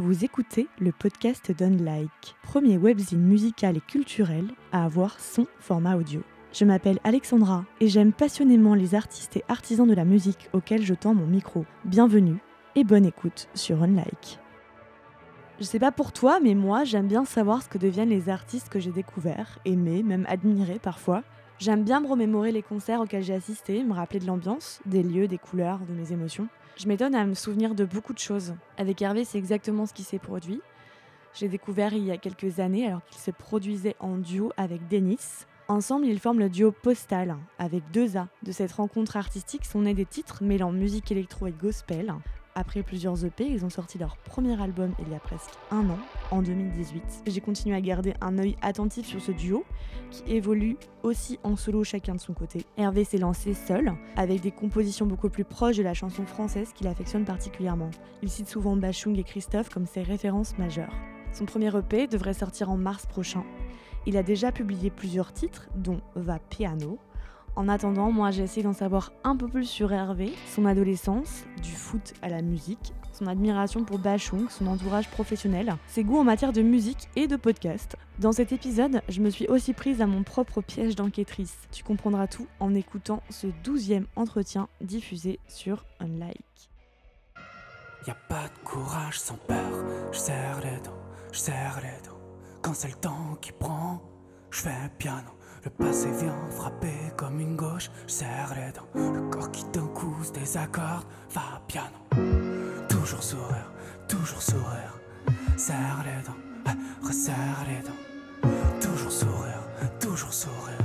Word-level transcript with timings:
Vous 0.00 0.24
écoutez 0.24 0.68
le 0.78 0.92
podcast 0.92 1.50
d'Unlike, 1.50 2.36
premier 2.44 2.78
webzine 2.78 3.20
musical 3.20 3.78
et 3.78 3.80
culturel 3.80 4.44
à 4.70 4.84
avoir 4.84 5.18
son 5.18 5.48
format 5.58 5.96
audio. 5.96 6.22
Je 6.52 6.64
m'appelle 6.64 7.00
Alexandra 7.02 7.64
et 7.80 7.88
j'aime 7.88 8.12
passionnément 8.12 8.76
les 8.76 8.94
artistes 8.94 9.36
et 9.36 9.44
artisans 9.48 9.88
de 9.88 9.94
la 9.94 10.04
musique 10.04 10.50
auxquels 10.52 10.84
je 10.84 10.94
tends 10.94 11.14
mon 11.14 11.26
micro. 11.26 11.66
Bienvenue 11.84 12.36
et 12.76 12.84
bonne 12.84 13.06
écoute 13.06 13.48
sur 13.54 13.82
Unlike. 13.82 14.38
Je 15.58 15.64
sais 15.64 15.80
pas 15.80 15.90
pour 15.90 16.12
toi, 16.12 16.38
mais 16.40 16.54
moi 16.54 16.84
j'aime 16.84 17.08
bien 17.08 17.24
savoir 17.24 17.64
ce 17.64 17.68
que 17.68 17.78
deviennent 17.78 18.10
les 18.10 18.28
artistes 18.28 18.68
que 18.68 18.78
j'ai 18.78 18.92
découverts, 18.92 19.58
aimés, 19.64 20.04
même 20.04 20.26
admirés 20.28 20.78
parfois. 20.78 21.24
J'aime 21.60 21.82
bien 21.82 21.98
me 21.98 22.06
remémorer 22.06 22.52
les 22.52 22.62
concerts 22.62 23.00
auxquels 23.00 23.24
j'ai 23.24 23.34
assisté, 23.34 23.82
me 23.82 23.92
rappeler 23.92 24.20
de 24.20 24.26
l'ambiance, 24.26 24.80
des 24.86 25.02
lieux, 25.02 25.26
des 25.26 25.38
couleurs, 25.38 25.80
de 25.80 25.92
mes 25.92 26.12
émotions. 26.12 26.46
Je 26.76 26.86
m'étonne 26.86 27.16
à 27.16 27.26
me 27.26 27.34
souvenir 27.34 27.74
de 27.74 27.84
beaucoup 27.84 28.12
de 28.12 28.20
choses. 28.20 28.54
Avec 28.76 29.02
Hervé, 29.02 29.24
c'est 29.24 29.38
exactement 29.38 29.84
ce 29.84 29.92
qui 29.92 30.04
s'est 30.04 30.20
produit. 30.20 30.60
J'ai 31.34 31.48
découvert 31.48 31.92
il 31.94 32.04
y 32.04 32.12
a 32.12 32.16
quelques 32.16 32.60
années, 32.60 32.86
alors 32.86 33.04
qu'il 33.06 33.20
se 33.20 33.32
produisait 33.32 33.96
en 33.98 34.18
duo 34.18 34.52
avec 34.56 34.86
Denis. 34.86 35.18
Ensemble, 35.66 36.06
ils 36.06 36.20
forment 36.20 36.38
le 36.38 36.48
duo 36.48 36.70
Postal, 36.70 37.36
avec 37.58 37.82
deux 37.90 38.16
A. 38.16 38.28
De 38.44 38.52
cette 38.52 38.72
rencontre 38.72 39.16
artistique 39.16 39.64
sont 39.64 39.80
nés 39.80 39.94
des 39.94 40.06
titres 40.06 40.44
mêlant 40.44 40.70
musique 40.70 41.10
électro 41.10 41.48
et 41.48 41.52
gospel. 41.52 42.14
Après 42.58 42.82
plusieurs 42.82 43.24
EP, 43.24 43.46
ils 43.46 43.64
ont 43.64 43.70
sorti 43.70 43.98
leur 43.98 44.16
premier 44.16 44.60
album 44.60 44.92
il 44.98 45.08
y 45.12 45.14
a 45.14 45.20
presque 45.20 45.52
un 45.70 45.88
an, 45.90 45.98
en 46.32 46.42
2018. 46.42 47.22
J'ai 47.28 47.40
continué 47.40 47.76
à 47.76 47.80
garder 47.80 48.14
un 48.20 48.36
œil 48.36 48.56
attentif 48.62 49.06
sur 49.06 49.20
ce 49.20 49.30
duo, 49.30 49.64
qui 50.10 50.24
évolue 50.26 50.76
aussi 51.04 51.38
en 51.44 51.54
solo 51.54 51.84
chacun 51.84 52.16
de 52.16 52.20
son 52.20 52.34
côté. 52.34 52.64
Hervé 52.76 53.04
s'est 53.04 53.18
lancé 53.18 53.54
seul, 53.54 53.92
avec 54.16 54.40
des 54.40 54.50
compositions 54.50 55.06
beaucoup 55.06 55.28
plus 55.28 55.44
proches 55.44 55.76
de 55.76 55.84
la 55.84 55.94
chanson 55.94 56.26
française 56.26 56.72
qu'il 56.74 56.88
affectionne 56.88 57.24
particulièrement. 57.24 57.90
Il 58.24 58.28
cite 58.28 58.48
souvent 58.48 58.74
Bachung 58.74 59.16
et 59.16 59.22
Christophe 59.22 59.68
comme 59.68 59.86
ses 59.86 60.02
références 60.02 60.58
majeures. 60.58 60.96
Son 61.32 61.44
premier 61.44 61.70
EP 61.76 62.08
devrait 62.08 62.34
sortir 62.34 62.72
en 62.72 62.76
mars 62.76 63.06
prochain. 63.06 63.44
Il 64.04 64.16
a 64.16 64.24
déjà 64.24 64.50
publié 64.50 64.90
plusieurs 64.90 65.32
titres, 65.32 65.68
dont 65.76 66.00
Va 66.16 66.40
Piano, 66.40 66.98
en 67.58 67.68
attendant, 67.68 68.12
moi 68.12 68.30
j'ai 68.30 68.44
essayé 68.44 68.62
d'en 68.62 68.72
savoir 68.72 69.12
un 69.24 69.36
peu 69.36 69.48
plus 69.48 69.64
sur 69.64 69.92
Hervé, 69.92 70.32
son 70.54 70.64
adolescence, 70.64 71.42
du 71.60 71.72
foot 71.72 72.14
à 72.22 72.28
la 72.28 72.40
musique, 72.40 72.92
son 73.12 73.26
admiration 73.26 73.82
pour 73.82 73.98
Bachung, 73.98 74.48
son 74.48 74.68
entourage 74.68 75.10
professionnel, 75.10 75.74
ses 75.88 76.04
goûts 76.04 76.18
en 76.18 76.24
matière 76.24 76.52
de 76.52 76.62
musique 76.62 77.08
et 77.16 77.26
de 77.26 77.34
podcast. 77.34 77.96
Dans 78.20 78.30
cet 78.30 78.52
épisode, 78.52 79.02
je 79.08 79.20
me 79.20 79.28
suis 79.28 79.48
aussi 79.48 79.72
prise 79.72 80.00
à 80.00 80.06
mon 80.06 80.22
propre 80.22 80.60
piège 80.60 80.94
d'enquêtrice. 80.94 81.56
Tu 81.72 81.82
comprendras 81.82 82.28
tout 82.28 82.46
en 82.60 82.76
écoutant 82.76 83.24
ce 83.28 83.48
douzième 83.64 84.06
entretien 84.14 84.68
diffusé 84.80 85.40
sur 85.48 85.84
Unlike. 85.98 86.70
Y 88.06 88.12
pas 88.28 88.44
de 88.44 88.64
courage 88.64 89.18
sans 89.18 89.36
peur, 89.48 89.84
je 90.12 90.18
serre 90.18 90.60
les 90.62 90.80
dents. 90.86 92.18
Quand 92.62 92.72
c'est 92.72 92.88
le 92.88 92.94
temps 92.94 93.36
qui 93.40 93.50
prend, 93.50 94.00
je 94.52 94.62
piano. 94.96 95.37
Le 95.64 95.70
passé 95.70 96.08
vient 96.20 96.36
frapper 96.50 97.12
comme 97.16 97.40
une 97.40 97.56
gauche, 97.56 97.90
serre 98.06 98.54
les 98.54 98.72
dents. 98.72 98.86
Le 98.94 99.28
corps 99.30 99.50
qui 99.50 99.64
d'un 99.72 99.86
coup 99.88 100.14
se 100.22 100.32
désaccorde, 100.32 101.04
va 101.30 101.60
piano. 101.66 101.98
Toujours 102.88 103.22
sourire, 103.22 103.70
toujours 104.08 104.40
sourire, 104.40 104.98
serre 105.56 106.04
les 106.04 106.22
dents, 106.24 106.74
resserre 107.02 107.64
les 107.66 107.82
dents. 107.82 108.50
Toujours 108.80 109.10
sourire, 109.10 109.62
toujours 110.00 110.32
sourire, 110.32 110.78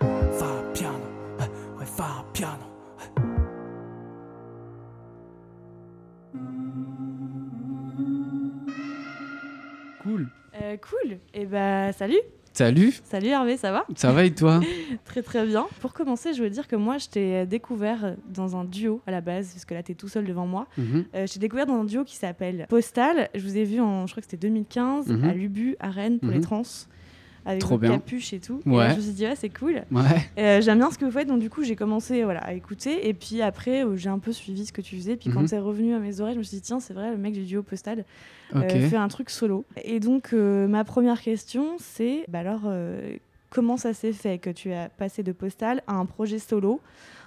va 0.00 0.72
piano, 0.72 0.98
ouais, 1.38 1.86
va 1.96 2.24
piano. 2.32 2.64
Cool. 10.02 10.28
Euh, 10.54 10.76
cool, 10.78 11.18
et 11.34 11.44
bah 11.44 11.92
salut 11.92 12.20
Salut, 12.60 12.92
Salut 13.04 13.28
Hervé, 13.28 13.56
ça 13.56 13.72
va? 13.72 13.86
Ça 13.96 14.12
va 14.12 14.22
et 14.26 14.34
toi? 14.34 14.60
Très 15.06 15.22
très 15.22 15.46
bien. 15.46 15.66
Pour 15.80 15.94
commencer, 15.94 16.34
je 16.34 16.36
voulais 16.36 16.50
dire 16.50 16.68
que 16.68 16.76
moi, 16.76 16.98
je 16.98 17.08
t'ai 17.08 17.46
découvert 17.46 18.16
dans 18.28 18.54
un 18.54 18.64
duo 18.66 19.00
à 19.06 19.10
la 19.10 19.22
base, 19.22 19.52
parce 19.54 19.64
que 19.64 19.72
là, 19.72 19.82
t'es 19.82 19.94
tout 19.94 20.08
seul 20.08 20.26
devant 20.26 20.46
moi. 20.46 20.66
Euh, 20.78 21.26
je 21.26 21.32
t'ai 21.32 21.38
découvert 21.38 21.64
dans 21.64 21.80
un 21.80 21.84
duo 21.84 22.04
qui 22.04 22.16
s'appelle 22.16 22.66
Postal. 22.68 23.30
Je 23.34 23.40
vous 23.40 23.56
ai 23.56 23.64
vu 23.64 23.80
en, 23.80 24.06
je 24.06 24.12
crois 24.12 24.20
que 24.20 24.28
c'était 24.30 24.46
2015, 24.46 25.06
Mhm. 25.08 25.24
à 25.24 25.32
Lubu, 25.32 25.76
à 25.80 25.88
Rennes, 25.88 26.18
pour 26.18 26.28
les 26.28 26.36
Mhm. 26.36 26.42
trans, 26.42 26.62
avec 27.46 27.60
Trop 27.60 27.76
votre 27.78 27.92
capuche 27.92 28.32
et 28.32 28.40
tout. 28.40 28.60
Ouais. 28.66 28.90
je 28.90 28.96
me 28.96 29.00
suis 29.00 29.12
dit, 29.12 29.24
ouais, 29.24 29.36
c'est 29.36 29.48
cool. 29.48 29.82
Ouais, 29.90 30.02
Euh, 30.38 30.60
J'aime 30.60 30.78
bien 30.78 30.90
ce 30.90 30.98
que 30.98 31.04
vous 31.04 31.10
faites, 31.10 31.28
donc 31.28 31.40
du 31.40 31.48
coup, 31.50 31.62
j'ai 31.64 31.76
commencé 31.76 32.22
voilà, 32.24 32.40
à 32.40 32.52
écouter. 32.52 33.08
Et 33.08 33.14
puis 33.14 33.40
après, 33.42 33.84
euh, 33.84 33.96
j'ai 33.96 34.08
un 34.10 34.18
peu 34.18 34.32
suivi 34.32 34.66
ce 34.66 34.72
que 34.72 34.80
tu 34.82 34.96
faisais. 34.96 35.16
Puis 35.16 35.30
quand 35.30 35.40
Mhm. 35.40 35.46
c'est 35.48 35.58
revenu 35.58 35.94
à 35.94 35.98
mes 35.98 36.20
oreilles, 36.20 36.34
je 36.34 36.38
me 36.38 36.44
suis 36.44 36.56
dit, 36.58 36.62
tiens, 36.62 36.80
c'est 36.80 36.94
vrai, 36.94 37.10
le 37.10 37.16
mec 37.16 37.32
du 37.32 37.44
duo 37.44 37.62
Postal 37.62 38.04
euh, 38.54 38.60
ok. 38.62 38.88
fait 38.90 38.96
un 38.96 39.08
truc 39.08 39.30
solo. 39.30 39.64
Et 39.84 40.00
donc, 40.00 40.32
ma 40.32 40.84
première 40.84 41.20
question, 41.20 41.76
c'est 41.78 42.24
bah 42.28 42.40
alors, 42.40 42.62
comment 43.48 43.76
ça 43.76 43.94
s'est 43.94 44.12
fait 44.12 44.38
que 44.38 44.50
tu 44.50 44.72
as 44.72 44.88
passé 44.88 45.22
de 45.22 45.32
Postal 45.32 45.82
à 45.86 45.94
un 45.94 46.06
projet 46.06 46.38
solo? 46.38 46.80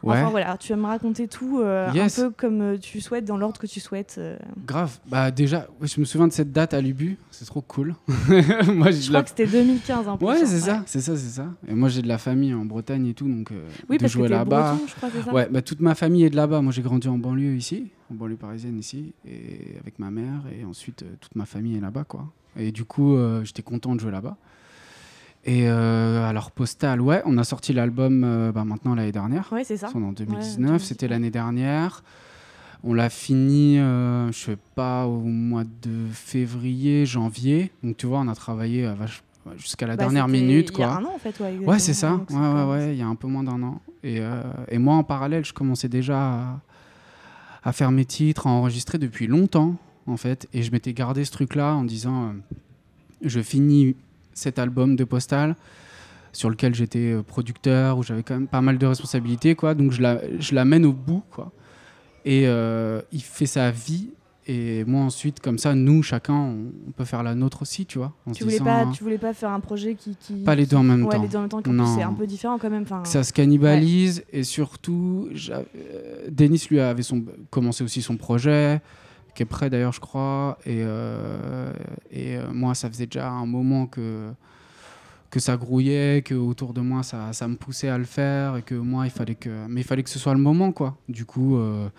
Ouais, 0.03 0.17
Enfin 0.19 0.29
voilà, 0.31 0.57
tu 0.57 0.73
vas 0.73 0.75
me 0.77 0.85
raconter 0.85 1.27
tout 1.29 1.59
euh, 1.61 1.89
Yes. 1.93 2.19
un 2.19 2.23
peu 2.23 2.35
comme 2.35 2.61
euh, 2.61 2.77
tu 2.77 2.99
souhaites, 2.99 3.23
dans 3.25 3.37
l'ordre 3.37 3.59
que 3.59 3.67
tu 3.67 3.79
souhaites. 3.79 4.15
euh. 4.17 4.37
grave. 4.67 4.99
Bah 5.07 5.31
déjà, 5.31 5.67
je 5.81 5.99
me 5.99 6.05
souviens 6.05 6.27
de 6.27 6.33
cette 6.33 6.51
date 6.51 6.73
à 6.73 6.81
Lubu, 6.81 7.17
c'est 7.31 7.45
trop 7.45 7.61
cool. 7.61 7.95
moi, 8.07 8.91
Je 8.91 9.07
crois 9.07 9.11
la... 9.11 9.23
que 9.23 9.29
c'était 9.29 9.47
2015 9.47 10.07
un 10.09 10.17
peu. 10.17 10.25
Ouais, 10.25 10.45
c'est 10.45 10.59
ça, 10.59 10.83
c'est 10.85 11.01
ça, 11.01 11.15
c'est 11.15 11.29
ça. 11.29 11.47
Et 11.67 11.73
moi, 11.73 11.87
j'ai 11.89 12.01
de 12.01 12.07
la 12.07 12.17
famille 12.17 12.53
en 12.53 12.65
Bretagne 12.65 13.07
et 13.07 13.13
tout, 13.13 13.27
donc 13.27 13.51
euh, 13.51 13.65
Oui, 13.89 13.97
de 13.97 14.01
parce 14.01 14.13
jouer 14.13 14.27
là-bas. 14.27 14.77
Ouais, 15.31 15.47
bah 15.49 15.61
toute 15.61 15.79
ma 15.79 15.95
famille 15.95 16.25
est 16.25 16.29
de 16.29 16.35
là-bas. 16.35 16.61
Moi, 16.61 16.71
j'ai 16.73 16.81
grandi 16.81 17.07
en 17.07 17.17
banlieue 17.17 17.55
ici, 17.55 17.91
en 18.11 18.15
banlieue 18.15 18.35
parisienne 18.35 18.77
ici, 18.77 19.13
et 19.25 19.77
avec 19.79 19.99
ma 19.99 20.11
mère, 20.11 20.41
et 20.59 20.65
ensuite 20.65 21.05
toute 21.21 21.35
ma 21.35 21.45
famille 21.45 21.77
est 21.77 21.81
là-bas, 21.81 22.03
quoi. 22.03 22.25
Et 22.57 22.71
du 22.71 22.83
coup, 22.85 23.17
j'étais 23.43 23.63
content 23.63 23.95
de 23.95 23.99
jouer 24.01 24.11
là-bas. 24.11 24.37
Et 25.45 25.67
euh, 25.67 26.23
alors, 26.27 26.51
Postal, 26.51 27.01
ouais, 27.01 27.21
on 27.25 27.37
a 27.37 27.43
sorti 27.43 27.73
l'album 27.73 28.23
euh, 28.23 28.51
bah, 28.51 28.63
maintenant 28.63 28.95
l'année 28.95 29.11
dernière. 29.11 29.49
Ouais, 29.51 29.63
c'est 29.63 29.77
ça. 29.77 29.89
C'est 29.91 29.97
en 29.97 30.01
Ouais, 30.09 30.13
2019, 30.13 30.55
2019. 30.57 30.83
c'était 30.83 31.07
l'année 31.07 31.31
dernière. 31.31 32.01
On 32.85 32.93
l'a 32.93 33.09
fini, 33.09 33.77
euh, 33.79 34.31
je 34.31 34.37
sais 34.37 34.57
pas, 34.75 35.05
au 35.05 35.19
mois 35.21 35.63
de 35.63 36.07
février, 36.11 37.05
janvier. 37.05 37.71
Donc 37.83 37.97
tu 37.97 38.05
vois, 38.07 38.19
on 38.19 38.27
a 38.27 38.35
travaillé 38.35 38.85
euh, 38.85 38.93
jusqu'à 39.57 39.85
la 39.87 39.95
Bah, 39.95 40.03
dernière 40.03 40.27
minute, 40.27 40.71
Il 40.73 40.79
y 40.79 40.83
a 40.83 40.95
un 40.95 41.03
an 41.05 41.11
en 41.15 41.17
fait, 41.17 41.37
ouais. 41.41 41.57
Ouais, 41.65 41.79
c'est 41.79 41.93
ça. 41.93 42.21
Ouais, 42.29 42.35
ouais, 42.37 42.63
ouais. 42.71 42.93
Il 42.93 42.99
y 42.99 43.01
a 43.01 43.07
un 43.07 43.15
peu 43.15 43.27
moins 43.27 43.43
d'un 43.43 43.61
an. 43.63 43.81
Et, 44.03 44.19
et 44.69 44.77
moi, 44.79 44.95
en 44.95 45.03
parallèle, 45.03 45.45
je 45.45 45.53
commençais 45.53 45.87
déjà 45.87 46.17
à, 46.19 46.59
à 47.63 47.71
faire 47.71 47.91
mes 47.91 48.03
titres, 48.03 48.47
à 48.47 48.49
enregistrer 48.49 48.97
depuis 48.97 49.27
longtemps, 49.27 49.75
en 50.07 50.17
fait. 50.17 50.47
Et 50.53 50.61
je 50.61 50.71
m'étais 50.71 50.91
gardé 50.93 51.23
ce 51.23 51.31
truc-là 51.31 51.73
en 51.75 51.85
disant, 51.85 52.33
je 53.21 53.39
finis 53.39 53.95
cet 54.33 54.59
album 54.59 54.95
de 54.95 55.03
Postal 55.03 55.55
sur 56.33 56.49
lequel 56.49 56.73
j'étais 56.73 57.13
euh, 57.13 57.21
producteur, 57.21 57.97
où 57.97 58.03
j'avais 58.03 58.23
quand 58.23 58.33
même 58.33 58.47
pas 58.47 58.61
mal 58.61 58.77
de 58.77 58.85
responsabilités, 58.85 59.55
quoi. 59.55 59.75
Donc 59.75 59.91
je 59.91 60.01
la, 60.01 60.19
je 60.39 60.53
la 60.55 60.65
mène 60.65 60.85
au 60.85 60.93
bout, 60.93 61.23
quoi. 61.31 61.51
Et 62.25 62.47
euh, 62.47 63.01
il 63.11 63.21
fait 63.21 63.45
sa 63.45 63.71
vie. 63.71 64.09
Et 64.45 64.83
moi 64.83 65.03
ensuite, 65.03 65.39
comme 65.39 65.57
ça, 65.57 65.73
nous, 65.73 66.03
chacun, 66.03 66.33
on, 66.33 66.91
peut 66.91 67.05
faire 67.05 67.23
la 67.23 67.33
nôtre 67.33 67.61
aussi, 67.61 67.85
tu 67.85 67.97
vois. 67.97 68.11
Tu 68.33 68.43
voulais, 68.43 68.55
disant, 68.55 68.65
pas, 68.65 68.81
hein, 68.81 68.91
tu 68.93 69.01
voulais 69.01 69.17
pas 69.17 69.33
faire 69.33 69.51
un 69.51 69.61
projet 69.61 69.95
qui. 69.95 70.17
qui 70.17 70.33
Pas 70.43 70.55
les 70.55 70.65
deux 70.65 70.75
en 70.75 70.83
même 70.83 71.05
ouais, 71.05 71.15
temps. 71.15 71.21
les 71.21 71.29
deux 71.29 71.37
en 71.37 71.41
même 71.41 71.49
temps, 71.49 71.95
c'est 71.95 72.01
un 72.01 72.11
peu 72.11 72.27
différent 72.27 72.57
quand 72.57 72.69
même. 72.69 72.83
Ça 73.05 73.23
se 73.23 73.31
cannibalise 73.31 74.25
et 74.33 74.43
surtout 74.43 75.29
euh, 75.49 75.63
Denis 76.29 76.65
lui 76.69 76.81
avait 76.81 77.03
son, 77.03 77.23
commencé 77.51 77.85
aussi 77.85 78.01
son 78.01 78.17
projet 78.17 78.81
qui 79.35 79.43
est 79.43 79.47
prêt 79.47 79.69
d'ailleurs 79.69 79.91
je 79.93 79.99
crois 79.99 80.57
et, 80.65 80.81
euh, 80.83 81.71
et 82.11 82.37
euh, 82.37 82.51
moi 82.53 82.75
ça 82.75 82.89
faisait 82.89 83.05
déjà 83.07 83.29
un 83.29 83.45
moment 83.45 83.87
que 83.87 84.31
que 85.31 85.39
ça 85.39 85.57
grouillait 85.57 86.21
que 86.23 86.35
autour 86.35 86.73
de 86.73 86.81
moi 86.81 87.01
ça, 87.03 87.33
ça 87.33 87.47
me 87.47 87.55
poussait 87.55 87.89
à 87.89 87.97
le 87.97 88.03
faire 88.03 88.57
et 88.57 88.61
que 88.61 88.75
moi 88.75 89.05
il 89.05 89.11
fallait 89.11 89.35
que 89.35 89.65
mais 89.67 89.81
il 89.81 89.83
fallait 89.83 90.03
que 90.03 90.09
ce 90.11 90.19
soit 90.19 90.33
le 90.33 90.39
moment 90.39 90.71
quoi 90.71 90.97
du 91.09 91.25
coup 91.25 91.57
euh, 91.57 91.89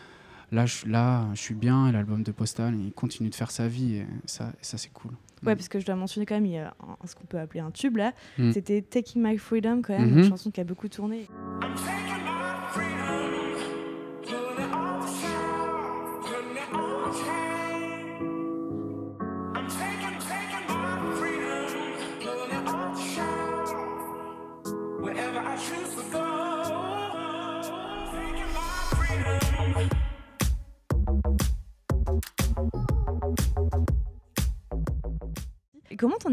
là 0.52 0.66
je 0.66 0.74
suis 0.76 0.88
là 0.90 1.26
je 1.34 1.40
suis 1.40 1.54
bien 1.54 1.88
et 1.88 1.92
l'album 1.92 2.22
de 2.22 2.30
Postal 2.30 2.74
il 2.76 2.92
continue 2.92 3.30
de 3.30 3.34
faire 3.34 3.50
sa 3.50 3.66
vie 3.66 3.96
et 3.96 4.06
ça, 4.26 4.50
et 4.60 4.64
ça 4.64 4.78
c'est 4.78 4.92
cool 4.92 5.12
Ouais, 5.44 5.54
parce 5.56 5.68
que 5.68 5.78
je 5.78 5.84
dois 5.84 5.94
mentionner 5.94 6.24
quand 6.24 6.36
même, 6.36 6.46
il 6.46 6.52
y 6.52 6.56
a 6.58 6.68
un- 6.80 7.06
ce 7.06 7.14
qu'on 7.14 7.26
peut 7.26 7.38
appeler 7.38 7.60
un 7.60 7.70
tube 7.70 7.98
là. 7.98 8.14
Mm. 8.38 8.52
C'était 8.52 8.80
Taking 8.80 9.22
My 9.22 9.36
Freedom 9.36 9.82
quand 9.82 9.92
même, 9.98 10.10
Mhm. 10.12 10.18
une 10.20 10.24
chanson 10.30 10.50
qui 10.50 10.58
a 10.62 10.64
beaucoup 10.64 10.88
tourné. 10.88 11.28
I'm 11.60 12.13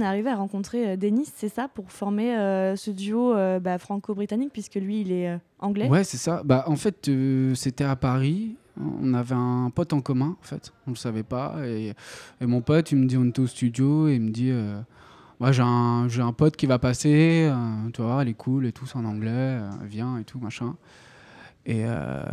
Et 0.02 0.06
comment 0.06 0.06
t'en 0.06 0.06
es 0.06 0.08
arrivé 0.08 0.30
à 0.30 0.36
rencontrer 0.36 0.92
euh, 0.92 0.98
Denis, 0.98 1.30
c'est 1.36 1.50
ça, 1.50 1.68
pour 1.68 1.92
former 1.92 2.36
euh, 2.36 2.76
ce 2.76 2.92
duo 2.92 3.34
euh, 3.34 3.60
bah, 3.60 3.78
franco-britannique, 3.78 4.52
puisque 4.52 4.76
lui 4.76 5.02
il 5.02 5.12
est 5.12 5.38
anglais 5.60 5.88
Ouais, 5.88 6.04
c'est 6.04 6.18
ça. 6.18 6.42
Bah, 6.44 6.64
en 6.68 6.76
fait, 6.76 7.10
c'était 7.56 7.84
à 7.84 7.96
Paris. 7.96 8.56
on 8.80 9.14
avait 9.14 9.36
un 9.36 9.72
pote 9.74 9.94
en 9.94 10.02
commun, 10.02 10.38
en 10.40 10.46
fait. 10.46 10.72
On 10.88 10.92
le 10.92 10.96
savait 10.96 11.24
pas. 11.24 11.56
Et, 11.66 11.94
mon 12.42 12.62
pote, 12.62 12.92
il 12.92 12.98
me 12.98 13.06
dit, 13.08 13.18
on 13.18 13.26
était 13.26 13.42
au 13.42 13.48
studio, 13.48 14.08
et 14.08 14.16
il 14.16 14.22
me 14.22 14.32
dit, 14.32 14.52
j'ai 15.50 15.62
un, 15.64 16.08
un 16.20 16.34
pote 16.34 16.56
qui 16.56 16.68
va 16.68 16.78
passer, 16.78 17.50
euh, 17.52 17.90
tu 17.94 18.02
vois, 18.02 18.22
elle 18.22 18.30
est 18.30 18.34
cool 18.34 18.68
et 18.68 18.72
tout, 18.72 18.86
c'est 18.86 18.98
en 18.98 19.06
anglais, 19.06 19.60
viens 19.84 20.18
et 20.18 20.24
tout, 20.24 20.40
machin. 20.40 20.76
Et, 21.66 21.84
euh, 21.86 22.24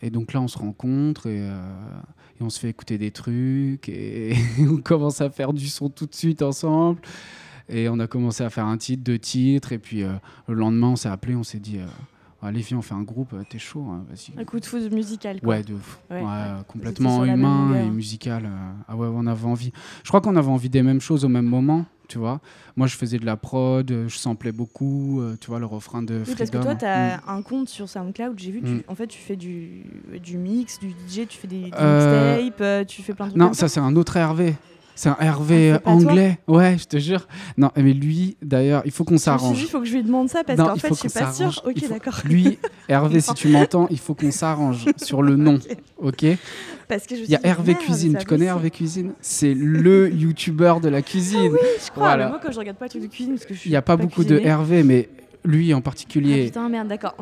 et 0.00 0.10
donc 0.10 0.32
là, 0.32 0.40
on 0.40 0.48
se 0.48 0.58
rencontre 0.58 1.26
et, 1.26 1.40
euh, 1.40 1.60
et 2.40 2.42
on 2.42 2.50
se 2.50 2.58
fait 2.58 2.70
écouter 2.70 2.98
des 2.98 3.10
trucs 3.10 3.88
et 3.88 4.34
on 4.58 4.78
commence 4.78 5.20
à 5.20 5.30
faire 5.30 5.52
du 5.52 5.68
son 5.68 5.90
tout 5.90 6.06
de 6.06 6.14
suite 6.14 6.42
ensemble. 6.42 7.00
Et 7.68 7.88
on 7.88 7.98
a 8.00 8.06
commencé 8.06 8.42
à 8.42 8.50
faire 8.50 8.66
un 8.66 8.76
titre, 8.76 9.04
deux 9.04 9.18
titres. 9.18 9.72
Et 9.72 9.78
puis 9.78 10.02
euh, 10.02 10.12
le 10.48 10.54
lendemain, 10.54 10.88
on 10.88 10.96
s'est 10.96 11.08
appelé, 11.08 11.34
on 11.34 11.44
s'est 11.44 11.60
dit 11.60 11.78
Allez, 12.44 12.60
viens, 12.60 12.78
on 12.78 12.82
fait 12.82 12.94
un 12.94 13.02
groupe, 13.02 13.34
euh, 13.34 13.42
t'es 13.48 13.60
chaud, 13.60 13.84
hein, 13.88 14.04
vas-y. 14.08 14.36
Un 14.36 14.44
coup 14.44 14.58
de 14.58 14.64
foudre 14.66 14.92
musical. 14.92 15.40
Quoi. 15.40 15.48
Ouais, 15.48 15.62
de. 15.62 15.74
Ouais, 15.74 15.78
Ouais, 16.10 16.22
ouais. 16.22 16.26
euh, 16.28 16.62
complètement 16.66 17.24
humain 17.24 17.74
et 17.76 17.88
musical. 17.88 18.46
euh, 18.46 18.72
ah 18.88 18.96
ouais, 18.96 19.06
on 19.12 19.26
avait 19.28 19.46
envie. 19.46 19.70
Je 20.02 20.08
crois 20.08 20.20
qu'on 20.20 20.34
avait 20.34 20.48
envie 20.50 20.68
des 20.68 20.82
mêmes 20.82 21.00
choses 21.00 21.24
au 21.24 21.28
même 21.28 21.44
moment, 21.46 21.84
tu 22.08 22.18
vois. 22.18 22.40
Moi, 22.74 22.88
je 22.88 22.96
faisais 22.96 23.18
de 23.18 23.24
la 23.26 23.36
prod, 23.36 23.88
je 24.08 24.16
samplais 24.16 24.50
beaucoup, 24.50 25.22
tu 25.40 25.46
vois, 25.50 25.60
le 25.60 25.66
refrain 25.66 26.02
de 26.02 26.24
Oui, 26.26 26.34
parce 26.36 26.50
que 26.50 26.58
toi, 26.58 26.74
tu 26.74 26.84
as 26.84 27.18
Mm. 27.18 27.20
un 27.28 27.42
compte 27.42 27.68
sur 27.68 27.88
SoundCloud, 27.88 28.36
j'ai 28.38 28.50
vu, 28.50 28.60
tu- 28.60 28.72
Mm. 28.72 28.82
en 28.88 28.94
fait, 28.96 29.06
tu 29.06 29.20
fais 29.20 29.36
du, 29.36 29.84
du 30.20 30.36
mix, 30.36 30.80
du 30.80 30.88
DJ, 30.90 31.28
tu 31.28 31.38
fais 31.38 31.46
des, 31.46 31.70
des 31.70 31.70
Euh, 31.78 32.42
mixtapes, 32.42 32.86
tu 32.88 33.02
fais 33.02 33.14
plein 33.14 33.26
de 33.26 33.30
trucs. 33.30 33.40
Non, 33.40 33.52
ça 33.52 33.68
c'est 33.68 33.78
un 33.80 33.94
autre 33.94 34.16
Hervé. 34.16 34.56
C'est 34.94 35.08
un 35.08 35.16
Hervé 35.20 35.72
Ah, 35.84 35.90
anglais. 35.90 36.38
Ouais, 36.46 36.76
je 36.78 36.84
te 36.84 36.98
jure. 36.98 37.26
Non, 37.56 37.70
mais 37.76 37.92
lui, 37.92 38.36
d'ailleurs, 38.42 38.82
il 38.84 38.90
faut 38.90 39.04
qu'on 39.04 39.18
s'arrange. 39.18 39.60
il 39.60 39.66
faut 39.68 39.80
que 39.80 39.86
je 39.86 39.94
lui 39.94 40.02
demande 40.02 40.28
ça 40.28 40.44
parce 40.44 40.58
qu'en 40.58 40.74
il 40.74 40.80
fait, 40.80 40.88
je 40.88 40.94
suis 40.94 41.08
pas 41.08 41.32
sûre. 41.32 41.62
Ok, 41.66 41.74
Il 41.76 41.88
d'accord. 41.88 42.20
Lui, 42.24 42.58
Hervé, 42.88 43.20
si 43.20 43.34
tu 43.34 43.48
m'entends, 43.48 43.86
il 43.90 43.98
faut 43.98 44.14
qu'on 44.14 44.30
s'arrange 44.30 44.84
sur 44.96 45.22
le 45.22 45.36
nom. 45.36 45.58
Ok 45.98 46.22
Il 46.22 46.38
Parce 46.88 47.06
que 47.06 47.16
je 47.16 47.22
me 47.22 47.26
y 47.26 47.34
a 47.36 47.40
Hervé 47.42 47.74
Cuisine. 47.74 48.16
Tu 48.18 48.26
connais. 48.26 48.46
Hervé 48.46 48.70
Cuisine? 48.70 49.12
C'est 49.20 49.54
le 49.54 50.12
youtubeur 50.14 50.80
de 50.80 50.88
la 50.88 51.02
cuisine. 51.02 51.52
Oui, 51.52 51.58
je 51.84 51.90
crois. 51.90 52.08
Voilà. 52.08 52.24
mais 52.24 52.30
moi, 52.32 52.40
quand 52.42 52.52
je 52.52 52.58
regarde 52.58 52.76
pas 52.76 52.86
les 52.86 52.90
trucs 52.90 53.02
de 53.02 53.08
cuisine, 53.08 53.34
parce 53.34 53.46
que 53.46 53.54
je 53.54 53.60
Il 53.64 53.70
n'y 53.70 53.76
a 53.76 53.82
pas, 53.82 53.96
beaucoup 53.96 54.24
de. 54.24 54.38
Hervé, 54.38 54.82
mais 54.82 55.08
lui 55.44 55.74
en 55.74 55.78
Ah, 55.78 55.80
particulier, 55.80 56.44
putain, 56.44 56.68
merde, 56.68 56.88
d'accord. 56.88 57.16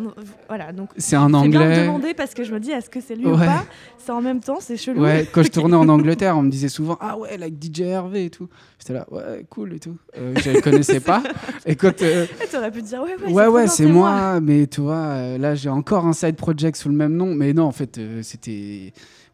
Voilà, 0.48 0.72
donc. 0.72 0.90
c'est 0.96 1.16
un 1.16 1.26
C'est 1.26 1.48
bien 1.48 1.60
de 1.60 1.64
anglais. 1.64 1.80
demander 1.82 2.14
parce 2.14 2.34
que 2.34 2.44
je 2.44 2.52
me 2.52 2.60
dis, 2.60 2.70
est-ce 2.70 2.90
que 2.90 3.00
c'est 3.00 3.16
lui 3.16 3.26
ou 3.26 3.36
pas? 3.36 3.64
C'est 3.98 4.12
en 4.12 4.20
même 4.20 4.40
temps, 4.40 4.58
c'est 4.60 4.76
chelou. 4.76 5.00
Ouais, 5.02 5.28
quand 5.32 5.42
je 5.42 5.50
tournais 5.50 5.76
en 5.76 5.88
Angleterre, 5.90 6.36
on 6.36 6.42
me 6.42 6.50
disait 6.50 6.68
souvent 6.68 6.96
Ah 7.00 7.16
ouais, 7.18 7.36
like 7.38 7.54
DJ 7.62 7.80
Hervé 7.80 8.26
et 8.26 8.30
tout. 8.30 8.48
J'étais 8.78 8.92
là, 8.94 9.06
ouais, 9.10 9.46
cool 9.48 9.74
et 9.74 9.78
tout. 9.80 9.96
Euh, 10.18 10.34
je 10.36 10.50
le 10.50 10.60
connaissais 10.60 11.00
pas. 11.12 11.22
Et 11.66 11.76
quand. 11.76 12.00
euh, 12.02 12.26
T'aurais 12.50 12.70
pu 12.70 12.82
te 12.82 12.86
dire, 12.88 13.02
ouais, 13.02 13.16
ouais, 13.26 13.32
ouais, 13.32 13.46
ouais, 13.46 13.66
c'est 13.68 13.86
moi, 13.86 14.40
mais 14.40 14.66
tu 14.66 14.80
vois, 14.80 14.96
euh, 14.96 15.38
là 15.38 15.54
j'ai 15.54 15.68
encore 15.70 16.06
un 16.06 16.12
side 16.12 16.36
project 16.36 16.76
sous 16.76 16.88
le 16.88 16.94
même 16.96 17.14
nom. 17.16 17.34
Mais 17.34 17.52
non, 17.52 17.64
en 17.64 17.72
fait, 17.72 17.98
euh, 17.98 18.22
c'était. 18.22 18.92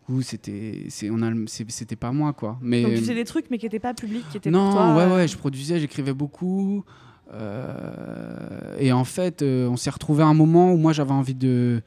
Ou 0.09 0.23
c'était. 0.23 0.85
C'était 0.89 1.97
pas 1.97 2.13
moi, 2.13 2.33
quoi. 2.33 2.59
Mais. 2.61 2.83
Donc 2.83 2.93
tu 2.93 2.99
faisais 2.99 3.15
des 3.15 3.25
trucs, 3.25 3.47
mais 3.51 3.59
qui 3.59 3.67
n'étaient 3.67 3.81
pas 3.81 3.93
publics, 3.95 4.25
qui 4.31 4.37
étaient 4.37 4.51
non, 4.53 4.67
pour 4.71 4.75
toi. 4.75 4.95
ouais, 4.97 5.13
ouais, 5.15 5.27
je 5.29 5.37
produisais, 5.37 5.81
j'écrivais 5.81 6.13
beaucoup. 6.13 6.85
Euh, 7.33 8.77
et 8.79 8.93
en 8.93 9.05
fait, 9.05 9.43
euh, 9.43 9.69
on 9.69 9.77
s'est 9.77 9.91
retrouvé 9.91 10.23
à 10.23 10.27
un 10.27 10.35
moment 10.35 10.73
où 10.73 10.77
moi 10.77 10.93
j'avais 10.93 11.13
envie 11.13 11.35
de, 11.35 11.83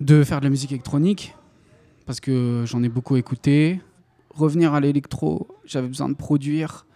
de 0.00 0.24
faire 0.24 0.40
de 0.40 0.44
la 0.44 0.50
musique 0.50 0.72
électronique 0.72 1.34
parce 2.06 2.20
que 2.20 2.64
j'en 2.66 2.82
ai 2.82 2.88
beaucoup 2.88 3.16
écouté. 3.16 3.80
Revenir 4.30 4.74
à 4.74 4.80
l'électro, 4.80 5.46
j'avais 5.64 5.88
besoin 5.88 6.08
de 6.08 6.14
produire. 6.14 6.86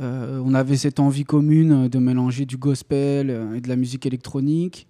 Euh, 0.00 0.40
on 0.44 0.54
avait 0.54 0.76
cette 0.76 1.00
envie 1.00 1.24
commune 1.24 1.88
de 1.88 1.98
mélanger 1.98 2.44
du 2.44 2.56
gospel 2.56 3.30
et 3.54 3.60
de 3.60 3.68
la 3.68 3.76
musique 3.76 4.06
électronique. 4.06 4.86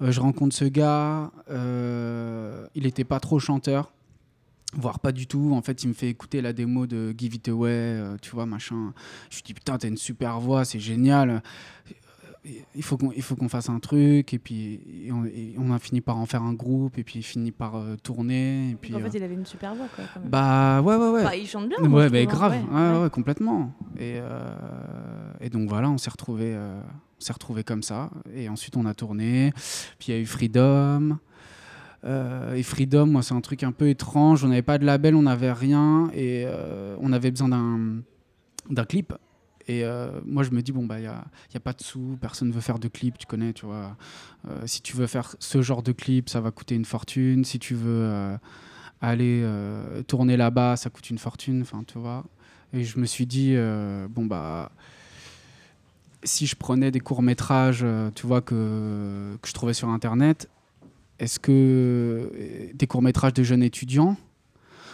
Je 0.00 0.18
rencontre 0.20 0.54
ce 0.54 0.64
gars, 0.64 1.30
il 2.74 2.82
n'était 2.82 3.04
pas 3.04 3.20
trop 3.20 3.38
chanteur, 3.38 3.92
voire 4.74 5.00
pas 5.00 5.12
du 5.12 5.26
tout. 5.26 5.52
En 5.54 5.62
fait, 5.62 5.82
il 5.84 5.88
me 5.88 5.92
fait 5.94 6.08
écouter 6.08 6.40
la 6.40 6.52
démo 6.52 6.86
de 6.86 7.14
Give 7.16 7.34
It 7.34 7.48
Away, 7.48 7.68
euh, 7.70 8.16
tu 8.22 8.30
vois, 8.30 8.46
machin. 8.46 8.92
Je 9.30 9.36
lui 9.36 9.42
dis 9.44 9.54
putain, 9.54 9.76
t'as 9.78 9.88
une 9.88 9.96
super 9.96 10.40
voix, 10.40 10.64
c'est 10.64 10.80
génial. 10.80 11.30
Euh, 11.30 11.40
Il 12.74 12.82
faut 12.82 12.96
qu'on 12.96 13.12
il 13.12 13.22
faut 13.22 13.36
qu'on 13.36 13.48
fasse 13.48 13.68
un 13.68 13.78
truc 13.78 14.34
et 14.34 14.38
puis 14.40 14.80
et 15.06 15.12
on, 15.12 15.24
et 15.24 15.54
on 15.58 15.70
a 15.72 15.78
fini 15.78 16.00
par 16.00 16.16
en 16.18 16.26
faire 16.26 16.42
un 16.42 16.54
groupe 16.54 16.98
et 16.98 17.04
puis 17.04 17.20
il 17.20 17.22
finit 17.22 17.52
par 17.52 17.76
euh, 17.76 17.94
tourner 18.02 18.70
et 18.70 18.74
puis 18.74 18.92
En 18.96 18.98
fait, 18.98 19.16
il 19.16 19.22
avait 19.22 19.34
une 19.34 19.46
super 19.46 19.74
voix, 19.76 19.86
quoi. 19.94 20.04
Quand 20.12 20.20
même. 20.20 20.28
bah 20.28 20.80
ouais 20.82 20.96
ouais 20.96 21.10
ouais 21.10 21.22
Enfin, 21.24 21.34
il 21.36 21.46
chante 21.46 21.68
bien. 21.68 21.78
moi, 21.86 22.00
Ouais, 22.00 22.10
mais 22.10 22.26
trouve, 22.26 22.42
hein. 22.42 22.64
grave, 22.68 22.96
Ouais, 22.96 23.02
ouais, 23.04 23.10
complètement. 23.10 23.72
Et, 24.00 24.16
et 25.40 25.50
donc 25.50 25.68
voilà, 25.68 25.88
on 25.90 25.98
s'est 25.98 26.10
retrouvés, 26.10 26.56
s'est 27.20 27.32
retrouvés 27.32 27.62
comme 27.62 27.84
ça. 27.84 28.10
Et 28.34 28.48
ensuite, 28.48 28.76
on 28.76 28.86
a 28.86 28.94
tourné. 28.94 29.52
Puis 30.00 30.08
il 30.10 30.14
y 30.14 30.18
a 30.18 30.20
eu 30.20 30.26
Freedom. 30.26 31.18
Euh, 32.04 32.54
et 32.54 32.62
Freedom, 32.62 33.06
moi, 33.06 33.22
c'est 33.22 33.34
un 33.34 33.40
truc 33.40 33.62
un 33.62 33.72
peu 33.72 33.88
étrange. 33.88 34.44
On 34.44 34.48
n'avait 34.48 34.62
pas 34.62 34.78
de 34.78 34.84
label, 34.84 35.14
on 35.14 35.22
n'avait 35.22 35.52
rien. 35.52 36.10
Et 36.14 36.44
euh, 36.46 36.96
on 37.00 37.12
avait 37.12 37.30
besoin 37.30 37.48
d'un, 37.48 38.84
clip. 38.84 39.14
Et 39.68 39.84
euh, 39.84 40.20
moi, 40.24 40.42
je 40.42 40.50
me 40.50 40.62
dis, 40.62 40.72
bon, 40.72 40.86
bah, 40.86 40.98
il 40.98 41.02
n'y 41.02 41.08
a, 41.08 41.24
y 41.54 41.56
a 41.56 41.60
pas 41.60 41.72
de 41.72 41.82
sous, 41.82 42.18
personne 42.20 42.48
ne 42.48 42.52
veut 42.52 42.60
faire 42.60 42.78
de 42.78 42.88
clip, 42.88 43.18
tu 43.18 43.26
connais, 43.26 43.52
tu 43.52 43.66
vois. 43.66 43.96
Si 44.66 44.82
tu 44.82 44.96
veux 44.96 45.06
faire 45.06 45.36
ce 45.38 45.62
genre 45.62 45.82
de 45.82 45.92
clip, 45.92 46.28
ça 46.28 46.40
va 46.40 46.50
coûter 46.50 46.74
une 46.74 46.84
fortune. 46.84 47.44
Si 47.44 47.58
tu 47.60 47.74
veux 47.74 48.36
aller 49.00 49.46
tourner 50.08 50.36
là-bas, 50.36 50.76
ça 50.76 50.90
coûte 50.90 51.10
une 51.10 51.18
fortune, 51.18 51.62
enfin, 51.62 51.84
tu 51.86 51.98
vois. 51.98 52.24
Et 52.72 52.82
je 52.82 52.98
me 52.98 53.06
suis 53.06 53.26
dit, 53.26 53.54
bon, 54.10 54.26
bah, 54.26 54.72
si 56.24 56.46
je 56.46 56.56
prenais 56.56 56.90
des 56.90 57.00
courts-métrages, 57.00 57.82
euh, 57.82 58.10
tu 58.14 58.26
vois, 58.26 58.40
que 58.40 59.36
je 59.44 59.52
trouvais 59.52 59.74
sur 59.74 59.88
Internet, 59.88 60.48
est-ce 61.22 61.38
que 61.38 61.52
euh, 61.52 62.70
des 62.74 62.86
courts-métrages 62.86 63.34
de 63.34 63.42
jeunes 63.44 63.62
étudiants, 63.62 64.16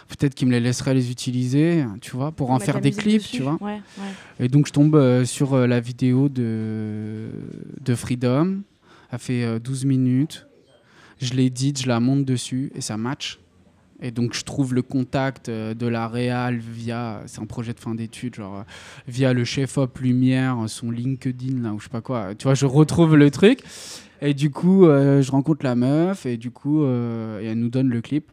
peut-être 0.09 0.35
qu'ils 0.35 0.47
me 0.47 0.53
les 0.53 0.59
laisseraient 0.59 0.93
les 0.93 1.11
utiliser, 1.11 1.83
tu 2.01 2.11
vois, 2.11 2.31
pour 2.31 2.51
en 2.51 2.59
faire 2.59 2.81
des 2.81 2.91
clips, 2.91 3.21
dessus. 3.21 3.37
tu 3.37 3.43
vois? 3.43 3.57
Ouais, 3.61 3.81
ouais. 3.97 4.45
Et 4.45 4.47
donc 4.47 4.67
je 4.67 4.71
tombe 4.71 4.95
euh, 4.95 5.25
sur 5.25 5.53
euh, 5.53 5.67
la 5.67 5.79
vidéo 5.79 6.29
de, 6.29 7.29
de 7.81 7.95
Freedom. 7.95 8.61
Elle 9.11 9.19
fait 9.19 9.43
euh, 9.43 9.59
12 9.59 9.85
minutes. 9.85 10.45
Je 11.19 11.33
l'édite, 11.33 11.81
je 11.81 11.87
la 11.87 11.99
monte 11.99 12.25
dessus 12.25 12.71
et 12.75 12.81
ça 12.81 12.95
match. 12.95 13.39
Et 14.01 14.11
donc 14.11 14.33
je 14.33 14.43
trouve 14.43 14.73
le 14.73 14.81
contact 14.81 15.49
euh, 15.49 15.73
de 15.73 15.87
la 15.87 16.07
réal 16.07 16.57
via, 16.57 17.21
c'est 17.25 17.41
un 17.41 17.45
projet 17.45 17.73
de 17.73 17.79
fin 17.79 17.95
d'études, 17.95 18.35
genre 18.35 18.59
euh, 18.59 18.63
via 19.07 19.33
le 19.33 19.43
chef 19.43 19.77
op 19.77 19.99
lumière, 19.99 20.57
son 20.67 20.91
LinkedIn 20.91 21.61
là 21.61 21.73
ou 21.73 21.79
je 21.79 21.85
sais 21.85 21.89
pas 21.89 22.01
quoi. 22.01 22.33
Tu 22.35 22.43
vois, 22.43 22.53
je 22.53 22.65
retrouve 22.65 23.15
le 23.15 23.29
truc 23.29 23.61
et 24.21 24.33
du 24.33 24.51
coup 24.51 24.85
euh, 24.85 25.21
je 25.21 25.31
rencontre 25.31 25.65
la 25.65 25.75
meuf 25.75 26.25
et 26.25 26.37
du 26.37 26.51
coup 26.51 26.83
euh, 26.83 27.41
elle 27.43 27.59
nous 27.59 27.69
donne 27.69 27.89
le 27.89 28.01
clip. 28.01 28.31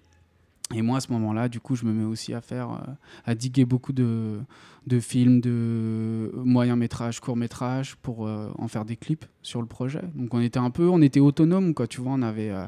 Et 0.75 0.83
moi 0.83 0.97
à 0.97 1.01
ce 1.01 1.13
moment-là, 1.13 1.49
du 1.49 1.61
coup, 1.61 1.77
je 1.77 1.85
me 1.85 1.93
mets 1.93 2.05
aussi 2.05 2.35
à 2.35 2.41
faire, 2.41 2.71
euh, 2.71 2.93
à 3.25 3.37
diguer 3.37 3.65
beaucoup 3.65 3.93
de, 3.93 4.41
de 4.89 4.99
films, 4.99 5.41
de 5.41 6.33
moyens 6.35 6.77
métrages, 6.77 7.21
courts 7.21 7.37
métrages 7.37 7.95
pour 8.03 8.27
euh, 8.27 8.51
en 8.59 8.67
faire 8.67 8.85
des 8.85 8.97
clips 8.97 9.27
sur 9.43 9.61
le 9.61 9.69
projet. 9.69 10.03
Donc 10.17 10.35
on 10.35 10.41
était 10.41 10.59
un 10.59 10.71
peu, 10.71 10.89
on 10.89 11.03
était 11.03 11.21
autonome 11.21 11.73
quoi. 11.73 11.87
Tu 11.87 12.01
vois, 12.01 12.13
on 12.15 12.23
avait, 12.23 12.51
euh, 12.51 12.65
euh, 12.65 12.67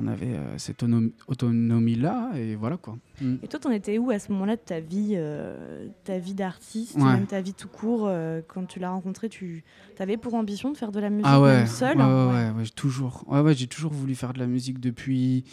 on 0.00 0.06
avait 0.06 0.34
euh, 0.34 0.58
cette 0.58 0.84
autonomie 1.26 1.94
là 1.94 2.32
et 2.36 2.54
voilà 2.56 2.76
quoi. 2.76 2.96
Mm. 3.20 3.36
Et 3.42 3.48
toi, 3.48 3.60
t'en 3.60 3.70
étais 3.70 3.98
où 3.98 4.10
à 4.10 4.18
ce 4.18 4.32
moment-là 4.32 4.56
de 4.56 4.60
ta 4.60 4.80
vie, 4.80 5.12
euh, 5.14 5.88
ta 6.04 6.18
vie 6.18 6.34
d'artiste, 6.34 6.96
Ouais. 6.96 7.04
même 7.04 7.26
ta 7.26 7.40
vie 7.40 7.54
tout 7.54 7.68
court 7.68 8.06
euh, 8.06 8.40
Quand 8.46 8.64
tu 8.66 8.78
l'as 8.80 8.90
rencontré, 8.90 9.28
tu 9.28 9.64
avais 9.98 10.16
pour 10.16 10.34
ambition 10.34 10.70
de 10.72 10.76
faire 10.76 10.92
de 10.92 11.00
la 11.00 11.08
musique 11.10 11.26
Ah 11.28 11.40
ouais, 11.40 11.58
même 11.58 11.66
seul 11.66 11.96
ouais, 11.96 12.02
hein, 12.02 12.52
ouais, 12.54 12.60
ouais, 12.62 12.68
toujours, 12.74 13.24
ouais, 13.28 13.40
ouais, 13.40 13.54
j'ai 13.54 13.66
toujours 13.68 13.92
voulu 13.92 14.14
faire 14.14 14.32
de 14.32 14.38
la 14.40 14.46
musique 14.46 14.80
depuis, 14.80 15.44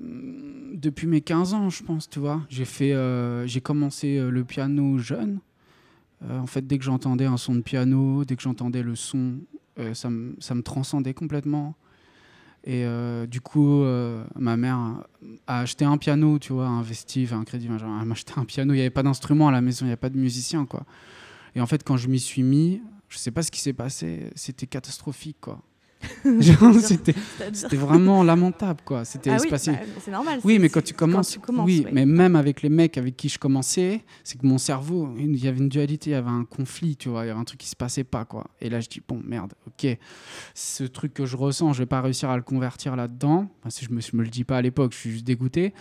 mm, 0.00 0.76
depuis 0.76 1.06
mes 1.06 1.20
15 1.20 1.54
ans, 1.54 1.70
je 1.70 1.82
pense, 1.82 2.08
tu 2.10 2.18
vois. 2.18 2.42
J'ai 2.48 2.64
fait, 2.64 2.92
euh, 2.92 3.46
j'ai 3.46 3.60
commencé 3.60 4.18
euh, 4.18 4.30
le 4.30 4.44
piano 4.44 4.98
jeune. 4.98 5.38
Euh, 6.28 6.38
en 6.38 6.46
fait, 6.46 6.66
dès 6.66 6.78
que 6.78 6.84
j'entendais 6.84 7.26
un 7.26 7.36
son 7.36 7.54
de 7.54 7.60
piano, 7.60 8.24
dès 8.24 8.36
que 8.36 8.42
j'entendais 8.42 8.82
le 8.82 8.94
son, 8.96 9.34
euh, 9.78 9.94
ça, 9.94 10.10
me, 10.10 10.34
ça 10.40 10.54
me 10.54 10.62
transcendait 10.62 11.14
complètement. 11.14 11.74
Et 12.66 12.84
euh, 12.86 13.26
du 13.26 13.42
coup, 13.42 13.82
euh, 13.82 14.24
ma 14.36 14.56
mère 14.56 14.78
a 15.46 15.60
acheté 15.60 15.84
un 15.84 15.98
piano, 15.98 16.38
tu 16.38 16.54
vois, 16.54 16.66
investi, 16.66 17.28
un 17.30 17.44
crédit, 17.44 17.66
genre, 17.66 17.98
elle 18.00 18.06
m'a 18.06 18.12
acheté 18.12 18.32
un 18.36 18.44
piano. 18.46 18.72
Il 18.72 18.76
n'y 18.76 18.80
avait 18.80 18.90
pas 18.90 19.02
d'instrument 19.02 19.48
à 19.48 19.52
la 19.52 19.60
maison, 19.60 19.84
il 19.84 19.88
n'y 19.88 19.92
avait 19.92 20.00
pas 20.00 20.08
de 20.08 20.18
musicien, 20.18 20.64
quoi. 20.64 20.84
Et 21.54 21.60
en 21.60 21.66
fait, 21.66 21.84
quand 21.84 21.98
je 21.98 22.08
m'y 22.08 22.18
suis 22.18 22.42
mis, 22.42 22.80
je 23.10 23.18
sais 23.18 23.30
pas 23.30 23.42
ce 23.42 23.50
qui 23.50 23.60
s'est 23.60 23.74
passé, 23.74 24.30
c'était 24.34 24.66
catastrophique, 24.66 25.36
quoi. 25.42 25.60
C'était 27.52 27.76
vraiment 27.76 28.22
lamentable, 28.22 28.80
quoi. 28.84 29.04
C'était 29.04 29.30
Ah 29.30 29.38
oui, 29.40 29.48
bah, 29.50 29.58
c'est 29.58 30.10
normal. 30.10 30.40
oui, 30.44 30.58
mais 30.58 30.68
quand 30.68 30.82
tu 30.82 30.94
commences, 30.94 31.30
tu 31.30 31.38
commences, 31.38 31.66
oui, 31.66 31.82
ouais. 31.84 31.90
mais 31.92 32.06
même 32.06 32.36
avec 32.36 32.62
les 32.62 32.68
mecs 32.68 32.98
avec 32.98 33.16
qui 33.16 33.28
je 33.28 33.38
commençais, 33.38 34.04
c'est 34.22 34.38
que 34.40 34.46
mon 34.46 34.58
cerveau, 34.58 35.14
il 35.18 35.36
y 35.42 35.48
avait 35.48 35.58
une 35.58 35.68
dualité, 35.68 36.10
il 36.10 36.12
y 36.14 36.16
avait 36.16 36.28
un 36.30 36.44
conflit, 36.44 36.96
tu 36.96 37.08
vois, 37.08 37.24
il 37.24 37.28
y 37.28 37.30
avait 37.30 37.40
un 37.40 37.44
truc 37.44 37.60
qui 37.60 37.68
se 37.68 37.76
passait 37.76 38.04
pas, 38.04 38.24
quoi. 38.24 38.46
Et 38.60 38.68
là, 38.70 38.80
je 38.80 38.88
dis 38.88 39.02
bon, 39.06 39.20
merde, 39.24 39.52
ok, 39.66 39.96
ce 40.54 40.84
truc 40.84 41.14
que 41.14 41.26
je 41.26 41.36
ressens, 41.36 41.72
je 41.72 41.78
vais 41.80 41.86
pas 41.86 42.00
réussir 42.00 42.30
à 42.30 42.36
le 42.36 42.42
convertir 42.42 42.96
là-dedans. 42.96 43.48
Enfin, 43.60 43.70
si 43.70 43.84
je 43.84 43.90
me, 43.92 44.00
je 44.00 44.16
me 44.16 44.22
le 44.22 44.28
dis 44.30 44.44
pas 44.44 44.58
à 44.58 44.62
l'époque, 44.62 44.92
je 44.92 44.98
suis 44.98 45.10
juste 45.10 45.26
dégoûté. 45.26 45.74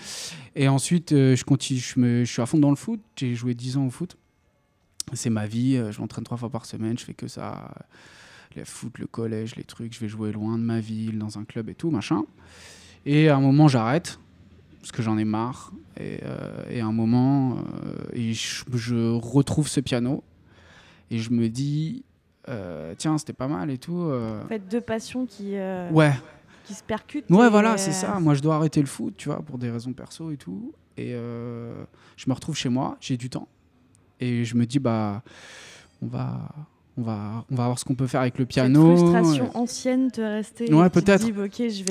Et 0.56 0.68
ensuite, 0.68 1.12
euh, 1.14 1.36
je 1.36 1.44
continue, 1.44 1.80
je, 1.80 2.00
me, 2.00 2.24
je 2.24 2.32
suis 2.32 2.42
à 2.42 2.46
fond 2.46 2.58
dans 2.58 2.70
le 2.70 2.76
foot. 2.76 3.00
J'ai 3.16 3.34
joué 3.36 3.54
10 3.54 3.78
ans 3.78 3.86
au 3.86 3.90
foot. 3.90 4.18
C'est 5.14 5.30
ma 5.30 5.46
vie. 5.48 5.76
euh, 5.78 5.92
Je 5.92 6.00
m'entraîne 6.00 6.24
trois 6.24 6.38
fois 6.38 6.50
par 6.50 6.66
semaine. 6.66 6.98
Je 6.98 7.04
fais 7.06 7.14
que 7.14 7.28
ça. 7.28 7.72
Le 8.56 8.66
foot, 8.66 8.98
le 9.00 9.08
collège, 9.08 9.56
les 9.56 9.64
trucs. 9.64 9.94
Je 9.94 10.00
vais 10.00 10.08
jouer 10.10 10.32
loin 10.32 10.58
de 10.58 10.64
ma 10.64 10.80
ville, 10.80 11.18
dans 11.18 11.38
un 11.40 11.44
club 11.44 11.70
et 11.70 11.76
tout, 11.76 11.90
machin. 11.90 12.24
Et 13.06 13.30
à 13.30 13.36
un 13.38 13.42
moment, 13.42 13.68
j'arrête 13.68 14.20
parce 14.80 14.92
que 14.92 15.02
j'en 15.02 15.18
ai 15.18 15.26
marre. 15.26 15.72
Et, 16.00 16.20
euh, 16.24 16.64
et 16.70 16.82
à 16.82 16.86
un 16.86 16.92
moment, 16.92 17.58
euh, 17.58 17.96
et 18.14 18.34
je, 18.34 18.64
je 18.74 19.12
retrouve 19.14 19.68
ce 19.68 19.80
piano 19.80 20.24
et 21.12 21.20
je 21.20 21.32
me 21.32 21.48
dis, 21.50 22.04
euh, 22.50 22.94
tiens, 22.98 23.18
c'était 23.18 23.34
pas 23.34 23.48
mal 23.48 23.70
et 23.72 23.78
tout. 23.78 24.12
En 24.44 24.48
fait, 24.48 24.68
deux 24.70 24.82
passions 24.82 25.26
qui, 25.26 25.54
Ouais, 25.92 26.14
qui 26.66 26.74
se 26.74 26.84
percutent. 26.84 27.30
ouais, 27.30 27.50
voilà, 27.50 27.74
euh, 27.74 27.78
c'est 27.78 27.92
ça. 27.94 28.20
Moi, 28.20 28.34
je 28.34 28.42
dois 28.42 28.56
arrêter 28.56 28.80
le 28.82 28.88
foot, 28.88 29.14
tu 29.18 29.30
vois, 29.30 29.42
pour 29.42 29.58
des 29.58 29.70
raisons 29.70 29.94
perso 29.94 30.32
et 30.32 30.38
tout. 30.38 30.74
Et 30.98 31.12
euh, 31.14 31.84
je 32.18 32.26
me 32.30 32.34
retrouve 32.34 32.56
chez 32.56 32.70
moi, 32.70 32.98
j'ai 33.00 33.18
du 33.18 33.30
temps. 33.30 33.48
Et 34.20 34.46
je 34.46 34.56
me 34.56 34.66
dis, 34.66 34.80
bah, 34.80 35.24
on 36.02 36.08
va, 36.08 36.50
on 36.98 37.02
va, 37.02 37.46
on 37.50 37.56
va 37.56 37.66
voir 37.66 37.80
ce 37.80 37.86
qu'on 37.86 37.96
peut 37.96 38.08
faire 38.08 38.22
avec 38.22 38.38
le 38.38 38.44
Cette 38.44 38.50
piano. 38.50 38.96
frustration 38.96 39.58
ancienne 39.58 40.12
te 40.12 40.22
restait. 40.22 40.72
Ouais, 40.74 40.90
peut-être. 40.90 41.26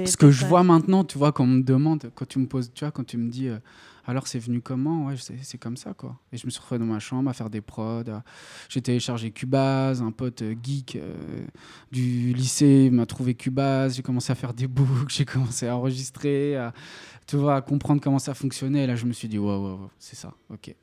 Ce 0.07 0.17
que 0.17 0.31
je 0.31 0.47
vois 0.47 0.63
maintenant, 0.63 1.05
tu 1.05 1.19
vois, 1.19 1.33
quand 1.33 1.45
on 1.45 1.49
me 1.49 1.63
demande, 1.63 2.11
quand 2.15 2.27
tu 2.29 2.39
me 2.39 2.47
poses, 2.47 2.71
tu 2.75 2.85
vois, 2.85 2.93
quand 2.93 3.05
tu 3.05 3.17
me 3.17 3.29
dis, 3.29 3.49
euh, 3.49 3.59
alors 4.07 4.27
c'est 4.29 4.39
venu 4.39 4.61
comment 4.61 5.07
Ouais, 5.07 5.15
c'est 5.43 5.59
comme 5.59 5.77
ça, 5.77 5.93
quoi. 5.95 6.19
Et 6.33 6.37
je 6.37 6.47
me 6.47 6.51
suis 6.51 6.61
retrouvé 6.61 6.79
dans 6.79 6.85
ma 6.87 6.99
chambre 7.01 7.31
à 7.31 7.33
faire 7.33 7.51
des 7.51 7.61
prods. 7.61 8.03
à- 8.11 8.23
J'ai 8.69 8.81
téléchargé 8.83 9.31
Cubase, 9.33 10.03
un 10.03 10.11
pote 10.13 10.43
euh, 10.43 10.55
geek 10.61 10.97
euh, 10.97 11.15
du 11.91 12.33
lycée 12.33 12.89
m'a 12.91 13.07
trouvé 13.07 13.35
Cubase. 13.35 13.97
J'ai 13.97 14.03
commencé 14.03 14.31
à 14.33 14.35
faire 14.37 14.55
des 14.55 14.67
books, 14.69 15.11
j'ai 15.11 15.25
commencé 15.25 15.67
à 15.67 15.77
enregistrer, 15.77 16.57
à, 16.57 16.73
tu 17.27 17.37
vois, 17.37 17.57
à 17.57 17.61
comprendre 17.61 18.01
comment 18.01 18.19
ça 18.21 18.35
fonctionnait. 18.35 18.85
Et 18.85 18.87
là, 18.87 18.95
je 18.97 19.07
me 19.07 19.13
suis 19.13 19.29
dit, 19.29 19.39
ouais, 19.39 19.57
ouais, 19.57 19.73
ouais, 19.73 19.89
c'est 19.99 20.17
ça, 20.17 20.33
ok. 20.51 20.75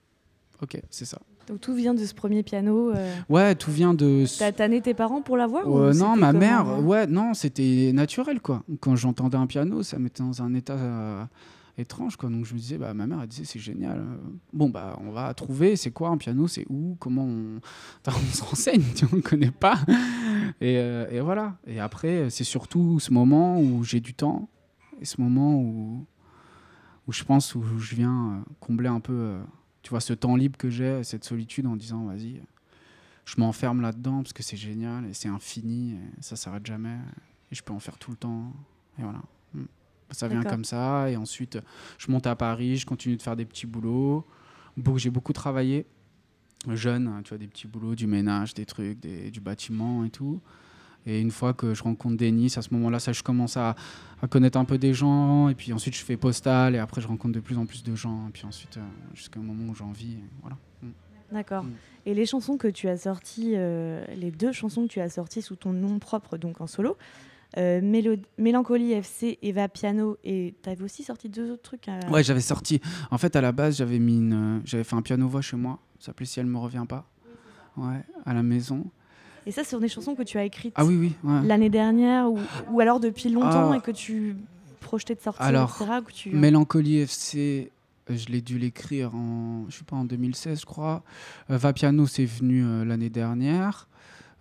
Ok, 0.62 0.78
c'est 0.90 1.06
ça. 1.06 1.20
Donc 1.50 1.60
tout 1.62 1.74
vient 1.74 1.94
de 1.96 2.06
ce 2.06 2.14
premier 2.14 2.44
piano. 2.44 2.92
euh, 2.92 3.14
Ouais, 3.28 3.56
tout 3.56 3.72
vient 3.72 3.94
de. 3.94 4.26
T'as 4.38 4.52
tanné 4.52 4.82
tes 4.82 4.94
parents 4.94 5.22
pour 5.22 5.36
l'avoir 5.36 5.68
ou 5.68 5.78
Euh, 5.80 5.94
non, 5.94 6.16
ma 6.16 6.32
mère, 6.32 6.68
hein 6.68 6.80
ouais, 6.82 7.08
non, 7.08 7.34
c'était 7.34 7.92
naturel, 7.94 8.40
quoi. 8.40 8.64
Quand 8.80 8.96
j'entendais 8.96 9.36
un 9.38 9.48
piano, 9.48 9.82
ça 9.84 9.98
mettait 10.00 10.22
dans 10.24 10.42
un 10.44 10.54
état 10.54 10.74
euh, 10.74 11.24
étrange, 11.78 12.18
quoi. 12.18 12.30
Donc 12.30 12.46
je 12.46 12.54
me 12.54 12.60
disais, 12.60 12.78
bah, 12.78 12.94
ma 12.94 13.08
mère, 13.08 13.20
elle 13.22 13.28
disait, 13.28 13.46
c'est 13.46 13.58
génial. 13.60 13.98
Euh, 13.98 14.16
Bon, 14.54 14.70
bah, 14.70 14.98
on 15.04 15.10
va 15.12 15.34
trouver, 15.34 15.76
c'est 15.76 15.90
quoi 15.92 16.10
un 16.10 16.18
piano, 16.18 16.48
c'est 16.48 16.66
où, 16.70 16.96
comment 17.00 17.24
on, 17.26 17.60
Enfin, 18.06 18.18
on 18.24 18.34
se 18.34 18.44
renseigne, 18.44 18.84
tu 18.96 19.06
on 19.12 19.16
ne 19.18 19.22
connaît 19.22 19.50
pas. 19.52 19.80
Et, 20.62 20.78
euh, 20.78 21.10
et 21.10 21.20
voilà. 21.20 21.56
Et 21.66 21.80
après, 21.80 22.30
c'est 22.30 22.44
surtout 22.44 23.00
ce 23.00 23.12
moment 23.12 23.60
où 23.60 23.84
j'ai 23.84 24.02
du 24.02 24.14
temps, 24.14 24.50
et 25.02 25.06
ce 25.06 25.20
moment 25.20 25.56
où, 25.56 26.06
où 27.08 27.12
je 27.12 27.24
pense, 27.24 27.56
où 27.56 27.64
je 27.80 27.96
viens 27.96 28.34
euh, 28.46 28.52
combler 28.60 28.90
un 28.90 29.00
peu, 29.00 29.14
euh, 29.14 29.40
tu 29.90 29.94
vois, 29.94 30.02
ce 30.02 30.14
temps 30.14 30.36
libre 30.36 30.56
que 30.56 30.70
j'ai, 30.70 31.04
cette 31.04 31.24
solitude, 31.24 31.66
en 31.66 31.76
disant, 31.76 32.06
vas-y 32.06 32.44
je 33.26 33.36
m'enferme 33.38 33.82
là-dedans 33.82 34.22
parce 34.22 34.34
que 34.34 34.44
c'est 34.44 34.56
génial 34.58 35.04
et 35.06 35.14
c'est 35.16 35.30
infini, 35.30 35.94
et 35.94 36.22
ça 36.22 36.36
s'arrête 36.36 36.66
jamais 36.66 36.98
et 37.52 37.56
je 37.56 37.64
peux 37.64 37.74
en 37.74 37.80
faire 37.80 37.98
tout 37.98 38.12
le 38.12 38.18
temps. 38.18 38.54
Et 39.00 39.02
voilà. 39.02 39.22
Mm. 39.56 39.64
Ça 40.12 40.28
vient 40.28 40.44
comme 40.44 40.64
ça 40.64 41.10
et 41.10 41.16
ensuite 41.16 41.58
je 41.98 42.12
monte 42.12 42.28
à 42.28 42.36
Paris, 42.36 42.78
je 42.78 42.86
continue 42.86 43.18
de 43.18 43.22
faire 43.24 43.36
des 43.36 43.46
petits 43.46 43.66
boulots. 43.66 44.28
J'ai 44.96 45.10
beaucoup 45.10 45.34
travaillé 45.34 45.88
jeune, 46.68 47.08
hein, 47.08 47.22
tu 47.24 47.30
vois, 47.30 47.40
des 47.40 47.48
petits 47.48 47.68
boulots, 47.68 47.96
du 47.96 48.06
ménage, 48.06 48.54
des 48.54 48.66
trucs, 48.68 49.00
des- 49.00 49.32
du 49.32 49.42
bâtiment 49.42 50.06
et 50.06 50.12
tout. 50.12 50.40
Et 51.06 51.20
une 51.22 51.32
fois 51.32 51.54
que 51.54 51.74
je 51.74 51.82
rencontre 51.84 52.18
Denis, 52.18 52.54
à 52.58 52.62
ce 52.62 52.74
moment-là, 52.74 53.00
ça, 53.00 53.14
je 53.14 53.24
commence 53.24 53.58
à, 53.58 53.76
à 54.22 54.28
connaître 54.28 54.58
un 54.60 54.66
peu 54.66 54.78
des 54.78 54.94
gens. 54.94 55.50
Et 55.50 55.56
puis 55.56 55.74
ensuite, 55.74 55.96
je 55.96 56.04
fais 56.04 56.18
postal. 56.18 56.76
Et 56.76 56.78
après, 56.78 57.02
je 57.02 57.08
rencontre 57.08 57.34
de 57.34 57.40
plus 57.40 57.58
en 57.58 57.66
plus 57.66 57.84
de 57.84 57.96
gens. 57.96 58.28
Et 58.28 58.32
puis 58.32 58.46
ensuite, 58.46 58.78
euh, 58.78 58.82
jusqu'à 59.14 59.40
un 59.40 59.44
moment 59.44 59.72
où 59.72 59.76
j'ai 59.76 59.84
envie. 59.84 60.14
et 60.14 60.24
Voilà. 60.42 60.58
Mm. 60.84 60.88
D'accord. 61.32 61.64
Mm. 61.64 61.72
Et 62.06 62.14
les 62.14 62.26
chansons 62.26 62.58
que 62.58 62.68
tu 62.68 62.88
as 62.90 62.98
sorties, 62.98 63.54
euh, 63.56 64.04
les 64.16 64.32
deux 64.32 64.52
chansons 64.52 64.84
que 64.84 64.92
tu 64.92 65.00
as 65.00 65.10
sorties 65.10 65.42
sous 65.42 65.56
ton 65.56 65.74
nom 65.74 66.00
propre, 66.00 66.38
donc 66.38 66.60
en 66.62 66.68
solo, 66.68 66.98
euh, 67.58 67.82
Mélancolie 68.38 68.92
FC, 68.94 69.40
Eva 69.42 69.68
Piano, 69.70 70.18
et 70.24 70.54
tu 70.62 70.70
avais 70.70 70.84
aussi 70.84 71.04
sorti 71.04 71.30
deux 71.30 71.50
autres 71.52 71.64
trucs. 71.64 71.88
euh, 71.88 72.00
Ouais, 72.10 72.24
j'avais 72.24 72.42
sorti. 72.42 72.80
En 73.10 73.18
fait, 73.18 73.36
à 73.36 73.42
la 73.42 73.52
base, 73.52 73.78
j'avais 73.78 74.00
mis 74.00 74.18
une, 74.18 74.62
j'avais 74.66 74.84
fait 74.84 74.96
un 74.96 75.02
piano-voix 75.02 75.42
chez 75.42 75.58
moi. 75.58 75.80
Ça 76.00 76.08
s'appelait 76.08 76.26
Si 76.28 76.40
elle 76.40 76.46
me 76.46 76.58
revient 76.58 76.86
pas. 76.88 77.10
Ouais, 77.78 78.04
à 78.26 78.34
la 78.34 78.44
maison. 78.44 78.86
Et 79.50 79.52
ça, 79.52 79.64
ce 79.64 79.72
sont 79.72 79.80
des 79.80 79.88
chansons 79.88 80.14
que 80.14 80.22
tu 80.22 80.38
as 80.38 80.44
écrites 80.44 80.74
Ah 80.76 80.86
oui, 80.86 80.96
oui. 80.96 81.12
ouais. 81.24 81.42
l'année 81.48 81.72
dernière 81.72 82.32
ou, 82.32 82.38
ou 82.70 82.80
alors 82.82 83.00
depuis 83.00 83.30
longtemps 83.30 83.72
Ah. 83.72 83.78
et 83.78 83.82
que 83.82 83.90
tu 83.90 84.36
projetais 84.80 85.16
de 85.16 85.22
sortir, 85.22 85.44
Alors, 85.44 85.76
etc. 85.82 86.00
Que 86.06 86.12
tu... 86.12 86.30
Mélancolie 86.30 87.00
FC, 87.00 87.72
je 88.08 88.28
l'ai 88.28 88.42
dû 88.42 88.60
l'écrire 88.60 89.16
en, 89.16 89.66
je 89.70 89.78
sais 89.78 89.84
pas, 89.84 89.96
en 89.96 90.06
2016, 90.06 90.62
je 90.62 90.66
crois. 90.68 91.02
Euh, 91.50 91.58
Va 91.58 91.74
Piano, 91.74 92.06
c'est 92.06 92.26
venu 92.26 92.64
euh, 92.64 92.86
l'année 92.86 93.10
dernière. 93.10 93.88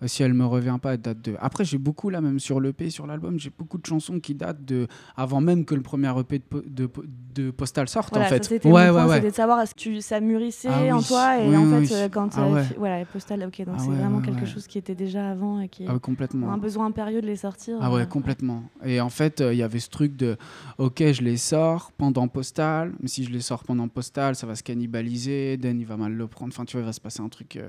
Euh, 0.03 0.07
si 0.07 0.23
elle 0.23 0.35
me 0.35 0.47
revient 0.47 0.79
pas, 0.81 0.95
elle 0.95 1.01
date 1.01 1.21
de. 1.23 1.35
Après, 1.41 1.65
j'ai 1.65 1.79
beaucoup 1.79 2.09
là, 2.11 2.21
même 2.21 2.39
sur 2.39 2.61
l'EP, 2.61 2.89
sur 2.91 3.07
l'album, 3.07 3.39
j'ai 3.39 3.51
beaucoup 3.57 3.79
de 3.79 3.87
chansons 3.87 4.21
qui 4.21 4.35
datent 4.35 4.65
de 4.65 4.87
avant 5.17 5.41
même 5.41 5.65
que 5.65 5.75
le 5.75 5.81
premier 5.83 6.09
EP 6.21 6.39
de, 6.39 6.45
po- 6.45 6.63
de, 6.65 6.87
po- 6.87 7.03
de 7.35 7.51
Postal 7.51 7.89
sorte, 7.89 8.11
Voilà, 8.11 8.27
en 8.27 8.29
ça, 8.29 8.37
fait. 8.37 8.45
c'était 8.45 8.69
ouais, 8.71 8.91
ouais, 8.91 9.05
ouais. 9.05 9.15
c'était 9.17 9.31
de 9.31 9.35
savoir 9.35 9.61
est-ce 9.61 9.75
que 9.75 10.01
ça 10.01 10.21
mûrissait 10.21 10.69
Ah 10.71 10.97
en 10.97 11.03
toi 11.03 11.41
et 11.43 11.49
oui, 11.49 11.57
en 11.57 11.65
oui, 11.79 11.87
fait 11.87 11.95
euh, 11.95 12.09
quand 12.09 12.31
Ah 12.37 12.43
euh, 12.47 12.55
ouais. 12.55 12.65
voilà 12.79 13.05
postal 13.07 13.43
ok 13.45 13.65
donc 13.65 13.75
Ah 13.77 13.81
c'est 13.83 13.91
ouais, 13.91 13.97
vraiment 13.97 14.19
ouais, 14.19 14.25
quelque 14.25 14.47
chose 14.47 14.67
qui 14.67 14.79
était 14.79 14.95
déjà 14.95 15.31
avant 15.31 15.61
et 15.61 15.69
qui 15.69 15.85
Ah 15.89 15.99
complètement. 15.99 16.53
un 16.53 16.59
besoin 16.59 16.87
impérieux 16.87 17.21
de 17.21 17.27
les 17.27 17.37
sortir 17.37 17.79
Ah 17.81 17.93
ouais, 17.93 18.07
complètement. 18.07 18.63
Et 18.85 19.01
en 19.01 19.11
fait, 19.11 19.41
euh, 19.41 19.53
il 19.53 19.59
y 19.59 19.63
avait 19.63 19.81
ce 19.81 19.89
truc 19.91 20.17
de, 20.17 20.37
ok, 20.79 20.99
je 21.13 21.23
les 21.23 21.37
sors 21.37 21.91
pendant 21.93 22.29
Postal, 22.29 22.93
mais 23.01 23.09
si 23.09 23.25
je 23.25 23.31
les 23.31 23.41
sors 23.41 23.65
pendant 23.65 23.89
Postal, 23.89 24.35
ça 24.37 24.47
va 24.47 24.55
se 24.55 24.63
cannibaliser, 24.63 25.57
Dan, 25.57 25.79
il 25.81 25.87
va 25.87 25.97
mal 25.97 26.13
le 26.13 26.27
prendre, 26.27 26.53
enfin, 26.53 26.65
tu 26.65 26.77
vois, 26.77 26.83
il 26.83 26.87
va 26.87 26.93
se 26.93 27.01
passer 27.01 27.21
un 27.21 27.29
truc 27.29 27.57
euh, 27.57 27.69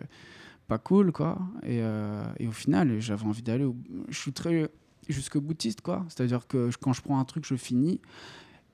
pas 0.69 0.77
cool, 0.77 1.11
quoi. 1.11 1.38
Et, 1.63 1.79
euh, 1.81 2.23
et 2.39 2.47
au 2.47 2.51
final, 2.53 2.99
j'avais 3.01 3.25
envie 3.25 3.41
d'aller, 3.43 3.65
au- 3.65 3.75
je 4.07 4.17
suis 4.17 4.31
très 4.31 4.69
jusque 5.09 5.38
boutiste, 5.38 5.81
quoi. 5.81 6.05
C'est-à-dire 6.07 6.47
que 6.47 6.69
quand 6.79 6.93
je 6.93 7.01
prends 7.01 7.19
un 7.19 7.25
truc, 7.25 7.45
je 7.45 7.55
finis. 7.55 7.99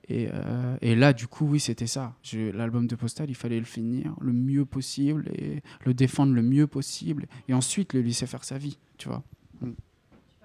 Et, 0.08 0.28
euh, 0.32 0.78
et 0.82 0.96
là, 0.96 1.14
du 1.14 1.26
coup, 1.28 1.46
oui, 1.48 1.60
c'était 1.60 1.88
ça. 1.88 2.14
L'album 2.34 2.86
de 2.86 2.96
Postal, 2.96 3.30
il 3.30 3.36
fallait 3.36 3.58
le 3.60 3.66
finir 3.66 4.16
le 4.22 4.34
mieux 4.34 4.66
possible 4.66 5.30
et 5.34 5.64
le 5.84 5.94
défendre 5.96 6.34
le 6.34 6.44
mieux 6.44 6.68
possible. 6.68 7.26
Et 7.48 7.54
ensuite, 7.56 7.94
le 7.94 8.02
laisser 8.02 8.28
faire 8.28 8.44
sa 8.44 8.60
vie, 8.60 8.78
tu 8.98 9.08
vois. 9.08 9.24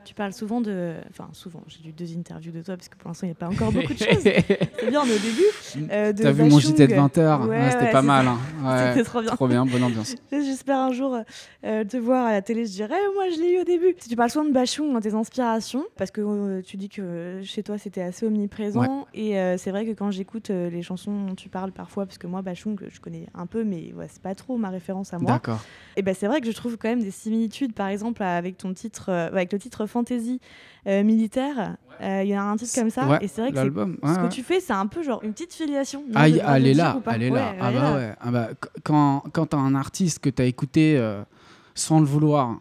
Tu 0.05 0.15
parles 0.15 0.33
souvent 0.33 0.61
de 0.61 0.95
enfin 1.11 1.29
souvent 1.33 1.63
j'ai 1.69 1.83
lu 1.85 1.93
deux 1.93 2.17
interviews 2.17 2.53
de 2.53 2.63
toi 2.63 2.77
parce 2.77 2.89
que 2.89 2.97
pour 2.97 3.09
l'instant 3.09 3.27
il 3.27 3.31
n'y 3.31 3.33
a 3.33 3.39
pas 3.39 3.49
encore 3.49 3.71
beaucoup 3.73 3.93
de 3.93 3.99
choses 3.99 4.19
c'est 4.23 4.89
bien 4.89 5.03
on 5.03 5.07
est 5.07 5.15
au 5.15 5.19
début 5.19 5.91
euh, 5.93 6.13
de 6.13 6.23
T'as 6.23 6.33
vu 6.33 6.45
mon. 6.45 6.59
JT 6.59 6.87
de 6.87 6.95
20h 6.95 7.47
Ouais, 7.47 7.71
C'était 7.71 7.85
ouais, 7.85 7.93
pas 7.93 8.03
mal. 8.03 8.27
hein. 8.27 8.39
C'était 8.93 9.05
trop 9.05 9.21
bien 9.23 9.31
trop 9.35 9.49
bien, 9.49 9.67
bonne 9.67 9.83
ambiance. 9.83 10.15
J'espère 10.33 10.79
un 10.79 10.93
jour 10.93 11.19
euh, 11.65 11.85
te 11.85 11.97
voir 11.97 12.27
à 12.27 12.33
la 12.33 12.43
télé. 12.43 12.67
Je 12.67 12.73
dirais, 12.73 12.97
moi 13.15 13.25
je 13.35 13.41
l'ai 13.41 13.55
eu 13.57 13.61
au 13.61 13.65
début. 13.65 13.95
Tu 14.09 14.17
parles 14.17 14.31
souvent 14.31 14.45
de 14.47 14.53
Bachung 14.53 14.93
dans 14.93 15.01
tes 15.01 15.15
inspirations, 15.15 15.85
parce 15.97 16.11
que 16.11 16.21
euh, 16.21 16.63
tu 16.63 16.77
dis 16.77 16.89
que 16.89 17.41
chez 17.45 17.63
toi 17.63 17.79
c'était 17.79 18.03
assez 18.03 18.27
omniprésent. 18.27 19.07
Et 19.15 19.39
euh, 19.39 19.57
c'est 19.59 19.71
vrai 19.71 19.87
que 19.87 19.93
quand 19.93 20.11
j'écoute 20.11 20.51
euh, 20.51 20.71
les 20.71 20.83
chansons 20.83 21.27
dont 21.27 21.35
tu 21.35 21.49
parles 21.49 21.73
parfois, 21.73 22.07
parce 22.07 22.19
que 22.19 22.27
moi 22.27 22.43
Bachung 22.43 22.79
je 22.89 23.01
connais 23.01 23.27
un 23.35 23.47
peu, 23.47 23.65
mais 23.65 23.93
c'est 24.09 24.23
pas 24.23 24.35
trop 24.35 24.57
ma 24.57 24.71
référence 24.71 25.13
à 25.15 25.19
moi. 25.19 25.33
D'accord. 25.33 25.61
Et 25.97 26.03
ben 26.03 26.15
c'est 26.19 26.27
vrai 26.27 26.41
que 26.41 26.47
je 26.47 26.53
trouve 26.53 26.77
quand 26.79 26.89
même 26.89 27.03
des 27.03 27.11
similitudes, 27.11 27.73
par 27.75 27.89
exemple 27.89 28.23
avec 28.23 28.57
ton 28.57 28.73
titre, 28.75 29.07
euh, 29.11 29.29
avec 29.29 29.53
le 29.53 29.59
titre 29.59 29.87
Fantasy 29.91 30.41
euh, 30.87 31.03
militaire. 31.05 31.77
Euh, 32.01 32.23
Il 32.25 32.31
y 32.31 32.35
a 32.35 32.43
un 32.43 32.57
titre 32.57 32.75
comme 32.75 32.89
ça, 32.89 33.07
Ouais, 33.07 33.19
et 33.21 33.29
c'est 33.29 33.43
vrai 33.43 33.53
que 33.53 33.59
ce 33.59 34.29
que 34.29 34.33
tu 34.33 34.43
fais, 34.43 34.61
c'est 34.61 34.73
un 34.73 34.87
peu 34.87 35.03
genre 35.03 35.21
une 35.23 35.33
petite 35.35 35.53
filiation. 35.53 36.03
Ah, 36.15 36.29
y- 36.29 36.39
elle 36.39 36.63
le 36.63 36.69
est 36.71 36.73
dire 36.73 36.85
là, 36.85 37.01
elle 37.13 37.23
est 37.23 37.31
là. 37.31 37.55
Ah 37.61 37.73
bah 37.73 37.95
ouais. 37.97 38.15
Ah 38.21 38.31
bah, 38.31 38.49
qu- 38.59 38.81
quand 38.83 39.23
quand 39.35 39.47
t'as 39.47 39.59
un 39.59 39.75
artiste 39.75 40.21
que 40.21 40.31
t'as 40.31 40.47
écouté 40.47 40.97
euh, 40.97 41.23
sans 41.75 42.01
le 42.01 42.07
vouloir, 42.07 42.59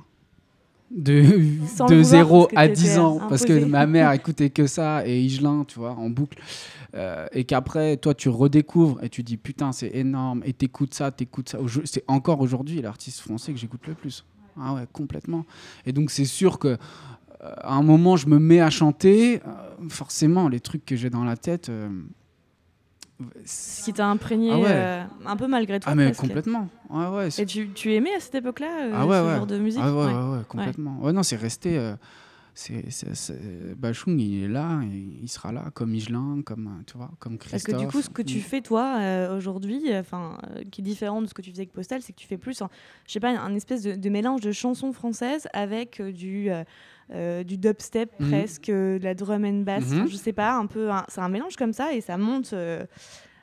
de, 0.91 1.23
Sans 1.67 1.85
de 1.85 1.95
le 1.95 2.01
vouloir, 2.01 2.25
0 2.25 2.39
parce 2.41 2.51
que 2.53 2.57
à 2.59 2.67
t'étais 2.67 2.81
10 2.81 2.97
ans, 2.99 3.19
parce 3.29 3.45
que 3.45 3.63
ma 3.65 3.85
mère 3.85 4.11
écoutait 4.11 4.49
que 4.49 4.65
ça 4.67 5.07
et 5.07 5.21
Igelin, 5.21 5.63
tu 5.67 5.79
vois, 5.79 5.91
en 5.91 6.09
boucle, 6.09 6.41
euh, 6.95 7.27
et 7.31 7.43
qu'après, 7.45 7.95
toi, 7.97 8.13
tu 8.15 8.27
redécouvres 8.29 9.01
et 9.03 9.07
tu 9.09 9.21
dis 9.23 9.37
putain, 9.37 9.71
c'est 9.71 9.91
énorme, 9.95 10.41
et 10.45 10.51
t'écoutes 10.53 10.93
ça, 10.95 11.11
t'écoutes 11.11 11.47
ça. 11.49 11.59
C'est 11.85 12.03
encore 12.07 12.41
aujourd'hui 12.41 12.81
l'artiste 12.81 13.19
français 13.21 13.53
que 13.53 13.59
j'écoute 13.59 13.85
le 13.87 13.93
plus. 13.93 14.25
Ah 14.59 14.73
ouais, 14.73 14.87
complètement. 14.91 15.45
Et 15.85 15.93
donc, 15.93 16.09
c'est 16.11 16.25
sûr 16.25 16.57
que 16.59 16.77
à 17.41 17.73
un 17.73 17.81
moment, 17.83 18.17
je 18.17 18.27
me 18.27 18.37
mets 18.39 18.59
à 18.61 18.69
chanter, 18.69 19.41
euh, 19.45 19.89
forcément, 19.89 20.49
les 20.49 20.59
trucs 20.59 20.85
que 20.85 20.95
j'ai 20.95 21.09
dans 21.09 21.23
la 21.23 21.37
tête. 21.37 21.69
euh, 21.69 21.89
Ce 23.45 23.83
qui 23.85 23.93
t'a 23.93 24.07
imprégné 24.07 24.49
Ah 24.53 24.57
ouais. 24.59 24.65
euh, 24.69 25.03
un 25.25 25.35
peu 25.35 25.47
malgré 25.47 25.79
toi. 25.79 25.91
ah, 25.91 25.95
mais 25.95 26.05
presque. 26.07 26.21
complètement. 26.21 26.69
Ouais, 26.89 27.07
ouais, 27.07 27.27
Et 27.37 27.45
tu, 27.45 27.69
tu 27.73 27.93
aimais 27.93 28.13
à 28.13 28.19
cette 28.19 28.35
époque-là 28.35 28.85
euh, 28.87 28.91
Ah 28.93 29.03
ce 29.03 29.35
genre 29.37 29.47
de 29.47 29.57
musique 29.57 29.81
Ah 29.83 29.93
ouais, 29.93 30.43
complètement. 30.47 30.97
Ouais, 31.01 31.11
non, 31.13 31.23
c'est 31.23 31.35
resté. 31.35 31.77
euh, 31.77 31.95
c'est, 32.53 32.83
Bachung, 33.77 34.19
il 34.19 34.43
est 34.43 34.47
là, 34.49 34.81
il 34.83 35.27
sera 35.29 35.53
là, 35.53 35.65
comme 35.73 35.91
Michelin, 35.91 36.41
comme, 36.45 36.83
tu 36.85 36.97
vois, 36.97 37.09
comme 37.19 37.37
Parce 37.37 37.51
Christophe. 37.51 37.75
que 37.75 37.79
du 37.79 37.87
coup, 37.87 38.01
ce 38.01 38.09
que 38.09 38.21
tu 38.21 38.41
fais 38.41 38.59
toi 38.61 38.97
aujourd'hui, 39.33 39.81
enfin, 39.97 40.37
qui 40.71 40.81
est 40.81 40.83
différent 40.83 41.21
de 41.21 41.27
ce 41.27 41.33
que 41.33 41.41
tu 41.41 41.51
faisais 41.51 41.61
avec 41.61 41.71
Postal, 41.71 42.01
c'est 42.01 42.11
que 42.11 42.17
tu 42.19 42.27
fais 42.27 42.37
plus, 42.37 42.61
je 43.07 43.11
sais 43.13 43.19
pas, 43.21 43.29
un 43.29 43.55
espèce 43.55 43.83
de, 43.83 43.95
de 43.95 44.09
mélange 44.09 44.41
de 44.41 44.51
chansons 44.51 44.91
françaises 44.91 45.47
avec 45.53 46.01
du 46.01 46.49
euh, 47.11 47.39
euh, 47.39 47.43
du 47.43 47.57
dubstep 47.57 48.11
Mhm. 48.19 48.29
presque, 48.29 48.69
euh, 48.69 48.99
de 48.99 49.03
la 49.03 49.13
drum 49.13 49.43
and 49.45 49.63
bass. 49.63 49.85
Mhm. 49.85 50.07
je 50.07 50.15
sais 50.15 50.33
pas, 50.33 50.53
un 50.53 50.65
peu, 50.67 50.89
c'est 51.07 51.21
un 51.21 51.29
mélange 51.29 51.55
comme 51.55 51.73
ça 51.73 51.93
et 51.93 52.01
ça 52.01 52.17
monte. 52.17 52.53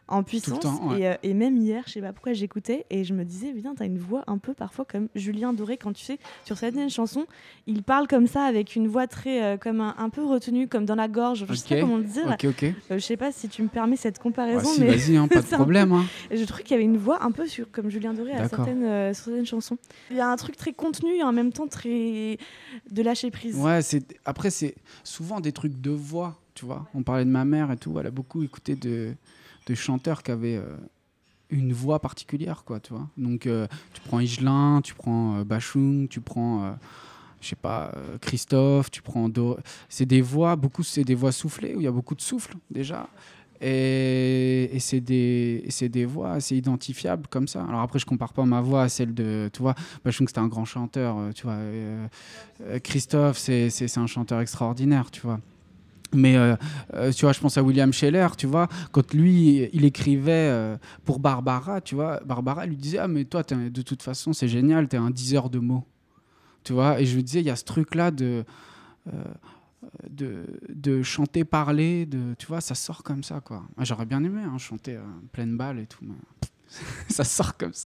En 0.09 0.23
puissance. 0.23 0.61
temps, 0.61 0.89
ouais. 0.91 1.01
et, 1.01 1.09
euh, 1.09 1.15
et 1.23 1.35
même 1.35 1.57
hier, 1.57 1.83
je 1.87 1.93
sais 1.95 2.01
pas 2.01 2.13
pourquoi 2.13 2.33
j'écoutais 2.33 2.87
et 2.91 3.03
je 3.05 3.13
me 3.13 3.25
disais, 3.25 3.53
putain, 3.53 3.75
t'as 3.75 3.87
une 3.87 3.99
voix 3.99 4.23
un 4.29 4.39
peu 4.39 4.55
parfois 4.55 4.85
comme 4.85 5.09
Julien 5.15 5.53
Doré 5.53 5.77
quand 5.77 5.93
tu 5.93 6.05
sais, 6.05 6.19
sur 6.45 6.57
certaines 6.59 6.91
chansons, 6.91 7.27
il 7.67 7.83
parle 7.83 8.07
comme 8.07 8.27
ça 8.27 8.45
avec 8.45 8.77
une 8.77 8.87
voix 8.87 9.07
très, 9.07 9.43
euh, 9.43 9.57
comme 9.57 9.81
un, 9.81 9.95
un 9.99 10.09
peu 10.09 10.25
retenue, 10.25 10.69
comme 10.69 10.85
dans 10.85 10.95
la 10.95 11.09
gorge. 11.09 11.45
Je 11.49 11.55
sais 11.55 11.75
pas 11.77 11.81
comment 11.81 11.97
le 11.97 12.05
dire. 12.05 12.27
Ok, 12.29 12.45
ok. 12.45 12.63
Euh, 12.65 12.73
je 12.91 12.99
sais 12.99 13.17
pas 13.17 13.33
si 13.33 13.49
tu 13.49 13.63
me 13.63 13.69
permets 13.69 13.97
cette 13.97 14.19
comparaison, 14.19 14.69
si, 14.73 14.81
mais 14.81 14.95
vas-y, 14.97 15.17
hein, 15.17 15.27
pas 15.29 15.41
de 15.43 15.47
problème. 15.55 15.93
hein. 15.93 16.05
je 16.31 16.45
trouve 16.45 16.61
qu'il 16.63 16.73
y 16.73 16.75
avait 16.75 16.85
une 16.85 16.99
voix 16.99 17.25
un 17.25 17.33
peu 17.33 17.47
sur, 17.47 17.71
comme 17.71 17.91
Julien 17.91 18.15
Doré 18.15 18.33
à 18.33 18.49
certaines, 18.49 19.13
sur 19.15 19.25
certaines 19.25 19.47
chansons. 19.47 19.79
Il 20.11 20.17
y 20.17 20.21
a 20.21 20.29
un 20.29 20.37
truc 20.37 20.57
très 20.57 20.73
contenu 20.73 21.17
et 21.17 21.23
en 21.25 21.33
même 21.33 21.53
temps 21.53 21.67
très 21.67 22.39
de 22.91 23.03
lâcher 23.03 23.31
prise. 23.31 23.57
Ouais, 23.57 23.83
c'est 23.83 24.05
après 24.25 24.51
c'est 24.51 24.75
souvent 25.03 25.41
des 25.41 25.53
trucs 25.53 25.81
de 25.81 25.91
voix, 25.91 26.39
tu 26.55 26.65
vois. 26.65 26.87
On 26.95 27.03
parlait 27.03 27.25
de 27.25 27.31
ma 27.31 27.45
mère 27.45 27.71
et 27.73 27.77
tout, 27.77 27.97
elle 27.99 28.07
a 28.07 28.11
beaucoup 28.11 28.43
écouté 28.43 28.75
de, 28.77 29.15
de 29.67 29.75
chanteurs 29.75 30.23
qui 30.23 30.31
avaient 30.31 30.57
euh, 30.57 30.77
une 31.51 31.73
voix 31.73 31.99
particulière, 32.01 32.65
quoi, 32.65 32.81
tu 32.81 32.93
vois. 32.93 33.09
Donc 33.17 33.47
euh, 33.47 33.67
tu 33.93 34.01
prends 34.01 34.21
Igelin, 34.21 34.81
tu 34.83 34.95
prends 34.95 35.37
euh, 35.39 35.45
Bachung, 35.45 36.09
tu 36.09 36.21
prends 36.21 36.65
euh, 36.65 36.73
je 37.41 37.49
sais 37.49 37.57
pas 37.57 37.93
Christophe, 38.21 38.91
tu 38.91 39.03
prends 39.03 39.29
Do- 39.29 39.59
c'est 39.89 40.07
des 40.07 40.21
voix, 40.23 40.57
beaucoup 40.57 40.83
c'est 40.83 41.05
des 41.05 41.15
voix 41.15 41.33
soufflées 41.33 41.75
où 41.75 41.81
il 41.81 41.85
y 41.85 41.87
a 41.87 41.93
beaucoup 41.93 42.15
de 42.15 42.21
souffle 42.21 42.55
déjà. 42.71 43.09
Et, 43.61 44.69
et 44.73 44.81
c'est 44.81 45.01
des, 45.01 45.67
des 45.89 46.05
voix 46.05 46.33
assez 46.33 46.57
identifiables 46.57 47.27
comme 47.29 47.49
ça. 47.49 47.65
Alors 47.65 47.81
après, 47.81 47.99
je 47.99 48.05
compare 48.05 48.33
pas 48.33 48.45
ma 48.45 48.61
voix 48.61 48.83
à 48.83 48.89
celle 48.89 49.15
de, 49.15 49.49
tu 49.53 49.63
vois, 49.63 49.75
Bachung 50.05 50.27
c'était 50.29 50.41
un 50.41 50.49
grand 50.49 50.67
chanteur, 50.67 51.17
tu 51.35 51.45
vois. 51.45 51.59
Christophe, 52.83 53.39
c'est 53.39 53.99
un 53.99 54.07
chanteur 54.07 54.41
extraordinaire, 54.41 55.11
tu 55.11 55.23
vois. 55.23 55.41
Mais 56.15 56.37
euh, 56.37 56.57
euh, 56.95 57.13
tu 57.13 57.25
vois, 57.25 57.33
je 57.33 57.41
pense 57.41 57.59
à 57.59 57.63
William 57.63 57.93
Scheller, 57.93 58.29
tu 58.37 58.47
vois, 58.47 58.69
quand 58.93 59.13
lui, 59.15 59.69
il 59.73 59.85
écrivait 59.85 60.33
euh, 60.33 60.77
pour 61.05 61.19
Barbara, 61.19 61.81
tu 61.81 61.95
vois, 61.95 62.21
Barbara 62.25 62.67
lui 62.67 62.77
disait 62.77 62.99
Ah, 62.99 63.09
mais 63.09 63.25
toi, 63.25 63.43
de 63.43 63.83
toute 63.83 64.03
façon, 64.03 64.33
c'est 64.33 64.49
génial, 64.49 64.89
t'es 64.89 64.97
un 64.97 65.11
diseur 65.11 65.51
de 65.51 65.59
mots. 65.59 65.85
Tu 66.65 66.73
vois, 66.73 67.01
et 67.01 67.07
je 67.07 67.15
lui 67.15 67.23
disais, 67.23 67.41
il 67.41 67.47
y 67.47 67.51
a 67.51 67.57
ce 67.57 67.65
truc-là 67.65 68.11
de, 68.11 68.45
de, 70.11 71.03
chanter, 71.03 71.45
parler, 71.45 72.07
de, 72.07 72.35
tu 72.39 72.47
vois, 72.47 72.61
ça 72.61 72.75
sort 72.75 73.03
comme 73.05 73.23
ça, 73.23 73.41
quoi. 73.41 73.63
J'aurais 73.81 74.07
bien 74.07 74.23
aimé 74.25 74.43
hein, 74.43 74.59
chanter 74.59 74.99
pleine 75.33 75.57
balle 75.57 75.79
et 75.79 75.87
tout, 75.87 76.01
mais 76.03 76.17
ça 77.09 77.23
sort 77.23 77.57
comme 77.57 77.73
ça. 77.73 77.85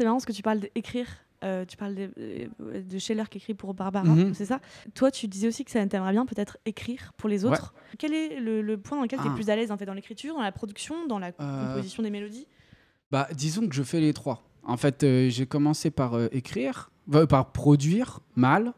C'est 0.00 0.04
marrant 0.04 0.16
parce 0.16 0.24
que 0.24 0.32
tu 0.32 0.40
parles 0.42 0.60
d'écrire. 0.60 1.06
euh, 1.42 1.64
tu 1.64 1.76
parles 1.78 1.94
de, 1.94 2.10
euh, 2.18 2.82
de 2.82 2.98
Scheller 2.98 3.24
qui 3.30 3.38
écrit 3.38 3.54
pour 3.54 3.72
Barbara, 3.72 4.04
Mhm. 4.04 4.34
c'est 4.34 4.44
ça? 4.44 4.60
Toi, 4.94 5.10
tu 5.10 5.26
disais 5.26 5.48
aussi 5.48 5.64
que 5.64 5.70
ça 5.70 5.86
t'aimerait 5.86 6.12
bien 6.12 6.26
peut-être 6.26 6.58
écrire 6.66 7.12
pour 7.16 7.30
les 7.30 7.46
Ouais. 7.46 7.50
autres. 7.52 7.72
Quel 7.98 8.12
est 8.12 8.38
le, 8.40 8.60
le 8.60 8.76
point 8.78 8.98
dans 8.98 9.04
lequel 9.04 9.20
tu 9.20 9.26
es 9.26 9.30
Ah. 9.30 9.34
plus 9.34 9.48
à 9.48 9.56
l'aise 9.56 9.70
en 9.70 9.78
fait 9.78 9.86
Dans 9.86 9.94
l'écriture, 9.94 10.34
dans 10.34 10.42
la 10.42 10.52
production, 10.52 11.06
dans 11.06 11.18
la 11.18 11.32
Euh, 11.40 11.66
composition 11.68 12.02
des 12.02 12.10
mélodies? 12.10 12.46
Bah, 13.10 13.26
disons 13.34 13.66
que 13.68 13.74
je 13.74 13.82
fais 13.82 14.00
les 14.00 14.12
trois. 14.12 14.42
En 14.64 14.76
fait, 14.76 15.02
euh, 15.02 15.30
j'ai 15.30 15.46
commencé 15.46 15.90
par 15.90 16.12
euh, 16.14 16.28
écrire, 16.32 16.90
euh, 17.14 17.24
par 17.26 17.52
produire 17.52 18.20
mal. 18.36 18.74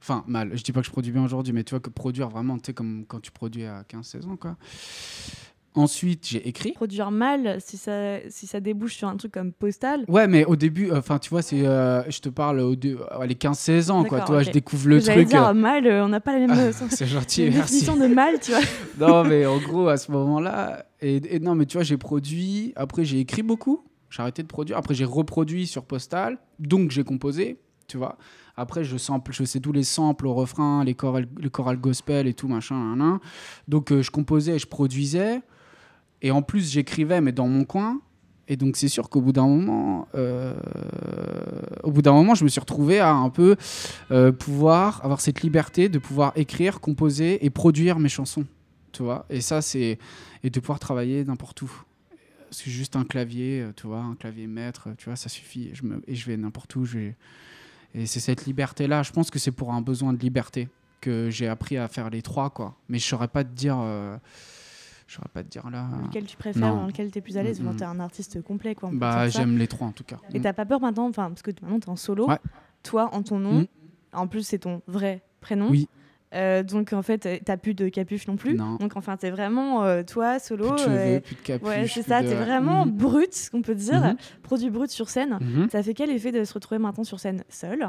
Enfin, 0.00 0.22
mal. 0.28 0.56
Je 0.56 0.62
dis 0.62 0.70
pas 0.70 0.80
que 0.82 0.86
je 0.86 0.92
produis 0.92 1.10
bien 1.10 1.24
aujourd'hui, 1.24 1.52
mais 1.52 1.64
tu 1.64 1.70
vois 1.70 1.80
que 1.80 1.90
produire 1.90 2.28
vraiment, 2.28 2.58
tu 2.58 2.66
sais, 2.66 2.74
comme 2.74 3.06
quand 3.08 3.18
tu 3.20 3.32
produis 3.32 3.64
à 3.64 3.82
15-16 3.88 4.26
ans, 4.26 4.36
quoi. 4.36 4.56
Ensuite, 5.76 6.28
j'ai 6.28 6.46
écrit. 6.48 6.70
Produire 6.72 7.10
mal, 7.10 7.56
si 7.60 7.76
ça, 7.76 8.18
si 8.30 8.46
ça 8.46 8.60
débouche 8.60 8.94
sur 8.94 9.08
un 9.08 9.16
truc 9.16 9.32
comme 9.32 9.52
postal, 9.52 10.04
Ouais, 10.06 10.28
mais 10.28 10.44
au 10.44 10.54
début, 10.54 10.92
enfin, 10.92 11.18
tu 11.18 11.30
vois, 11.30 11.42
c'est, 11.42 11.66
euh, 11.66 12.08
je 12.08 12.20
te 12.20 12.28
parle 12.28 12.60
au 12.60 12.76
dé- 12.76 12.96
à 13.10 13.26
les 13.26 13.34
15-16 13.34 13.90
ans, 13.90 14.04
quoi. 14.04 14.18
D'accord, 14.18 14.24
Tu 14.26 14.32
vois, 14.32 14.40
ok. 14.42 14.46
je 14.46 14.52
découvre 14.52 14.88
le 14.88 15.02
truc. 15.02 15.26
dire 15.26 15.46
euh, 15.48 15.52
mal, 15.52 15.84
euh, 15.86 16.04
on 16.04 16.08
n'a 16.08 16.20
pas 16.20 16.32
la 16.38 16.46
même 16.46 16.50
euh, 16.58 16.70
c'est 16.90 17.06
gentil, 17.06 17.42
merci. 17.50 17.58
définition 17.80 17.96
de 17.96 18.06
mal, 18.06 18.38
tu 18.38 18.52
vois. 18.52 18.60
non, 19.00 19.24
mais 19.24 19.46
en 19.46 19.58
gros, 19.58 19.88
à 19.88 19.96
ce 19.96 20.12
moment-là, 20.12 20.86
et, 21.00 21.16
et 21.34 21.40
non, 21.40 21.56
mais 21.56 21.66
tu 21.66 21.76
vois, 21.76 21.82
j'ai 21.82 21.96
produit, 21.96 22.72
après 22.76 23.04
j'ai 23.04 23.18
écrit 23.18 23.42
beaucoup, 23.42 23.82
j'ai 24.10 24.22
arrêté 24.22 24.42
de 24.44 24.48
produire, 24.48 24.76
après 24.78 24.94
j'ai 24.94 25.04
reproduit 25.04 25.66
sur 25.66 25.84
Postal, 25.84 26.38
donc 26.60 26.92
j'ai 26.92 27.02
composé, 27.02 27.58
tu 27.88 27.96
vois. 27.96 28.16
Après, 28.56 28.84
je, 28.84 28.96
sample, 28.96 29.32
je 29.32 29.42
sais 29.42 29.58
tous 29.58 29.72
les 29.72 29.82
samples 29.82 30.28
au 30.28 30.34
refrain, 30.34 30.84
les 30.84 30.94
chorales, 30.94 31.26
les 31.40 31.50
chorales 31.50 31.78
gospel 31.80 32.28
et 32.28 32.34
tout, 32.34 32.46
machin, 32.46 32.76
nan, 32.76 32.98
nan. 32.98 33.18
Donc 33.66 33.90
euh, 33.90 34.00
je 34.02 34.12
composais, 34.12 34.60
je 34.60 34.68
produisais, 34.68 35.40
et 36.22 36.30
en 36.30 36.42
plus 36.42 36.70
j'écrivais, 36.70 37.20
mais 37.20 37.32
dans 37.32 37.48
mon 37.48 37.64
coin. 37.64 38.00
Et 38.46 38.56
donc 38.56 38.76
c'est 38.76 38.88
sûr 38.88 39.08
qu'au 39.08 39.22
bout 39.22 39.32
d'un 39.32 39.46
moment, 39.46 40.06
euh, 40.14 40.54
au 41.82 41.90
bout 41.90 42.02
d'un 42.02 42.12
moment, 42.12 42.34
je 42.34 42.44
me 42.44 42.48
suis 42.50 42.60
retrouvé 42.60 43.00
à 43.00 43.10
un 43.10 43.30
peu 43.30 43.56
euh, 44.10 44.32
pouvoir 44.32 45.02
avoir 45.02 45.22
cette 45.22 45.40
liberté 45.42 45.88
de 45.88 45.98
pouvoir 45.98 46.32
écrire, 46.36 46.80
composer 46.80 47.44
et 47.44 47.50
produire 47.50 47.98
mes 47.98 48.10
chansons 48.10 48.44
tu 48.94 49.02
vois. 49.02 49.26
Et 49.28 49.42
ça, 49.42 49.60
c'est 49.60 49.98
et 50.42 50.50
de 50.50 50.60
pouvoir 50.60 50.78
travailler 50.78 51.24
n'importe 51.24 51.60
où. 51.62 51.70
C'est 52.50 52.70
juste 52.70 52.96
un 52.96 53.04
clavier, 53.04 53.62
euh, 53.62 53.72
tu 53.74 53.86
vois, 53.86 53.98
un 53.98 54.14
clavier 54.14 54.46
maître, 54.46 54.88
tu 54.96 55.06
vois, 55.06 55.16
ça 55.16 55.28
suffit. 55.28 55.70
Je, 55.74 55.82
me, 55.82 56.02
et 56.06 56.14
je 56.14 56.24
vais 56.26 56.36
n'importe 56.36 56.76
où. 56.76 56.84
Je. 56.84 57.10
Et 57.94 58.06
c'est 58.06 58.20
cette 58.20 58.46
liberté-là. 58.46 59.02
Je 59.02 59.12
pense 59.12 59.30
que 59.30 59.38
c'est 59.38 59.50
pour 59.50 59.72
un 59.72 59.82
besoin 59.82 60.12
de 60.12 60.18
liberté 60.18 60.68
que 61.00 61.28
j'ai 61.30 61.48
appris 61.48 61.76
à 61.76 61.88
faire 61.88 62.08
les 62.10 62.22
trois, 62.22 62.50
quoi. 62.50 62.76
Mais 62.88 62.98
je 62.98 63.04
saurais 63.04 63.28
pas 63.28 63.44
te 63.44 63.52
dire. 63.52 63.76
Je 65.06 65.14
saurais 65.16 65.28
pas 65.32 65.42
te 65.42 65.48
dire 65.48 65.68
là. 65.70 65.86
Lequel 66.06 66.24
tu 66.24 66.36
préfères 66.36 66.74
dans 66.74 66.86
lequel 66.86 67.10
tu 67.10 67.18
es 67.18 67.20
plus 67.20 67.36
à 67.36 67.42
l'aise 67.42 67.60
Mm, 67.60 67.68
mm. 67.72 67.76
T'es 67.76 67.84
un 67.84 68.00
artiste 68.00 68.42
complet, 68.42 68.74
quoi. 68.74 68.90
Bah, 68.92 69.28
j'aime 69.28 69.58
les 69.58 69.66
trois 69.68 69.86
en 69.86 69.92
tout 69.92 70.04
cas. 70.04 70.16
Et 70.32 70.40
t'as 70.40 70.52
pas 70.54 70.64
peur 70.64 70.80
maintenant, 70.80 71.08
enfin, 71.08 71.28
parce 71.28 71.42
que 71.42 71.50
maintenant 71.62 71.78
t'es 71.80 71.88
en 71.90 71.96
solo, 71.96 72.26
Ouais. 72.28 72.38
toi 72.82 73.10
en 73.14 73.22
ton 73.22 73.38
nom, 73.38 73.60
Mm. 73.60 73.66
en 74.14 74.26
plus 74.28 74.46
c'est 74.46 74.58
ton 74.60 74.80
vrai 74.86 75.22
prénom. 75.40 75.68
Oui. 75.70 75.88
Euh, 76.34 76.62
donc 76.62 76.92
en 76.92 77.02
fait, 77.02 77.26
euh, 77.26 77.38
t'as 77.44 77.56
plus 77.56 77.74
de 77.74 77.88
capuche 77.88 78.26
non 78.26 78.36
plus. 78.36 78.54
Non. 78.54 78.76
Donc 78.76 78.96
enfin, 78.96 79.16
t'es 79.16 79.30
vraiment 79.30 79.84
euh, 79.84 80.02
toi 80.02 80.38
solo. 80.38 80.68
Plus 80.72 80.84
de 80.84 80.90
cheveux, 80.90 81.20
plus 81.20 81.34
de 81.36 81.40
capuche. 81.40 81.68
ouais, 81.68 81.86
c'est 81.86 82.02
ça. 82.02 82.22
de- 82.22 82.28
T'es 82.28 82.34
vraiment 82.34 82.86
Mhm. 82.86 82.92
brut, 82.92 83.50
on 83.52 83.62
peut 83.62 83.74
dire, 83.74 84.02
Mhm. 84.02 84.16
produit 84.42 84.70
brut 84.70 84.90
sur 84.90 85.08
scène. 85.10 85.38
Mhm. 85.40 85.68
Ça 85.70 85.82
fait 85.82 85.94
quel 85.94 86.10
effet 86.10 86.32
de 86.32 86.44
se 86.44 86.52
retrouver 86.54 86.78
maintenant 86.78 87.04
sur 87.04 87.20
scène 87.20 87.44
seul 87.48 87.82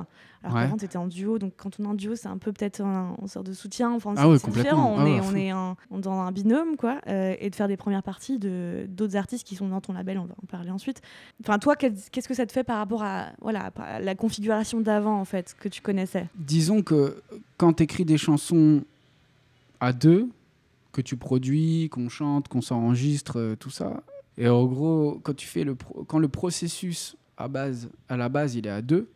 Alors 0.44 0.56
Ouais. 0.58 0.62
qu'avant 0.62 0.78
t'étais 0.78 0.98
en 0.98 1.08
duo, 1.08 1.40
donc 1.40 1.54
quand 1.58 1.72
on 1.80 1.84
est 1.86 1.88
en 1.88 1.94
duo, 1.96 2.16
c'est 2.16 2.28
un 2.28 2.38
peu 2.38 2.52
peut-être 2.52 2.82
un, 2.82 3.16
une 3.20 3.28
sorte 3.28 3.48
de 3.48 3.54
soutien. 3.54 3.92
Enfin, 3.92 4.14
Ah 4.18 4.26
c'est 4.34 4.42
complètement. 4.46 4.94
On 4.94 5.00
Ah 5.00 5.10
est, 5.10 5.20
on 5.22 5.36
est 5.36 5.50
un- 5.50 5.76
dans 5.92 6.20
un 6.20 6.32
binôme, 6.32 6.76
quoi, 6.78 7.00
euh, 7.08 7.34
et 7.40 7.50
de 7.50 7.56
faire 7.56 7.68
des 7.68 7.78
premières 7.78 8.04
parties 8.04 8.38
de 8.38 8.86
d'autres 8.88 9.16
artistes 9.16 9.48
qui 9.48 9.56
sont 9.56 9.68
dans 9.70 9.82
ton 9.82 9.94
label. 9.94 10.20
On 10.20 10.26
va 10.26 10.36
en 10.44 10.46
parler 10.46 10.70
ensuite. 10.70 11.02
Enfin, 11.42 11.58
toi, 11.58 11.76
qu'est-ce 11.76 12.28
que 12.28 12.34
ça 12.36 12.46
te 12.46 12.52
fait 12.52 12.64
par 12.64 12.78
rapport 12.78 13.02
à 13.04 13.30
voilà 13.42 13.72
à 13.78 14.00
la 14.00 14.14
configuration 14.16 14.82
d'avant 14.82 15.20
en 15.20 15.26
fait 15.26 15.56
que 15.60 15.68
tu 15.68 15.82
connaissais? 15.82 16.28
Disons 16.36 16.84
que 16.84 17.24
quand 17.58 17.74
tu 17.74 17.84
écris 17.84 18.06
des 18.06 18.18
chansons 18.18 18.84
à 19.80 19.94
deux, 19.94 20.30
que 20.92 21.02
tu 21.02 21.18
produis, 21.18 21.90
qu'on 21.90 22.10
chante, 22.10 22.48
qu'on 22.48 22.62
s'enregistre, 22.62 23.40
euh, 23.40 23.56
tout 23.56 23.70
ça, 23.70 24.04
et 24.38 24.48
en 24.48 24.66
gros, 24.66 25.20
quand 25.24 25.34
tu 25.34 25.48
fais 25.48 25.64
le 25.64 25.76
quand 26.08 26.20
le 26.20 26.28
processus 26.28 27.16
à 27.38 27.48
base, 27.48 27.90
à 28.10 28.18
la 28.18 28.30
base, 28.30 28.56
il 28.56 28.68
est 28.68 28.72
à 28.72 28.82
deux, 28.82 29.10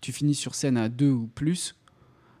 tu 0.00 0.12
finis 0.12 0.34
sur 0.34 0.54
scène 0.54 0.76
à 0.76 0.88
deux 0.88 1.10
ou 1.10 1.28
plus, 1.34 1.76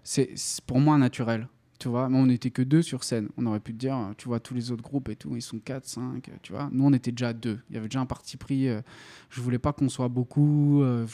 c'est 0.04 0.34
pour 0.66 0.80
moi 0.80 0.98
naturel. 0.98 1.48
Tu 1.82 1.88
vois, 1.88 2.08
mais 2.08 2.16
on 2.16 2.26
n'était 2.26 2.50
que 2.50 2.62
deux 2.62 2.80
sur 2.80 3.02
scène. 3.02 3.28
On 3.36 3.44
aurait 3.44 3.58
pu 3.58 3.72
te 3.72 3.78
dire, 3.78 4.14
tu 4.16 4.28
vois, 4.28 4.38
tous 4.38 4.54
les 4.54 4.70
autres 4.70 4.84
groupes 4.84 5.08
et 5.08 5.16
tout, 5.16 5.34
ils 5.34 5.42
sont 5.42 5.58
quatre, 5.58 5.84
cinq, 5.84 6.30
tu 6.40 6.52
vois. 6.52 6.68
Nous, 6.70 6.84
on 6.84 6.92
était 6.92 7.10
déjà 7.10 7.32
deux. 7.32 7.58
Il 7.68 7.74
y 7.74 7.76
avait 7.76 7.88
déjà 7.88 7.98
un 7.98 8.06
parti 8.06 8.36
pris. 8.36 8.68
euh, 8.68 8.82
je 9.30 9.40
voulais 9.40 9.58
pas 9.58 9.72
qu'on 9.72 9.88
soit 9.88 10.06
beaucoup, 10.06 10.80
euh, 10.84 11.08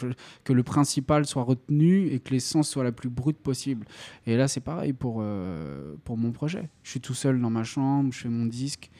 que 0.45 0.53
le 0.53 0.63
principal 0.63 1.25
soit 1.25 1.43
retenu 1.43 2.09
et 2.09 2.21
que 2.21 2.33
l'essence 2.33 2.69
soit 2.69 2.85
la 2.85 2.93
plus 2.93 3.09
brute 3.09 3.39
possible. 3.39 3.87
Et 4.27 4.37
là, 4.37 4.47
c'est 4.47 4.61
pareil 4.61 4.93
pour, 4.93 5.21
euh, 5.23 5.95
pour 6.05 6.19
mon 6.19 6.33
projet. 6.33 6.69
Je 6.83 6.91
suis 6.91 7.01
tout 7.01 7.15
seul 7.15 7.41
dans 7.41 7.49
ma 7.49 7.65
chambre, 7.65 8.13
je 8.13 8.19
fais 8.19 8.29
mon 8.29 8.45
disque. 8.45 8.91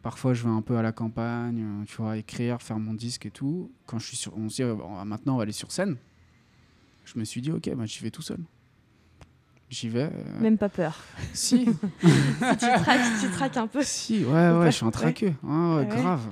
Parfois, 0.00 0.32
je 0.32 0.44
vais 0.44 0.48
un 0.48 0.62
peu 0.62 0.78
à 0.78 0.82
la 0.82 0.92
campagne, 0.92 1.62
euh, 1.62 1.84
tu 1.84 1.96
vois, 1.96 2.16
écrire, 2.16 2.62
faire 2.62 2.78
mon 2.78 2.94
disque 2.94 3.26
et 3.26 3.30
tout. 3.30 3.70
Quand 3.84 3.98
je 3.98 4.06
suis 4.06 4.16
sur, 4.16 4.34
on 4.38 4.48
se 4.48 4.54
dit, 4.56 4.62
euh, 4.62 4.74
maintenant, 5.04 5.34
on 5.34 5.36
va 5.36 5.42
aller 5.42 5.52
sur 5.52 5.70
scène. 5.70 5.98
Je 7.04 7.18
me 7.18 7.24
suis 7.24 7.42
dit, 7.42 7.52
ok, 7.52 7.74
bah, 7.74 7.84
j'y 7.84 8.02
vais 8.02 8.10
tout 8.10 8.22
seul. 8.22 8.38
J'y 9.70 9.88
vais. 9.88 10.02
euh, 10.12 10.40
Même 10.40 10.58
pas 10.58 10.68
peur. 10.68 10.98
Si, 11.32 11.64
si 12.02 12.06
tu 12.58 12.66
traques, 12.82 13.00
tu 13.20 13.30
traques 13.30 13.56
un 13.56 13.66
peu. 13.68 13.82
si, 13.82 14.24
ouais, 14.24 14.50
Ou 14.50 14.60
ouais, 14.60 14.66
je 14.66 14.76
suis 14.76 14.84
un 14.86 14.90
traqueux. 14.90 15.32
Ouais, 15.42 15.52
ouais, 15.54 15.76
Ouais. 15.76 15.86
grave. 15.86 16.22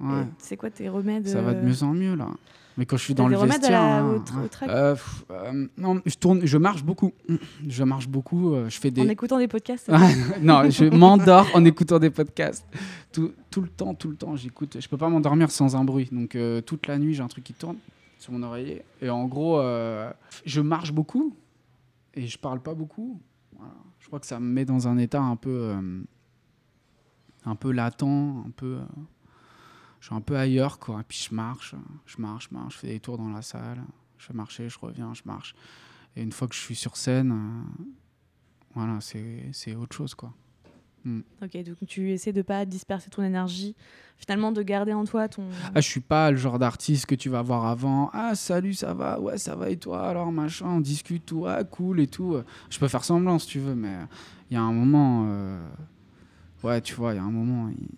Ouais. 0.00 0.24
C'est 0.38 0.56
quoi 0.56 0.70
tes 0.70 0.88
remèdes 0.88 1.26
Ça 1.28 1.40
va 1.42 1.54
de 1.54 1.58
euh, 1.58 1.62
mieux 1.62 1.82
en 1.82 1.92
mieux 1.92 2.14
là. 2.16 2.28
Mais 2.76 2.86
quand 2.86 2.96
je 2.96 3.02
suis 3.02 3.14
dans 3.14 3.26
le 3.26 3.36
vestiaire, 3.36 3.70
la- 3.82 4.00
là, 4.00 4.04
au 4.04 4.16
au 4.18 4.68
Euh, 4.68 4.94
pff, 4.94 5.24
euh, 5.32 5.66
non, 5.76 6.00
je 6.06 6.14
tourne, 6.14 6.40
je 6.44 6.58
marche 6.58 6.84
beaucoup. 6.84 7.12
Je 7.68 7.82
marche 7.82 8.06
beaucoup. 8.08 8.54
euh, 8.54 8.68
je 8.68 8.78
fais 8.78 8.92
des. 8.92 9.02
En 9.02 9.08
écoutant 9.08 9.38
des 9.38 9.48
podcasts 9.48 9.88
non, 10.42 10.70
je 10.70 10.84
m'endors 10.84 11.48
en 11.54 11.64
écoutant 11.64 11.98
des 11.98 12.10
podcasts. 12.10 12.64
Tout, 13.12 13.32
tout 13.50 13.60
le 13.62 13.68
temps, 13.68 13.94
tout 13.94 14.08
le 14.08 14.14
temps, 14.16 14.36
j'écoute. 14.36 14.76
Je 14.80 14.88
peux 14.88 14.96
pas 14.96 15.08
m'endormir 15.08 15.50
sans 15.50 15.74
un 15.74 15.82
bruit. 15.84 16.08
Donc 16.12 16.36
toute 16.66 16.86
la 16.86 16.98
nuit, 16.98 17.14
j'ai 17.14 17.22
un 17.22 17.28
truc 17.28 17.42
qui 17.44 17.52
tourne. 17.54 17.76
sur 18.20 18.32
mon 18.32 18.42
oreiller. 18.44 18.82
Et 19.02 19.10
en 19.10 19.24
gros, 19.26 19.60
je 20.46 20.60
marche 20.60 20.92
beaucoup 20.92 21.34
et 22.14 22.26
je 22.26 22.38
parle 22.38 22.62
pas 22.62 22.74
beaucoup. 22.74 23.20
Je 24.00 24.06
crois 24.06 24.20
que 24.20 24.26
ça 24.26 24.38
me 24.38 24.46
met 24.46 24.64
dans 24.64 24.86
un 24.88 24.98
état 24.98 25.20
un 25.20 25.36
peu, 25.36 25.70
euh, 25.74 26.02
un 27.44 27.56
peu 27.56 27.72
latent, 27.72 28.02
un 28.46 28.50
peu. 28.50 28.76
euh, 28.76 28.86
je 30.00 30.06
suis 30.06 30.14
un 30.14 30.20
peu 30.20 30.36
ailleurs, 30.36 30.78
quoi. 30.78 31.00
Et 31.00 31.04
puis 31.04 31.18
je 31.28 31.34
marche, 31.34 31.74
je 32.06 32.20
marche, 32.20 32.48
je 32.50 32.54
marche, 32.54 32.74
je 32.74 32.78
fais 32.78 32.86
des 32.88 33.00
tours 33.00 33.18
dans 33.18 33.30
la 33.30 33.42
salle. 33.42 33.82
Je 34.16 34.28
vais 34.28 34.34
marcher, 34.34 34.68
je 34.68 34.78
reviens, 34.78 35.12
je 35.14 35.22
marche. 35.24 35.54
Et 36.14 36.22
une 36.22 36.32
fois 36.32 36.46
que 36.48 36.54
je 36.54 36.60
suis 36.60 36.76
sur 36.76 36.96
scène, 36.96 37.32
euh, 37.32 37.84
voilà, 38.74 39.00
c'est 39.00 39.50
c'est 39.52 39.74
autre 39.74 39.96
chose, 39.96 40.14
quoi. 40.14 40.32
Ok, 41.42 41.56
donc 41.64 41.76
tu 41.86 42.10
essaies 42.10 42.32
de 42.32 42.42
pas 42.42 42.64
disperser 42.64 43.10
ton 43.10 43.22
énergie, 43.22 43.74
finalement 44.16 44.52
de 44.52 44.62
garder 44.62 44.92
en 44.92 45.04
toi 45.04 45.28
ton. 45.28 45.44
Ah, 45.74 45.80
je 45.80 45.88
suis 45.88 46.00
pas 46.00 46.30
le 46.30 46.36
genre 46.36 46.58
d'artiste 46.58 47.06
que 47.06 47.14
tu 47.14 47.28
vas 47.28 47.42
voir 47.42 47.66
avant. 47.66 48.10
Ah, 48.12 48.34
salut, 48.34 48.74
ça 48.74 48.94
va 48.94 49.20
Ouais, 49.20 49.38
ça 49.38 49.54
va 49.56 49.70
et 49.70 49.76
toi 49.76 50.08
Alors, 50.08 50.30
machin, 50.32 50.66
on 50.66 50.80
discute, 50.80 51.24
tout. 51.26 51.46
Ah, 51.46 51.64
cool 51.64 52.00
et 52.00 52.06
tout. 52.08 52.36
Je 52.70 52.78
peux 52.78 52.88
faire 52.88 53.04
semblant 53.04 53.38
si 53.38 53.46
tu 53.48 53.58
veux, 53.60 53.74
mais 53.74 53.96
il 54.50 54.54
y 54.54 54.56
a 54.56 54.62
un 54.62 54.72
moment. 54.72 55.26
euh, 55.28 55.60
Ouais, 56.64 56.80
tu 56.80 56.94
vois, 56.94 57.12
il 57.14 57.16
y 57.16 57.20
a 57.20 57.22
un 57.24 57.30
moment. 57.30 57.68
il- 57.70 57.88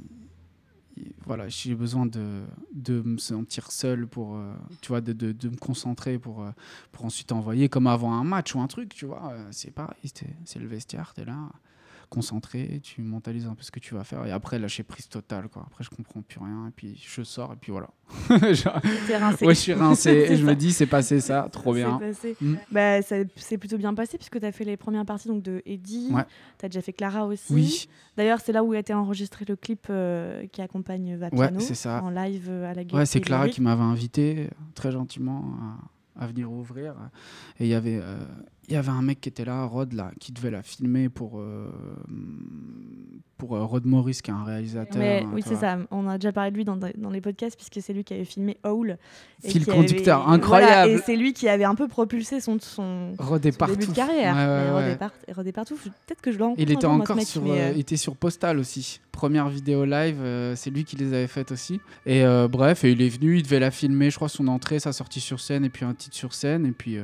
il- 1.02 1.12
Voilà, 1.24 1.48
j'ai 1.48 1.74
besoin 1.74 2.04
de, 2.06 2.42
de 2.74 3.00
me 3.02 3.16
sentir 3.18 3.72
seul 3.72 4.06
pour. 4.06 4.36
euh, 4.36 4.52
Tu 4.82 4.88
vois, 4.88 5.00
de, 5.00 5.12
de, 5.14 5.32
de 5.32 5.48
me 5.48 5.56
concentrer 5.56 6.18
pour, 6.18 6.42
euh, 6.42 6.50
pour 6.92 7.04
ensuite 7.06 7.32
envoyer 7.32 7.68
comme 7.70 7.86
avant 7.86 8.12
un 8.12 8.24
match 8.24 8.54
ou 8.54 8.60
un 8.60 8.66
truc, 8.66 8.94
tu 8.94 9.06
vois. 9.06 9.32
C'est 9.50 9.70
pareil, 9.70 9.96
c'est 10.14 10.26
c'est 10.44 10.58
le 10.58 10.66
vestiaire, 10.66 11.12
t'es 11.14 11.24
là 11.24 11.48
concentré, 12.10 12.80
tu 12.82 13.00
mentalises 13.02 13.46
un 13.46 13.54
peu 13.54 13.62
ce 13.62 13.70
que 13.70 13.80
tu 13.80 13.94
vas 13.94 14.04
faire 14.04 14.26
et 14.26 14.32
après 14.32 14.58
lâcher 14.58 14.82
prise 14.82 15.08
totale 15.08 15.48
quoi. 15.48 15.62
Après 15.66 15.84
je 15.84 15.90
comprends 15.90 16.20
plus 16.20 16.38
rien 16.40 16.66
et 16.68 16.72
puis 16.72 17.00
je 17.02 17.22
sors 17.22 17.52
et 17.52 17.56
puis 17.56 17.72
voilà. 17.72 17.88
Genre, 18.52 18.80
T'es 19.06 19.16
rincé. 19.16 19.46
ouais, 19.46 19.54
je 19.54 19.60
suis 19.60 19.72
rincé 19.72 20.10
et 20.30 20.36
je 20.36 20.44
me 20.44 20.54
dis 20.54 20.72
c'est 20.72 20.86
passé 20.86 21.20
ça, 21.20 21.48
trop 21.52 21.72
bien. 21.72 21.98
passé. 21.98 22.36
Mm. 22.40 22.54
Bah, 22.70 23.00
ça 23.02 23.16
c'est 23.36 23.56
plutôt 23.58 23.78
bien 23.78 23.94
passé 23.94 24.18
puisque 24.18 24.38
tu 24.40 24.44
as 24.44 24.52
fait 24.52 24.64
les 24.64 24.76
premières 24.76 25.06
parties 25.06 25.28
donc, 25.28 25.42
de 25.42 25.62
Eddie. 25.64 26.10
Ouais. 26.12 26.24
Tu 26.58 26.66
as 26.66 26.68
déjà 26.68 26.82
fait 26.82 26.92
Clara 26.92 27.26
aussi. 27.26 27.52
Oui, 27.54 27.88
D'ailleurs, 28.16 28.40
c'est 28.40 28.52
là 28.52 28.62
où 28.64 28.72
a 28.72 28.78
été 28.78 28.92
enregistré 28.92 29.44
le 29.48 29.56
clip 29.56 29.86
euh, 29.88 30.46
qui 30.48 30.60
accompagne 30.60 31.16
Vapiano 31.16 31.58
Ouais, 31.58 31.64
c'est 31.64 31.74
ça. 31.76 32.02
en 32.02 32.10
live 32.10 32.48
euh, 32.50 32.70
à 32.70 32.74
la 32.74 32.82
ouais, 32.92 33.06
c'est 33.06 33.20
Clara 33.20 33.48
qui 33.48 33.62
m'avait 33.62 33.82
invité 33.82 34.46
euh, 34.46 34.54
très 34.74 34.90
gentiment 34.90 35.54
à, 36.18 36.24
à 36.24 36.26
venir 36.26 36.50
ouvrir 36.52 36.94
et 37.58 37.64
il 37.64 37.70
y 37.70 37.74
avait 37.74 37.98
euh, 38.02 38.18
il 38.70 38.74
y 38.74 38.76
avait 38.76 38.88
un 38.90 39.02
mec 39.02 39.20
qui 39.20 39.28
était 39.28 39.44
là, 39.44 39.64
Rod 39.64 39.92
là, 39.92 40.12
qui 40.20 40.32
devait 40.32 40.50
la 40.50 40.62
filmer 40.62 41.08
pour 41.08 41.38
euh, 41.40 41.70
pour 43.36 43.56
euh, 43.56 43.64
Rod 43.64 43.86
Morris 43.86 44.20
qui 44.22 44.30
est 44.30 44.34
un 44.34 44.44
réalisateur. 44.44 44.98
Mais, 44.98 45.22
hein, 45.24 45.30
oui, 45.32 45.42
c'est 45.44 45.56
ça. 45.56 45.78
On 45.90 46.06
a 46.06 46.18
déjà 46.18 46.30
parlé 46.30 46.50
de 46.50 46.56
lui 46.56 46.64
dans, 46.66 46.76
dans 46.76 47.10
les 47.10 47.22
podcasts 47.22 47.56
puisque 47.56 47.84
c'est 47.84 47.94
lui 47.94 48.04
qui 48.04 48.12
avait 48.12 48.26
filmé 48.26 48.58
Howl. 48.64 48.98
Fil 49.42 49.64
conducteur 49.64 50.22
avait- 50.28 50.34
incroyable. 50.36 50.72
voilà, 50.72 50.88
et 50.88 50.98
c'est 50.98 51.16
lui 51.16 51.32
qui 51.32 51.48
avait 51.48 51.64
un 51.64 51.74
peu 51.74 51.88
propulsé 51.88 52.40
son, 52.40 52.58
son, 52.60 53.12
Rod 53.18 53.44
est 53.46 53.52
son 53.52 53.58
partout. 53.58 53.76
début 53.76 53.90
de 53.90 53.96
carrière. 53.96 54.34
Ouais, 54.34 54.74
ouais. 54.74 54.94
Redépart- 54.94 55.34
Redépartout, 55.34 55.76
je- 55.82 55.88
peut-être 55.88 56.20
que 56.20 56.32
je 56.32 56.38
rencontre 56.38 56.60
Il 56.60 56.70
était 56.70 56.86
moi, 56.86 56.96
encore 56.96 57.16
mec, 57.16 57.26
sur, 57.26 57.42
mais, 57.42 57.60
euh, 57.72 57.74
était 57.78 57.96
sur 57.96 58.14
Postal 58.14 58.58
aussi. 58.58 59.00
Première 59.10 59.48
vidéo 59.48 59.84
live, 59.86 60.18
c'est 60.54 60.70
lui 60.70 60.84
qui 60.84 60.96
les 60.96 61.08
avait 61.14 61.26
faites 61.26 61.50
aussi. 61.52 61.80
Et 62.06 62.22
bref, 62.50 62.84
et 62.84 62.92
il 62.92 63.02
est 63.02 63.08
venu, 63.08 63.36
il 63.38 63.42
devait 63.42 63.58
la 63.60 63.70
filmer, 63.70 64.10
je 64.10 64.16
crois, 64.16 64.28
son 64.30 64.48
entrée, 64.48 64.78
sa 64.80 64.92
sortie 64.92 65.20
sur 65.20 65.40
scène, 65.40 65.64
et 65.64 65.68
puis 65.70 65.84
un 65.84 65.92
titre 65.94 66.16
sur 66.16 66.32
scène. 66.32 66.64
Et 66.66 66.72
puis, 66.72 66.96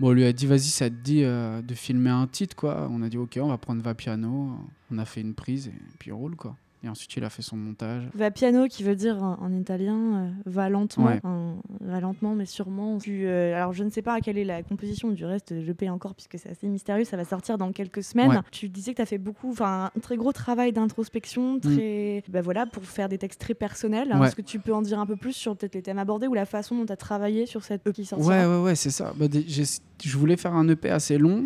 bon, 0.00 0.08
on 0.08 0.12
lui 0.12 0.24
a 0.24 0.32
dit, 0.32 0.46
vas-y, 0.46 0.62
ça 0.62 0.90
te 0.90 0.94
dit 0.94 1.22
euh, 1.22 1.62
de 1.62 1.74
filmer 1.74 2.10
un 2.10 2.26
titre, 2.26 2.56
quoi. 2.56 2.88
On 2.90 3.02
a 3.02 3.08
dit, 3.08 3.18
ok, 3.18 3.38
on 3.40 3.48
va 3.48 3.58
prendre 3.58 3.82
Vapiano. 3.82 4.56
On 4.90 4.98
a 4.98 5.04
fait 5.04 5.20
une 5.20 5.34
prise, 5.34 5.68
et 5.68 5.72
puis 5.98 6.10
roule, 6.10 6.34
quoi. 6.34 6.56
Et 6.82 6.88
ensuite, 6.88 7.14
il 7.14 7.24
a 7.24 7.28
fait 7.28 7.42
son 7.42 7.58
montage. 7.58 8.04
Va 8.14 8.30
piano, 8.30 8.66
qui 8.66 8.82
veut 8.84 8.96
dire 8.96 9.22
en, 9.22 9.38
en 9.38 9.52
italien 9.52 9.96
euh, 9.98 10.30
va 10.46 10.70
lentement, 10.70 11.06
Ouais. 11.08 11.20
un- 11.24 11.56
va 11.82 12.00
lentement 12.00 12.34
mais 12.34 12.46
sûrement. 12.46 12.96
Tu, 12.96 13.26
euh, 13.26 13.54
alors 13.54 13.74
je 13.74 13.84
ne 13.84 13.90
sais 13.90 14.00
pas 14.00 14.18
quelle 14.22 14.38
est 14.38 14.44
la 14.46 14.62
composition 14.62 15.10
du 15.10 15.26
reste, 15.26 15.60
je 15.62 15.72
paye 15.72 15.90
encore 15.90 16.14
puisque 16.14 16.38
c'est 16.38 16.48
assez 16.48 16.66
mystérieux, 16.68 17.04
ça 17.04 17.18
va 17.18 17.24
sortir 17.26 17.58
dans 17.58 17.70
quelques 17.72 18.02
semaines. 18.02 18.30
Ouais. 18.30 18.38
Tu 18.50 18.70
disais 18.70 18.92
que 18.92 18.96
tu 18.96 19.02
as 19.02 19.06
fait 19.06 19.18
beaucoup, 19.18 19.50
enfin 19.50 19.90
un 19.94 20.00
très 20.00 20.16
gros 20.16 20.32
travail 20.32 20.72
d'introspection, 20.72 21.60
très, 21.60 22.24
bah 22.28 22.40
voilà, 22.40 22.64
pour 22.64 22.82
faire 22.84 23.10
des 23.10 23.18
textes 23.18 23.42
très 23.42 23.52
personnels. 23.54 24.08
Mm. 24.14 24.18
Ouais. 24.20 24.26
Est-ce 24.28 24.36
que 24.36 24.40
tu 24.42 24.58
peux 24.58 24.72
en 24.72 24.80
dire 24.80 24.98
un 25.00 25.06
peu 25.06 25.16
plus 25.16 25.34
sur 25.34 25.54
peut-être 25.58 25.74
les 25.74 25.82
thèmes 25.82 25.98
abordés 25.98 26.28
ou 26.28 26.34
la 26.34 26.46
façon 26.46 26.76
dont 26.78 26.86
tu 26.86 26.92
as 26.92 26.96
travaillé 26.96 27.44
sur 27.44 27.62
cette 27.62 27.86
EP 27.86 27.92
qui 27.92 28.06
sortira 28.06 28.30
Ouais, 28.30 28.46
ouais, 28.46 28.62
ouais, 28.62 28.74
c'est 28.74 28.90
ça. 28.90 29.12
Bah, 29.18 29.26
je 29.30 30.16
voulais 30.16 30.38
faire 30.38 30.54
un 30.54 30.66
EP 30.68 30.88
assez 30.88 31.18
long. 31.18 31.44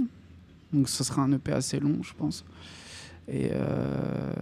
Donc, 0.73 0.89
ce 0.89 1.03
sera 1.03 1.23
un 1.23 1.33
EP 1.33 1.51
assez 1.53 1.81
long, 1.81 1.97
je 2.03 2.13
pense. 2.15 2.45
Et, 3.29 3.51
euh, 3.53 4.33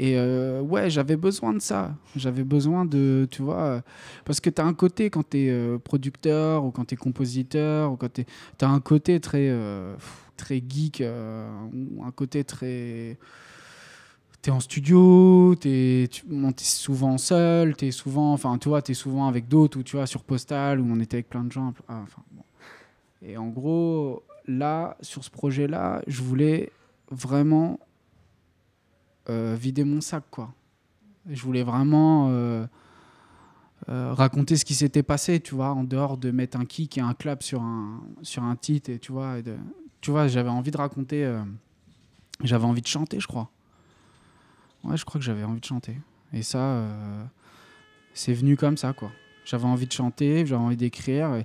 euh, 0.00 0.60
ouais, 0.60 0.90
j'avais 0.90 1.16
besoin 1.16 1.54
de 1.54 1.58
ça. 1.58 1.94
J'avais 2.16 2.44
besoin 2.44 2.84
de, 2.84 3.26
tu 3.30 3.42
vois, 3.42 3.62
euh, 3.62 3.80
parce 4.24 4.40
que 4.40 4.50
tu 4.50 4.60
as 4.60 4.64
un 4.64 4.74
côté 4.74 5.10
quand 5.10 5.30
tu 5.30 5.38
es 5.38 5.78
producteur 5.78 6.64
ou 6.64 6.70
quand 6.70 6.84
tu 6.84 6.94
es 6.94 6.96
compositeur 6.96 7.92
ou 7.92 7.96
quand 7.96 8.12
tu 8.12 8.24
as 8.60 8.68
un 8.68 8.80
côté 8.80 9.20
très, 9.20 9.48
euh, 9.48 9.94
très 10.36 10.62
geek 10.66 11.00
euh, 11.00 11.48
ou 11.72 12.04
un 12.04 12.10
côté 12.10 12.44
très. 12.44 13.18
T'es 14.42 14.50
en 14.52 14.60
studio, 14.60 15.56
t'es 15.56 16.08
tu 16.10 16.22
t'es 16.22 16.64
souvent 16.64 17.18
seul, 17.18 17.74
t'es 17.74 17.90
souvent, 17.90 18.32
enfin, 18.32 18.58
tu 18.58 18.68
vois, 18.68 18.80
t'es 18.80 18.94
souvent 18.94 19.26
avec 19.26 19.48
d'autres 19.48 19.80
ou 19.80 19.82
tu 19.82 19.96
vois 19.96 20.06
sur 20.06 20.22
Postal 20.22 20.78
où 20.80 20.86
on 20.88 21.00
était 21.00 21.16
avec 21.16 21.28
plein 21.28 21.42
de 21.42 21.50
gens. 21.50 21.74
ah, 21.88 22.02
enfin. 22.04 22.22
Et 23.22 23.36
en 23.36 23.48
gros, 23.48 24.22
là, 24.46 24.96
sur 25.00 25.24
ce 25.24 25.30
projet-là, 25.30 26.02
je 26.06 26.22
voulais 26.22 26.70
vraiment 27.10 27.80
euh, 27.80 27.85
vider 29.28 29.84
mon 29.84 30.00
sac, 30.00 30.24
quoi. 30.30 30.54
Je 31.28 31.42
voulais 31.42 31.64
vraiment 31.64 32.28
euh, 32.30 32.66
euh, 33.88 34.12
raconter 34.14 34.56
ce 34.56 34.64
qui 34.64 34.74
s'était 34.74 35.02
passé, 35.02 35.40
tu 35.40 35.54
vois, 35.54 35.70
en 35.70 35.84
dehors 35.84 36.16
de 36.16 36.30
mettre 36.30 36.58
un 36.58 36.64
kick 36.64 36.98
et 36.98 37.00
un 37.00 37.14
clap 37.14 37.42
sur 37.42 37.62
un, 37.62 38.00
sur 38.22 38.42
un 38.44 38.56
titre, 38.56 38.92
tu 39.00 39.12
vois, 39.12 39.42
de, 39.42 39.56
tu 40.00 40.10
vois, 40.10 40.28
j'avais 40.28 40.50
envie 40.50 40.70
de 40.70 40.76
raconter, 40.76 41.24
euh, 41.24 41.42
j'avais 42.42 42.64
envie 42.64 42.82
de 42.82 42.86
chanter, 42.86 43.20
je 43.20 43.26
crois. 43.26 43.50
Ouais, 44.84 44.96
je 44.96 45.04
crois 45.04 45.18
que 45.18 45.24
j'avais 45.24 45.44
envie 45.44 45.60
de 45.60 45.64
chanter. 45.64 45.98
Et 46.32 46.42
ça, 46.42 46.58
euh, 46.58 47.24
c'est 48.14 48.32
venu 48.34 48.56
comme 48.56 48.76
ça, 48.76 48.92
quoi. 48.92 49.10
J'avais 49.44 49.66
envie 49.66 49.86
de 49.86 49.92
chanter, 49.92 50.46
j'avais 50.46 50.62
envie 50.62 50.76
d'écrire, 50.76 51.42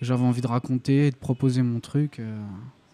j'avais 0.00 0.24
envie 0.24 0.40
de 0.42 0.46
raconter, 0.46 1.10
de 1.10 1.16
proposer 1.16 1.62
mon 1.62 1.80
truc. 1.80 2.18
euh, 2.18 2.38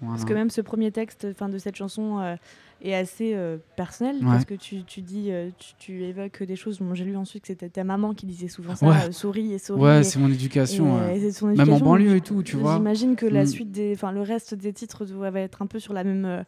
voilà. 0.05 0.17
Parce 0.19 0.25
que 0.29 0.35
même 0.35 0.51
ce 0.51 0.61
premier 0.61 0.91
texte 0.93 1.33
fin, 1.35 1.49
de 1.49 1.59
cette 1.59 1.77
chanson 1.77 2.19
euh, 2.21 2.37
est 2.83 2.95
assez 2.95 3.35
euh, 3.35 3.57
personnel, 3.77 4.17
Ouais. 4.17 4.25
parce 4.27 4.45
que 4.45 4.55
tu, 4.55 4.85
tu 4.85 5.01
dis, 5.03 5.31
euh, 5.31 5.51
tu, 5.59 5.75
tu 5.79 6.05
évoques 6.05 6.43
des 6.43 6.57
choses. 6.57 6.79
Bon, 6.81 6.95
J'ai 6.95 7.05
lu 7.05 7.17
ensuite 7.17 7.43
que 7.43 7.49
c'était 7.49 7.69
ta 7.69 7.85
maman 7.85 8.15
qui 8.15 8.27
disait 8.27 8.49
souvent 8.49 8.75
ça, 8.77 8.87
Ouais. 8.87 9.13
souris 9.13 9.53
et 9.53 9.59
souris. 9.59 9.81
Ouais, 9.81 10.03
c'est 10.03 10.19
mon 10.19 10.29
éducation. 10.31 11.09
et, 11.11 11.17
et 11.17 11.33
son 11.33 11.47
Même 11.49 11.59
en 11.61 11.63
éducation, 11.63 11.85
banlieue 11.87 12.17
et 12.17 12.21
tout, 12.21 12.43
tu 12.43 12.57
vois. 12.57 12.77
J'imagine 12.77 13.17
que 13.17 13.27
la 13.27 13.45
Mm. 13.45 13.47
suite 13.47 13.71
des, 13.73 13.95
le 14.13 14.21
reste 14.23 14.55
des 14.55 14.73
titres 14.73 15.05
doivent 15.05 15.37
être 15.37 15.63
un 15.63 15.67
peu 15.67 15.79
sur 15.79 15.93
la 15.93 16.05
même, 16.05 16.45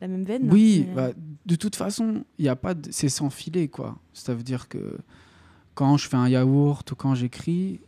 la, 0.00 0.08
même 0.08 0.24
veine. 0.24 0.48
Oui, 0.50 0.86
bah, 0.94 1.10
de 1.46 1.54
toute 1.56 1.76
façon, 1.76 2.24
il 2.38 2.48
a 2.48 2.56
pas 2.56 2.74
de... 2.74 2.88
c'est 2.90 3.08
sans 3.08 3.30
filet 3.30 3.68
quoi. 3.68 3.96
Ça 4.12 4.34
veut 4.34 4.42
dire 4.42 4.68
que 4.68 4.98
quand 5.74 5.96
je 5.96 6.08
fais 6.08 6.16
un 6.16 6.28
yaourt 6.28 6.90
ou 6.90 6.94
quand 6.96 7.14
j'écris, 7.14 7.80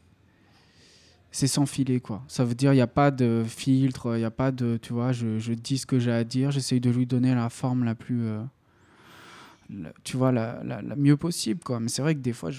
c'est 1.35 1.49
sans 1.49 1.67
filet 1.67 1.99
quoi. 1.99 2.23
Ça 2.29 2.45
veut 2.45 2.55
dire 2.55 2.73
il 2.73 2.77
n'y 2.77 2.81
a 2.81 2.87
pas 2.87 3.11
de 3.11 3.43
filtre, 3.45 4.15
il 4.15 4.19
n'y 4.19 4.25
a 4.25 4.31
pas 4.31 4.53
de, 4.53 4.79
tu 4.81 4.93
vois, 4.93 5.11
je, 5.11 5.53
dis 5.53 5.79
ce 5.79 5.85
que 5.85 5.99
j'ai 5.99 6.13
à 6.13 6.23
dire, 6.23 6.53
j'essaye 6.53 6.79
de 6.79 6.91
lui 6.91 7.07
donner 7.07 7.35
la 7.35 7.49
forme 7.49 7.83
la 7.83 7.97
plus, 7.97 8.23
euh, 8.23 8.41
tu 10.05 10.17
vois, 10.17 10.31
la, 10.31 10.63
la, 10.63 10.81
mieux 10.95 11.17
possible 11.17 11.61
quoi. 11.65 11.81
Mais 11.81 11.89
c'est 11.89 12.03
vrai 12.03 12.15
que 12.15 12.21
des 12.21 12.33
fois, 12.33 12.51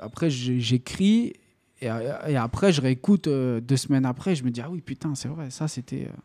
après 0.00 0.28
j'écris 0.28 1.34
et, 1.80 1.86
et 2.26 2.36
après 2.36 2.72
je 2.72 2.80
réécoute 2.80 3.28
euh, 3.28 3.60
deux 3.60 3.76
semaines 3.76 4.04
après, 4.04 4.34
je 4.34 4.42
me 4.42 4.50
dis 4.50 4.60
ah 4.60 4.70
oui 4.70 4.80
putain 4.80 5.14
c'est 5.14 5.28
vrai, 5.28 5.50
ça 5.50 5.68
c'était. 5.68 6.06
euh, 6.06 6.16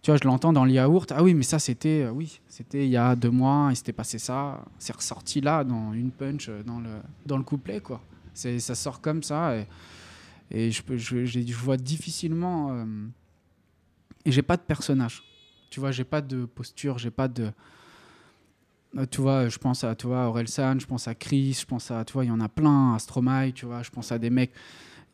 tu 0.00 0.10
vois, 0.10 0.16
je 0.16 0.26
l'entends 0.26 0.54
dans 0.54 0.64
le 0.64 0.70
yaourt. 0.70 1.12
Ah 1.14 1.22
oui, 1.22 1.34
mais 1.34 1.42
ça, 1.42 1.58
c'était, 1.58 2.08
oui, 2.08 2.40
c'était 2.48 2.86
il 2.86 2.90
y 2.90 2.96
a 2.96 3.14
deux 3.14 3.28
mois, 3.28 3.68
il 3.70 3.76
s'était 3.76 3.92
passé 3.92 4.18
ça. 4.18 4.64
C'est 4.78 4.96
ressorti 4.96 5.42
là, 5.42 5.62
dans 5.62 5.92
une 5.92 6.10
punch, 6.10 6.48
dans 6.64 6.80
le, 6.80 6.88
dans 7.26 7.36
le 7.36 7.42
couplet, 7.42 7.80
quoi. 7.80 8.00
C'est, 8.32 8.60
ça 8.60 8.74
sort 8.74 9.02
comme 9.02 9.22
ça. 9.22 9.56
Et 10.50 10.70
je, 10.70 10.82
je, 10.96 11.54
vois 11.54 11.76
difficilement. 11.76 12.72
euh, 12.72 12.84
et 14.24 14.32
j'ai 14.32 14.42
pas 14.42 14.56
de 14.56 14.62
personnage. 14.62 15.22
Tu 15.70 15.80
vois, 15.80 15.92
j'ai 15.92 16.04
pas 16.04 16.20
de 16.20 16.44
posture, 16.44 16.98
j'ai 16.98 17.10
pas 17.10 17.28
de. 17.28 17.50
Euh, 18.96 19.06
Tu 19.10 19.20
vois, 19.20 19.48
je 19.48 19.58
pense 19.58 19.84
à 19.84 19.94
tu 19.94 20.06
vois, 20.06 20.26
Orelsan, 20.26 20.78
je 20.80 20.86
pense 20.86 21.06
à 21.08 21.14
Chris, 21.14 21.58
je 21.60 21.66
pense 21.66 21.90
à, 21.90 22.04
tu 22.04 22.12
vois, 22.12 22.24
il 22.24 22.28
y 22.28 22.32
en 22.32 22.40
a 22.40 22.48
plein, 22.48 22.94
à 22.94 22.98
Stromae, 22.98 23.52
tu 23.52 23.66
vois, 23.66 23.82
je 23.82 23.90
pense 23.90 24.10
à 24.12 24.18
des 24.18 24.30
mecs 24.30 24.52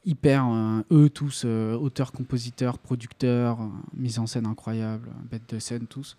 hyper, 0.05 0.47
euh, 0.49 0.83
eux 0.93 1.11
tous, 1.11 1.43
euh, 1.45 1.75
auteurs, 1.75 2.13
compositeurs, 2.13 2.79
producteurs, 2.79 3.59
mise 3.95 4.19
en 4.19 4.27
scène 4.27 4.47
incroyable, 4.47 5.11
bêtes 5.31 5.49
de 5.53 5.59
scène 5.59 5.87
tous. 5.87 6.17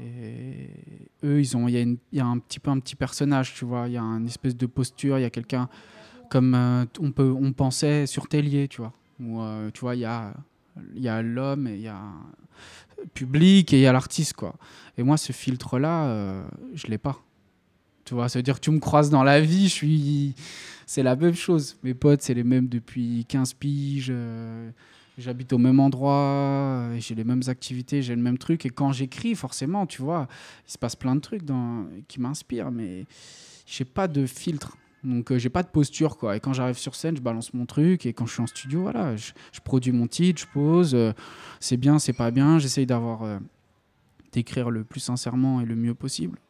Et 0.00 0.68
eux, 1.22 1.40
il 1.40 1.68
y, 1.70 2.16
y 2.16 2.20
a 2.20 2.26
un 2.26 2.38
petit 2.38 2.58
peu 2.60 2.70
un 2.70 2.80
petit 2.80 2.96
personnage, 2.96 3.54
tu 3.54 3.64
vois, 3.64 3.86
il 3.88 3.94
y 3.94 3.96
a 3.96 4.02
une 4.02 4.26
espèce 4.26 4.56
de 4.56 4.66
posture, 4.66 5.18
il 5.18 5.22
y 5.22 5.24
a 5.24 5.30
quelqu'un 5.30 5.68
comme 6.30 6.54
euh, 6.54 6.84
on 7.00 7.12
peut, 7.12 7.30
on 7.38 7.52
pensait 7.52 8.06
sur 8.06 8.28
Tellier, 8.28 8.68
tu 8.68 8.80
vois, 8.80 8.92
où 9.20 9.40
euh, 9.40 9.70
tu 9.72 9.80
vois, 9.80 9.94
il 9.94 10.00
y 10.00 10.04
a, 10.04 11.22
l'homme 11.22 11.66
et 11.66 11.74
il 11.74 11.82
y 11.82 11.88
a 11.88 12.00
le 12.98 13.06
public 13.08 13.72
et 13.72 13.78
il 13.78 13.82
y 13.82 13.86
a 13.86 13.92
l'artiste, 13.92 14.34
quoi. 14.34 14.54
Et 14.96 15.02
moi, 15.02 15.16
ce 15.16 15.32
filtre-là, 15.32 16.06
euh, 16.06 16.44
je 16.74 16.86
l'ai 16.88 16.98
pas. 16.98 17.20
Tu 18.04 18.14
vois, 18.14 18.28
ça 18.28 18.38
veut 18.38 18.42
dire 18.42 18.56
que 18.56 18.60
tu 18.60 18.70
me 18.70 18.80
croises 18.80 19.10
dans 19.10 19.22
la 19.22 19.40
vie, 19.40 19.68
je 19.68 19.72
suis 19.72 20.34
c'est 20.86 21.02
la 21.02 21.16
même 21.16 21.34
chose. 21.34 21.76
Mes 21.82 21.94
potes, 21.94 22.22
c'est 22.22 22.34
les 22.34 22.44
mêmes 22.44 22.68
depuis 22.68 23.24
15 23.28 23.54
piges. 23.54 24.08
euh, 24.10 24.70
J'habite 25.16 25.52
au 25.52 25.58
même 25.58 25.78
endroit, 25.78 26.88
j'ai 26.98 27.14
les 27.14 27.22
mêmes 27.22 27.42
activités, 27.46 28.02
j'ai 28.02 28.16
le 28.16 28.20
même 28.20 28.36
truc. 28.36 28.66
Et 28.66 28.70
quand 28.70 28.90
j'écris, 28.90 29.36
forcément, 29.36 29.86
tu 29.86 30.02
vois, 30.02 30.26
il 30.66 30.72
se 30.72 30.78
passe 30.78 30.96
plein 30.96 31.14
de 31.14 31.20
trucs 31.20 31.44
qui 32.08 32.20
m'inspirent, 32.20 32.72
mais 32.72 33.06
j'ai 33.64 33.84
pas 33.84 34.08
de 34.08 34.26
filtre. 34.26 34.76
Donc, 35.04 35.30
euh, 35.30 35.38
j'ai 35.38 35.50
pas 35.50 35.62
de 35.62 35.68
posture, 35.68 36.16
quoi. 36.16 36.36
Et 36.36 36.40
quand 36.40 36.52
j'arrive 36.54 36.78
sur 36.78 36.94
scène, 36.94 37.16
je 37.16 37.20
balance 37.22 37.52
mon 37.54 37.66
truc. 37.66 38.06
Et 38.06 38.12
quand 38.14 38.26
je 38.26 38.32
suis 38.32 38.42
en 38.42 38.46
studio, 38.46 38.82
voilà, 38.82 39.14
je, 39.16 39.32
je 39.52 39.60
produis 39.60 39.92
mon 39.92 40.06
titre, 40.06 40.40
je 40.40 40.46
pose. 40.46 40.94
euh, 40.94 41.12
c'est 41.60 41.76
bien, 41.76 41.98
c'est 41.98 42.12
pas 42.14 42.30
bien. 42.30 42.58
J'essaye 42.58 42.86
d'avoir. 42.86 43.22
euh, 43.22 43.38
d'écrire 44.32 44.68
le 44.70 44.82
plus 44.82 44.98
sincèrement 44.98 45.60
et 45.60 45.64
le 45.64 45.76
mieux 45.76 45.94
possible. 45.94 46.40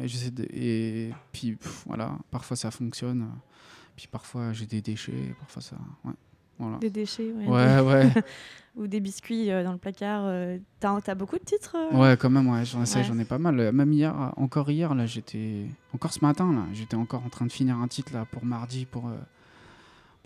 Et, 0.00 0.30
de- 0.30 0.46
et 0.52 1.12
puis, 1.32 1.56
voilà, 1.86 2.16
parfois 2.30 2.56
ça 2.56 2.70
fonctionne. 2.70 3.26
Puis 3.96 4.06
parfois 4.06 4.52
j'ai 4.52 4.66
des 4.66 4.80
déchets, 4.80 5.34
parfois 5.40 5.60
ça. 5.62 5.76
Voilà. 6.58 6.78
Des 6.78 6.90
déchets, 6.90 7.32
ouais. 7.32 7.46
Ouais, 7.46 7.80
ouais. 7.80 8.10
Ou 8.76 8.86
des 8.86 9.00
biscuits 9.00 9.50
euh, 9.50 9.64
dans 9.64 9.72
le 9.72 9.78
placard. 9.78 10.22
euh, 10.26 10.58
T'as 10.78 10.98
as 11.06 11.14
beaucoup 11.16 11.36
de 11.36 11.42
titres 11.44 11.76
euh 11.76 11.96
Ouais, 11.96 12.16
quand 12.16 12.30
même, 12.30 12.48
ouais, 12.48 12.64
j'en 12.64 12.84
sais, 12.84 12.98
Ouais. 12.98 13.04
j'en 13.04 13.18
ai 13.18 13.24
pas 13.24 13.38
mal. 13.38 13.72
Même 13.72 13.92
hier, 13.92 14.32
encore 14.36 14.70
hier, 14.70 14.94
là, 14.94 15.04
j'étais. 15.06 15.66
Encore 15.94 16.12
ce 16.12 16.24
matin, 16.24 16.52
là, 16.52 16.62
j'étais 16.72 16.94
encore 16.96 17.24
en 17.24 17.28
train 17.28 17.46
de 17.46 17.52
finir 17.52 17.76
un 17.78 17.88
titre 17.88 18.12
là 18.14 18.24
pour 18.30 18.44
mardi 18.44 18.84
pour. 18.84 19.10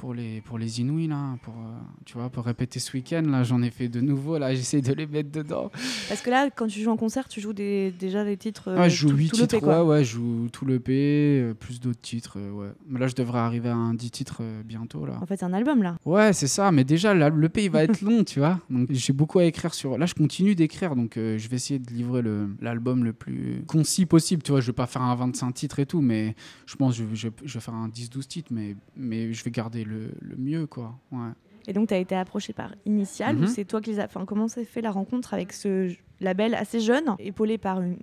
Pour 0.02 0.14
les, 0.14 0.40
pour 0.40 0.58
les 0.58 0.80
Inouïs, 0.80 1.06
là, 1.06 1.36
pour, 1.44 1.54
euh, 1.54 1.78
tu 2.04 2.14
vois, 2.14 2.28
pour 2.28 2.44
répéter 2.44 2.80
ce 2.80 2.90
week-end, 2.96 3.22
là, 3.24 3.44
j'en 3.44 3.62
ai 3.62 3.70
fait 3.70 3.86
de 3.86 4.00
nouveaux, 4.00 4.36
là, 4.36 4.52
j'essaie 4.56 4.80
de 4.80 4.92
les 4.94 5.06
mettre 5.06 5.30
dedans. 5.30 5.70
Parce 6.08 6.20
que 6.22 6.28
là, 6.28 6.50
quand 6.50 6.66
tu 6.66 6.80
joues 6.80 6.90
en 6.90 6.96
concert, 6.96 7.28
tu 7.28 7.40
joues 7.40 7.52
des, 7.52 7.92
déjà 7.92 8.24
des 8.24 8.36
titres. 8.36 8.66
euh, 8.72 8.76
Ah, 8.80 8.88
je 8.88 8.96
joue 8.96 9.10
tout- 9.10 9.16
8 9.16 9.28
tout 9.28 9.36
le 9.36 9.46
titres, 9.46 9.64
ouais, 9.68 9.80
ouais, 9.88 10.02
je 10.04 10.14
joue 10.16 10.48
tout 10.50 10.64
le 10.64 10.80
P, 10.80 10.92
euh, 11.40 11.54
plus 11.54 11.78
d'autres 11.78 12.00
titres, 12.00 12.34
euh, 12.40 12.50
ouais. 12.50 12.72
Mais 12.88 12.98
là, 12.98 13.06
je 13.06 13.14
devrais 13.14 13.38
arriver 13.38 13.68
à 13.68 13.76
un 13.76 13.94
10 13.94 14.10
titres 14.10 14.42
bientôt, 14.64 15.06
là. 15.06 15.20
En 15.22 15.26
fait, 15.26 15.36
c'est 15.36 15.44
un 15.44 15.52
album 15.52 15.84
là. 15.84 15.96
Ouais, 16.04 16.32
c'est 16.32 16.48
ça, 16.48 16.72
mais 16.72 16.82
déjà, 16.82 17.14
là, 17.14 17.28
le 17.28 17.48
P, 17.48 17.66
il 17.66 17.70
va 17.70 17.84
être 17.84 18.00
long, 18.02 18.24
tu 18.24 18.40
vois. 18.40 18.58
Donc, 18.70 18.88
j'ai 18.90 19.12
beaucoup 19.12 19.38
à 19.38 19.44
écrire 19.44 19.72
sur... 19.72 19.98
Là, 19.98 20.06
je 20.06 20.14
continue 20.14 20.56
d'écrire, 20.56 20.96
donc 20.96 21.16
euh, 21.16 21.38
je 21.38 21.48
vais 21.48 21.54
essayer 21.54 21.78
de 21.78 21.88
livrer 21.92 22.22
le- 22.22 22.48
l'album 22.60 23.04
le, 23.04 23.12
plus 23.12 23.62
concis 23.68 24.04
possible, 24.06 24.42
tu 24.42 24.50
vois. 24.50 24.60
Je 24.60 24.66
vais 24.66 24.72
pas 24.72 24.88
faire 24.88 25.02
un 25.02 25.14
25 25.14 25.52
titres 25.52 25.78
et 25.78 25.86
tout, 25.86 26.00
mais 26.00 26.34
je 26.66 26.74
pense 26.74 26.98
que 26.98 27.04
je, 27.14 27.14
je- 27.14 27.28
je 27.44 27.54
vais 27.54 27.60
faire 27.60 27.74
un 27.74 27.86
10-12 27.88 28.26
titres, 28.26 28.48
mais, 28.52 28.74
mais 28.96 29.32
je 29.32 29.44
vais 29.44 29.52
garder 29.52 29.84
le, 29.84 29.91
le 30.20 30.36
mieux, 30.36 30.66
quoi. 30.66 30.98
Ouais. 31.10 31.30
Et 31.68 31.72
donc, 31.72 31.88
tu 31.88 31.94
as 31.94 31.98
été 31.98 32.16
approché 32.16 32.52
par 32.52 32.74
Initial, 32.86 33.38
ou 33.38 33.46
c'est 33.46 33.64
toi 33.64 33.80
qui 33.80 33.90
les 33.90 34.00
as. 34.00 34.06
Enfin, 34.06 34.24
comment 34.24 34.48
s'est 34.48 34.64
fait 34.64 34.80
la 34.80 34.90
rencontre 34.90 35.32
avec 35.32 35.52
ce 35.52 35.94
label 36.20 36.54
assez 36.54 36.80
jeune, 36.80 37.04
épaulé 37.18 37.58
par 37.58 37.80
une, 37.80 37.96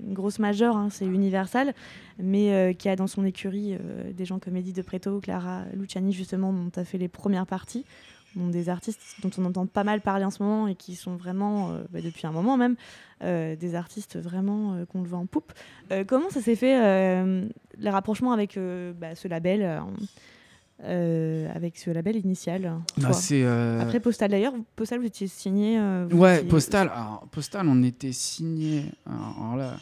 une 0.00 0.14
grosse 0.14 0.38
majeure, 0.38 0.76
hein, 0.76 0.88
c'est 0.90 1.06
Universal, 1.06 1.74
mais 2.18 2.52
euh, 2.52 2.72
qui 2.72 2.88
a 2.88 2.96
dans 2.96 3.06
son 3.06 3.24
écurie 3.24 3.74
euh, 3.74 4.12
des 4.12 4.24
gens 4.24 4.38
comme 4.38 4.56
Eddie 4.56 4.72
De 4.72 4.82
Preto, 4.82 5.20
Clara 5.20 5.64
Luciani, 5.74 6.12
justement, 6.12 6.52
dont 6.52 6.70
tu 6.70 6.78
as 6.78 6.84
fait 6.84 6.98
les 6.98 7.08
premières 7.08 7.46
parties. 7.46 7.84
Donc, 8.36 8.50
des 8.50 8.68
artistes 8.68 9.00
dont 9.22 9.30
on 9.38 9.44
entend 9.44 9.66
pas 9.66 9.84
mal 9.84 10.00
parler 10.00 10.24
en 10.24 10.30
ce 10.30 10.42
moment 10.42 10.66
et 10.66 10.74
qui 10.74 10.96
sont 10.96 11.16
vraiment, 11.16 11.70
euh, 11.70 11.84
bah, 11.90 12.00
depuis 12.00 12.26
un 12.26 12.32
moment 12.32 12.56
même, 12.56 12.76
euh, 13.22 13.54
des 13.56 13.74
artistes 13.74 14.18
vraiment 14.18 14.74
euh, 14.74 14.84
qu'on 14.86 15.02
le 15.02 15.08
voit 15.08 15.18
en 15.18 15.26
poupe. 15.26 15.52
Comment 16.06 16.30
ça 16.30 16.40
s'est 16.40 16.56
fait, 16.56 16.74
le 16.74 17.90
rapprochement 17.90 18.32
avec 18.32 18.58
bah, 18.98 19.14
ce 19.14 19.28
label 19.28 19.82
euh, 20.84 21.48
avec 21.54 21.76
ce 21.78 21.90
label 21.90 22.16
initial 22.16 22.62
Bah, 22.98 23.04
toi 23.08 23.12
c'est... 23.12 23.42
euh, 23.44 23.80
Après 23.80 24.00
Postal 24.00 24.30
d'ailleurs, 24.30 24.52
Postal 24.76 25.00
vous 25.00 25.06
étiez 25.06 25.26
signé. 25.26 25.78
euh, 25.78 26.06
vous 26.10 26.18
Ouais, 26.18 26.38
étiez- 26.38 26.48
Postal, 26.48 26.88
alors, 26.92 27.26
Postal, 27.30 27.66
on 27.68 27.82
était 27.82 28.12
signé. 28.12 28.84
Alors, 29.06 29.36
alors 29.40 29.56
là, 29.56 29.76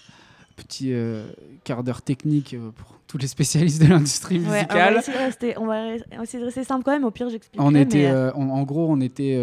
petit 0.57 0.93
euh, 0.93 1.27
quart 1.65 1.83
d'heure 1.83 2.03
technique 2.03 2.57
pour 2.77 2.99
tous 3.07 3.19
les 3.19 3.27
spécialistes 3.27 3.83
de 3.83 3.89
l'industrie 3.89 4.39
Ouais, 4.39 4.45
on, 4.47 4.49
va 4.51 4.57
musicale. 4.57 4.97
essayer 4.99 5.19
de 5.19 5.23
rester, 5.23 5.59
on 5.59 5.67
va 5.67 5.95
essayer 6.23 6.39
de 6.41 6.45
rester 6.45 6.65
simple 6.65 6.85
quand 6.85 6.93
même, 6.93 7.05
au 7.05 7.11
pire 7.11 7.29
j'explique. 7.29 7.61
on 7.61 7.75
était, 7.75 8.11
mais, 8.13 8.31
on- 8.35 8.51
en 8.51 8.63
gros, 8.63 8.87
on 8.91 9.01
était 9.01 9.37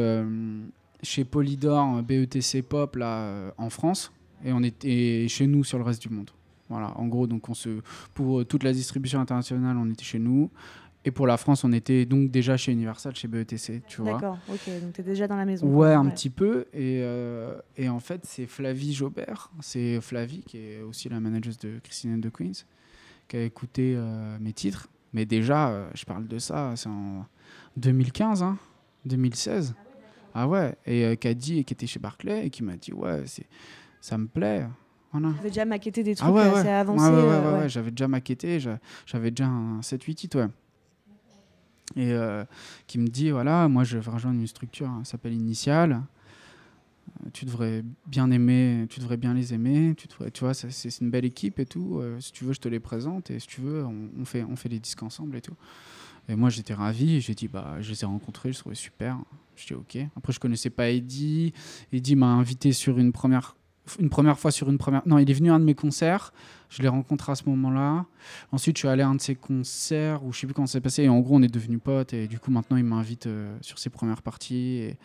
chez 1.03 1.23
Polydor, 1.23 2.01
BETC 2.03 2.61
Pop, 2.61 2.95
là, 2.95 3.53
en 3.57 3.69
France, 3.69 4.11
et 4.43 4.51
on 4.53 4.63
était 4.63 5.25
chez 5.29 5.47
nous 5.47 5.63
sur 5.63 5.77
le 5.77 5.83
reste 5.83 6.01
du 6.01 6.09
monde. 6.09 6.29
Voilà, 6.69 6.93
en 6.97 7.07
gros, 7.07 7.25
donc 7.25 7.49
on 7.49 7.53
se, 7.55 7.69
pour 8.13 8.45
toute 8.45 8.63
la 8.63 8.71
distribution 8.73 9.19
internationale, 9.19 9.75
on 9.77 9.89
était 9.89 10.03
chez 10.03 10.19
nous. 10.19 10.49
Et 11.05 11.11
pour 11.11 11.27
la 11.27 11.37
France, 11.37 11.63
on 11.63 11.71
était 11.71 12.05
donc 12.05 12.29
déjà 12.29 12.57
chez 12.57 12.73
Universal, 12.73 13.15
chez 13.15 13.27
BETC, 13.29 13.81
tu 13.87 14.01
vois. 14.01 14.13
D'accord, 14.13 14.37
ok, 14.49 14.59
donc 14.81 14.93
tu 14.93 15.01
es 15.01 15.03
déjà 15.03 15.27
dans 15.27 15.37
la 15.37 15.45
maison. 15.45 15.65
Ouais, 15.67 15.93
un 15.93 16.05
petit 16.09 16.29
peu. 16.29 16.65
Et, 16.73 16.99
euh, 17.03 17.57
et 17.77 17.87
en 17.87 17.99
fait, 18.01 18.21
c'est 18.25 18.45
Flavie 18.47 18.93
Jobert. 18.93 19.49
C'est 19.61 20.01
Flavie, 20.01 20.41
qui 20.45 20.57
est 20.57 20.81
aussi 20.81 21.07
la 21.07 21.19
manager 21.21 21.53
de 21.61 21.79
Christine 21.81 22.15
and 22.15 22.19
the 22.27 22.31
Queens, 22.31 22.65
qui 23.29 23.37
a 23.37 23.43
écouté 23.43 23.93
euh, 23.95 24.37
mes 24.41 24.51
titres. 24.51 24.89
Mais 25.13 25.25
déjà, 25.25 25.69
euh, 25.69 25.89
je 25.95 26.03
parle 26.03 26.27
de 26.27 26.37
ça, 26.37 26.73
c'est 26.75 26.89
en 26.89 27.25
2015, 27.77 28.43
hein, 28.43 28.57
2016. 29.05 29.75
Ah 30.35 30.47
ouais, 30.47 30.75
et 30.85 31.15
qui 31.17 31.27
a 31.27 31.33
dit, 31.33 31.59
et 31.59 31.63
qui 31.63 31.73
était 31.73 31.87
chez 31.87 31.99
Barclay, 31.99 32.45
et 32.45 32.49
qui 32.49 32.61
m'a 32.63 32.75
dit, 32.75 32.91
ouais, 32.93 33.23
ça 34.01 34.17
me 34.17 34.27
plaît. 34.27 34.67
Voilà. 35.11 35.29
Avez 35.39 35.49
déjà 35.49 35.65
maquetté 35.65 36.03
des 36.03 36.13
trucs 36.13 36.29
Ah 36.29 36.31
ouais, 36.33 36.41
assez 36.41 36.67
avancés. 36.69 37.03
Ouais, 37.09 37.23
ouais, 37.23 37.59
ouais, 37.61 37.69
j'avais 37.69 37.89
déjà 37.89 38.07
maquetté, 38.07 38.59
j'a- 38.59 38.79
j'avais 39.07 39.31
déjà 39.31 39.47
un 39.47 39.81
7-8 39.81 40.13
titres, 40.15 40.37
ouais. 40.39 40.47
Et 41.95 42.13
euh, 42.13 42.45
qui 42.87 42.99
me 42.99 43.07
dit 43.07 43.31
voilà, 43.31 43.67
moi 43.67 43.83
je 43.83 43.97
vais 43.97 44.11
rejoindre 44.11 44.39
une 44.39 44.47
structure, 44.47 44.87
hein, 44.87 45.01
s'appelle 45.03 45.33
Initial. 45.33 45.93
Euh, 47.25 47.29
Tu 47.33 47.45
devrais 47.45 47.83
bien 48.05 48.29
aimer, 48.31 48.85
tu 48.89 48.99
devrais 48.99 49.17
bien 49.17 49.33
les 49.33 49.53
aimer, 49.53 49.95
tu, 49.95 50.07
vois, 50.41 50.53
c'est 50.53 51.01
une 51.01 51.09
belle 51.09 51.25
équipe 51.25 51.59
et 51.59 51.65
tout. 51.65 51.99
euh, 51.99 52.19
si 52.19 52.31
tu 52.31 52.43
veux, 52.45 52.53
je 52.53 52.59
te 52.59 52.69
les 52.69 52.79
présente 52.79 53.31
et 53.31 53.39
si 53.39 53.47
tu 53.47 53.61
veux, 53.61 53.83
on, 53.85 54.25
fait, 54.25 54.43
on 54.43 54.55
fait 54.55 54.69
les 54.69 54.79
disques 54.79 55.01
ensemble 55.03 55.35
et 55.37 55.41
tout. 55.41 55.55
Et 56.27 56.35
moi 56.35 56.49
j'étais 56.51 56.75
ravi, 56.75 57.21
j'ai 57.21 57.33
dit 57.33 57.47
bah 57.47 57.77
je 57.79 57.89
les 57.89 58.03
ai 58.03 58.05
rencontrés, 58.05 58.53
je 58.53 58.59
trouvais 58.59 58.75
super. 58.75 59.17
Je 59.55 59.65
dis 59.65 59.73
ok. 59.73 59.97
Après 60.15 60.31
je 60.31 60.39
connaissais 60.39 60.69
pas 60.69 60.89
Eddie. 60.89 61.53
Eddie 61.91 62.15
m'a 62.15 62.27
invité 62.27 62.71
sur 62.71 62.99
une 62.99 63.11
première, 63.11 63.55
une 63.99 64.09
première 64.09 64.37
fois 64.37 64.51
sur 64.51 64.69
une 64.69 64.77
première. 64.77 65.01
Non, 65.05 65.17
il 65.17 65.29
est 65.29 65.33
venu 65.33 65.51
à 65.51 65.55
un 65.55 65.59
de 65.59 65.65
mes 65.65 65.75
concerts. 65.75 66.33
Je 66.69 66.81
l'ai 66.81 66.87
rencontré 66.87 67.31
à 67.31 67.35
ce 67.35 67.43
moment-là. 67.49 68.05
Ensuite, 68.51 68.77
je 68.77 68.81
suis 68.81 68.87
allé 68.87 69.01
à 69.01 69.07
un 69.07 69.15
de 69.15 69.21
ses 69.21 69.35
concerts 69.35 70.23
où 70.23 70.31
je 70.31 70.39
sais 70.39 70.47
plus 70.47 70.53
comment 70.53 70.67
ça 70.67 70.73
s'est 70.73 70.81
passé. 70.81 71.03
Et 71.03 71.09
en 71.09 71.19
gros, 71.19 71.35
on 71.35 71.41
est 71.41 71.53
devenus 71.53 71.79
potes. 71.83 72.13
Et 72.13 72.27
du 72.27 72.39
coup, 72.39 72.51
maintenant, 72.51 72.77
il 72.77 72.83
m'invite 72.83 73.27
euh, 73.27 73.57
sur 73.61 73.79
ses 73.79 73.89
premières 73.89 74.21
parties. 74.21 74.95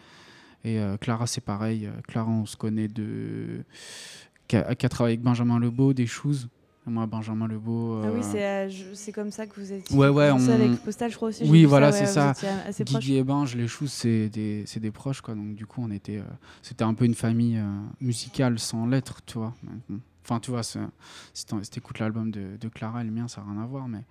Et, 0.65 0.79
euh, 0.79 0.97
Clara, 0.97 1.27
c'est 1.27 1.41
pareil. 1.41 1.87
Euh, 1.87 1.93
Clara, 2.07 2.31
on 2.31 2.47
se 2.47 2.57
connaît 2.57 2.89
de. 2.89 3.65
qui 4.49 4.57
a, 4.57 4.67
a 4.69 4.75
travaillé 4.75 5.15
avec 5.15 5.23
Benjamin 5.23 5.59
Lebeau, 5.59 5.95
des 5.95 6.07
Shoes. 6.07 6.49
Moi, 6.87 7.07
Benjamin 7.07 7.49
Lebeau. 7.49 8.03
Ah 8.05 8.09
oui, 8.13 8.21
euh, 8.21 8.23
c'est 8.31 8.45
euh, 8.45 8.95
c'est 8.95 9.13
comme 9.13 9.31
ça 9.31 9.47
que 9.47 9.59
vous 9.59 9.73
êtes. 9.73 9.91
Ouais, 9.91 10.09
ouais, 10.09 10.31
on- 10.31 10.39
avec 10.51 10.83
Postal, 10.83 11.11
je 11.11 11.17
crois 11.17 11.29
aussi. 11.31 11.45
Oui, 11.49 11.65
voilà, 11.65 11.87
ouais, 11.91 11.93
c'est 11.99 12.07
ça. 12.07 12.35
proches. 12.85 13.01
Guigui 13.01 13.17
et 13.17 13.25
Binge, 13.25 13.57
les 13.57 13.67
Shoes, 13.69 13.87
c'est 13.89 14.29
des, 14.29 14.65
c'est 14.67 14.81
des 14.81 14.91
proches, 14.91 15.23
quoi. 15.23 15.35
Donc, 15.35 15.55
du 15.55 15.65
coup, 15.65 15.81
on 15.83 15.91
était. 15.91 16.19
euh, 16.19 16.23
C'était 16.61 16.85
un 16.85 16.93
peu 16.93 17.07
une 17.07 17.15
famille 17.15 17.59
musicale 18.01 18.59
sans 18.59 18.87
lettres, 18.87 19.21
tu 19.25 19.39
vois. 19.39 19.55
Enfin, 20.27 20.41
tu 20.41 20.51
vois, 20.51 20.63
si 20.63 20.79
t'écoutes 21.71 21.99
l'album 21.99 22.31
de, 22.31 22.57
de 22.59 22.69
Clara 22.69 23.03
et 23.03 23.05
le 23.05 23.11
mien, 23.11 23.29
ça 23.29 23.43
n'a 23.43 23.53
rien 23.53 23.63
à 23.63 23.67
voir, 23.67 23.89
mais, 23.89 24.05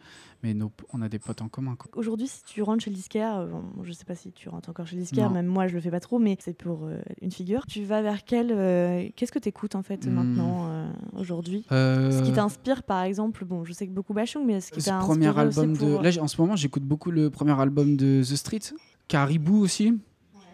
mais 0.44 0.54
nos- 0.54 0.72
on 0.94 1.02
a 1.02 1.10
des 1.10 1.18
potes 1.18 1.42
en 1.42 1.48
commun. 1.50 1.76
Aujourd'hui, 1.96 2.28
si 2.28 2.44
tu 2.44 2.62
rentres 2.62 2.84
chez 2.84 2.92
le 2.92 2.96
disquaire, 2.96 3.36
euh, 3.38 3.48
je 3.82 3.92
sais 3.94 4.06
pas 4.06 4.14
si 4.14 4.32
tu 4.32 4.48
rentres 4.48 4.70
encore 4.70 4.86
chez 4.86 4.96
le 4.96 5.02
disquaire, 5.02 5.30
Non. 5.30 5.34
même 5.36 5.48
moi 5.48 5.66
je 5.68 5.74
le 5.74 5.82
fais 5.82 5.90
pas 5.90 6.00
trop, 6.00 6.20
mais 6.20 6.38
c'est 6.40 6.54
pour 6.56 6.84
euh, 6.86 7.02
une 7.22 7.32
figure. 7.32 7.66
Tu 7.66 7.84
vas 7.84 8.04
vers 8.04 8.24
quel. 8.26 8.52
euh, 8.52 9.10
Qu'est-ce 9.16 9.32
que 9.32 9.40
tu 9.40 9.50
écoutes 9.50 9.74
en 9.74 9.82
fait 9.82 10.06
Hmm. 10.06 10.12
maintenant, 10.12 10.68
euh, 10.70 10.92
aujourd'hui? 11.14 11.66
Ce 11.70 12.22
qui 12.24 12.32
t'inspire 12.32 12.84
par 12.84 13.02
exemple, 13.04 13.44
bon, 13.46 13.64
je 13.66 13.74
sais 13.74 13.88
que 13.88 13.92
beaucoup 13.94 14.14
Bachung, 14.14 14.46
mais 14.46 14.62
ce 14.62 14.72
qui 14.72 14.84
t'a 14.84 15.00
premier 15.00 15.36
album 15.38 15.74
de. 15.74 15.78
pour- 15.80 16.02
Là, 16.04 16.12
en 16.22 16.28
ce 16.28 16.40
moment, 16.40 16.56
j'écoute 16.56 16.84
beaucoup 16.84 17.10
le 17.10 17.32
premier 17.32 17.60
album 17.60 17.98
de 17.98 18.22
The 18.22 18.36
Street, 18.36 18.60
Caribou 19.08 19.58
aussi. 19.58 20.00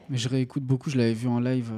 Mais 0.10 0.18
je 0.18 0.30
réécoute 0.30 0.64
beaucoup, 0.64 0.90
je 0.90 0.98
l'avais 0.98 1.14
vu 1.14 1.28
en 1.28 1.40
live. 1.42 1.72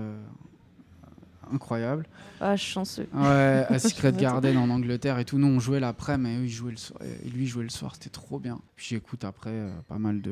Euh, 1.51 1.55
incroyable. 1.55 2.07
Ah, 2.39 2.55
chanceux. 2.57 3.07
Ouais, 3.13 3.19
à 3.69 3.79
Secret. 3.79 4.11
Garden 4.13 4.57
en 4.57 4.69
Angleterre 4.69 5.19
et 5.19 5.25
tout. 5.25 5.37
Nous, 5.37 5.47
on 5.47 5.59
jouait 5.59 5.79
l'après, 5.79 6.17
mais 6.17 6.37
eux, 6.37 6.43
ils 6.45 6.49
jouaient 6.49 6.71
le 6.71 6.77
soir. 6.77 6.99
Et 7.03 7.29
lui, 7.29 7.43
il 7.43 7.47
jouait 7.47 7.63
le 7.63 7.69
soir, 7.69 7.95
c'était 7.95 8.09
trop 8.09 8.39
bien. 8.39 8.59
Puis 8.75 8.87
j'écoute 8.89 9.23
après 9.23 9.49
euh, 9.51 9.69
pas 9.87 9.97
mal 9.99 10.21
de, 10.21 10.31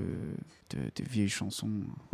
de, 0.72 0.78
de 0.78 1.04
vieilles 1.10 1.30
chansons, 1.30 1.70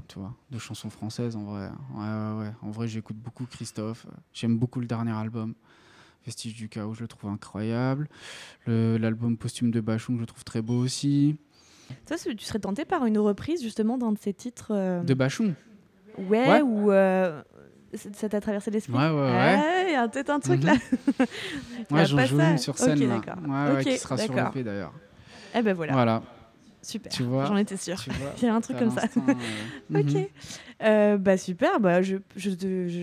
tu 0.08 0.20
vois, 0.20 0.34
de 0.52 0.58
chansons 0.60 0.90
françaises 0.90 1.36
en 1.36 1.44
vrai. 1.44 1.70
Ouais, 1.96 2.02
ouais, 2.04 2.40
ouais. 2.48 2.52
En 2.62 2.72
vrai, 2.72 2.88
j'écoute 2.88 3.18
beaucoup 3.18 3.46
Christophe. 3.46 4.06
J'aime 4.34 4.58
beaucoup 4.58 4.80
le 4.80 4.88
dernier 4.88 5.12
album. 5.14 5.54
Vestige 6.26 6.56
du 6.56 6.70
chaos, 6.70 6.96
je 6.96 7.02
le 7.02 7.08
trouve 7.08 7.30
incroyable. 7.30 8.10
Le- 8.66 8.98
L'album 8.98 9.38
posthume 9.38 9.70
de 9.70 9.80
Bachung, 9.80 10.16
je 10.16 10.22
le 10.22 10.26
trouve 10.26 10.44
très 10.44 10.62
beau 10.64 10.80
aussi. 10.80 11.38
Tu 12.08 12.18
serais 12.44 12.58
tenté 12.58 12.84
par 12.84 13.06
une 13.06 13.20
reprise 13.20 13.62
justement 13.62 14.00
d'un 14.00 14.12
de 14.12 14.18
ces 14.18 14.34
titres 14.34 14.72
euh, 14.72 15.04
De 15.04 15.14
Bachung? 15.14 15.54
Ouais, 16.18 16.48
Ouais. 16.50 16.62
ou. 16.64 16.92
euh, 16.92 17.44
ça 18.14 18.30
t'a 18.30 18.42
traversé 18.42 18.72
l'esprit? 18.72 18.94
Ouais, 18.94 19.10
ouais, 19.10 19.32
ouais. 19.32 19.86
Il 19.88 19.92
y 19.94 19.96
a 19.96 20.08
peut-être 20.08 20.30
un 20.30 20.40
truc 20.40 20.62
Mhm. 20.64 20.68
là. 20.68 21.26
Ouais, 21.92 22.06
j'en 22.06 22.26
joue 22.26 22.40
une 22.40 22.58
sur 22.58 22.78
scène 22.78 23.00
là. 23.08 23.74
Ouais, 23.74 23.84
qui 23.84 23.98
sera 23.98 24.18
sur 24.18 24.34
l'EP 24.36 24.64
d'ailleurs. 24.64 24.94
Eh 25.56 25.62
ben 25.62 25.74
voilà. 25.74 25.94
Voilà. 25.94 26.22
super. 26.82 27.12
Tu 27.12 27.24
vois 27.24 27.46
J'en 27.46 27.56
étais 27.58 27.78
sûre. 27.78 27.98
Il 28.42 28.46
y 28.46 28.48
a 28.48 28.54
un 28.56 28.62
truc 28.62 28.78
comme 28.78 28.92
ça. 28.92 29.04
euh, 29.18 29.34
Ok. 30.00 30.06
mhm. 30.14 30.26
Euh, 30.84 31.18
bah 31.18 31.38
super, 31.38 31.80
bah 31.80 32.02
je, 32.02 32.18
je, 32.36 32.50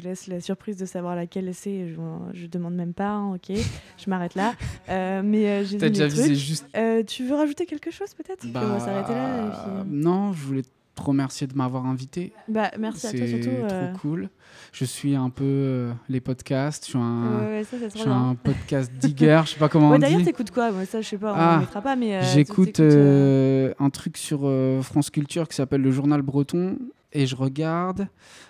laisse 0.04 0.26
la 0.26 0.42
surprise 0.42 0.76
de 0.76 0.84
savoir 0.84 1.16
laquelle 1.16 1.54
c'est. 1.54 1.88
Je, 1.88 1.94
je 2.34 2.46
demande 2.46 2.74
même 2.74 2.92
pas, 2.92 3.08
hein, 3.08 3.34
ok. 3.34 3.56
Je 3.96 4.10
m'arrête 4.10 4.34
là. 4.34 4.52
Euh, 4.90 5.22
mais 5.24 5.64
j'ai 5.64 5.78
déjà 5.78 6.06
visé 6.06 6.34
juste. 6.34 6.66
Tu 7.06 7.24
veux 7.24 7.34
rajouter 7.34 7.64
quelque 7.64 7.90
chose 7.90 8.12
peut-être? 8.14 8.40
Puis 8.40 8.52
On 8.54 8.60
va 8.60 8.74
Bah, 8.74 8.80
s'arrêter 8.80 9.14
là. 9.14 9.46
et 9.46 9.50
puis- 9.84 9.90
Non, 9.90 10.32
je 10.34 10.42
voulais 10.44 10.62
te 10.94 11.02
remercier 11.02 11.46
de 11.46 11.54
m'avoir 11.54 11.86
invité. 11.86 12.32
Bah 12.48 12.70
merci 12.78 13.06
à 13.06 13.10
toi 13.12 13.20
C'est 13.20 13.26
surtout. 13.28 13.48
euh, 13.50 13.92
trop 13.92 14.00
cool. 14.00 14.28
Je 14.72 14.84
suis 14.84 15.14
un 15.16 15.30
peu 15.30 15.44
euh, 15.44 15.92
les 16.08 16.20
podcasts. 16.20 16.84
Je 16.84 16.90
suis 16.90 16.98
un, 16.98 17.40
Ouais, 17.40 17.46
ouais, 17.46 17.64
ça 17.64 17.76
c'est 17.78 17.90
je 17.94 17.98
suis 17.98 18.08
un 18.10 18.34
podcast 18.34 18.92
digger. 19.00 19.40
je 19.46 19.50
sais 19.52 19.58
pas 19.58 19.68
comment 19.70 19.88
Ouais, 19.90 19.96
on 19.96 20.00
D'ailleurs, 20.00 20.22
t'écoutes 20.22 20.50
quoi? 20.50 20.70
Moi, 20.70 20.84
ça, 20.84 21.00
je 21.00 21.08
sais 21.08 21.16
pas, 21.18 21.32
on 21.32 21.36
Ah, 21.36 21.58
mettra 21.60 21.80
pas, 21.80 21.96
mais. 21.96 22.16
euh, 22.16 22.22
J'écoute 22.22 22.80
euh, 22.80 23.70
euh, 23.70 23.74
un 23.78 23.88
truc 23.90 24.16
sur 24.18 24.40
euh, 24.44 24.82
France 24.82 25.08
Culture 25.10 25.48
qui 25.48 25.56
s'appelle 25.56 25.80
le 25.82 25.90
Journal 25.90 26.20
Breton 26.22 26.76
et 27.12 27.26
je 27.26 27.36
regarde. 27.36 28.06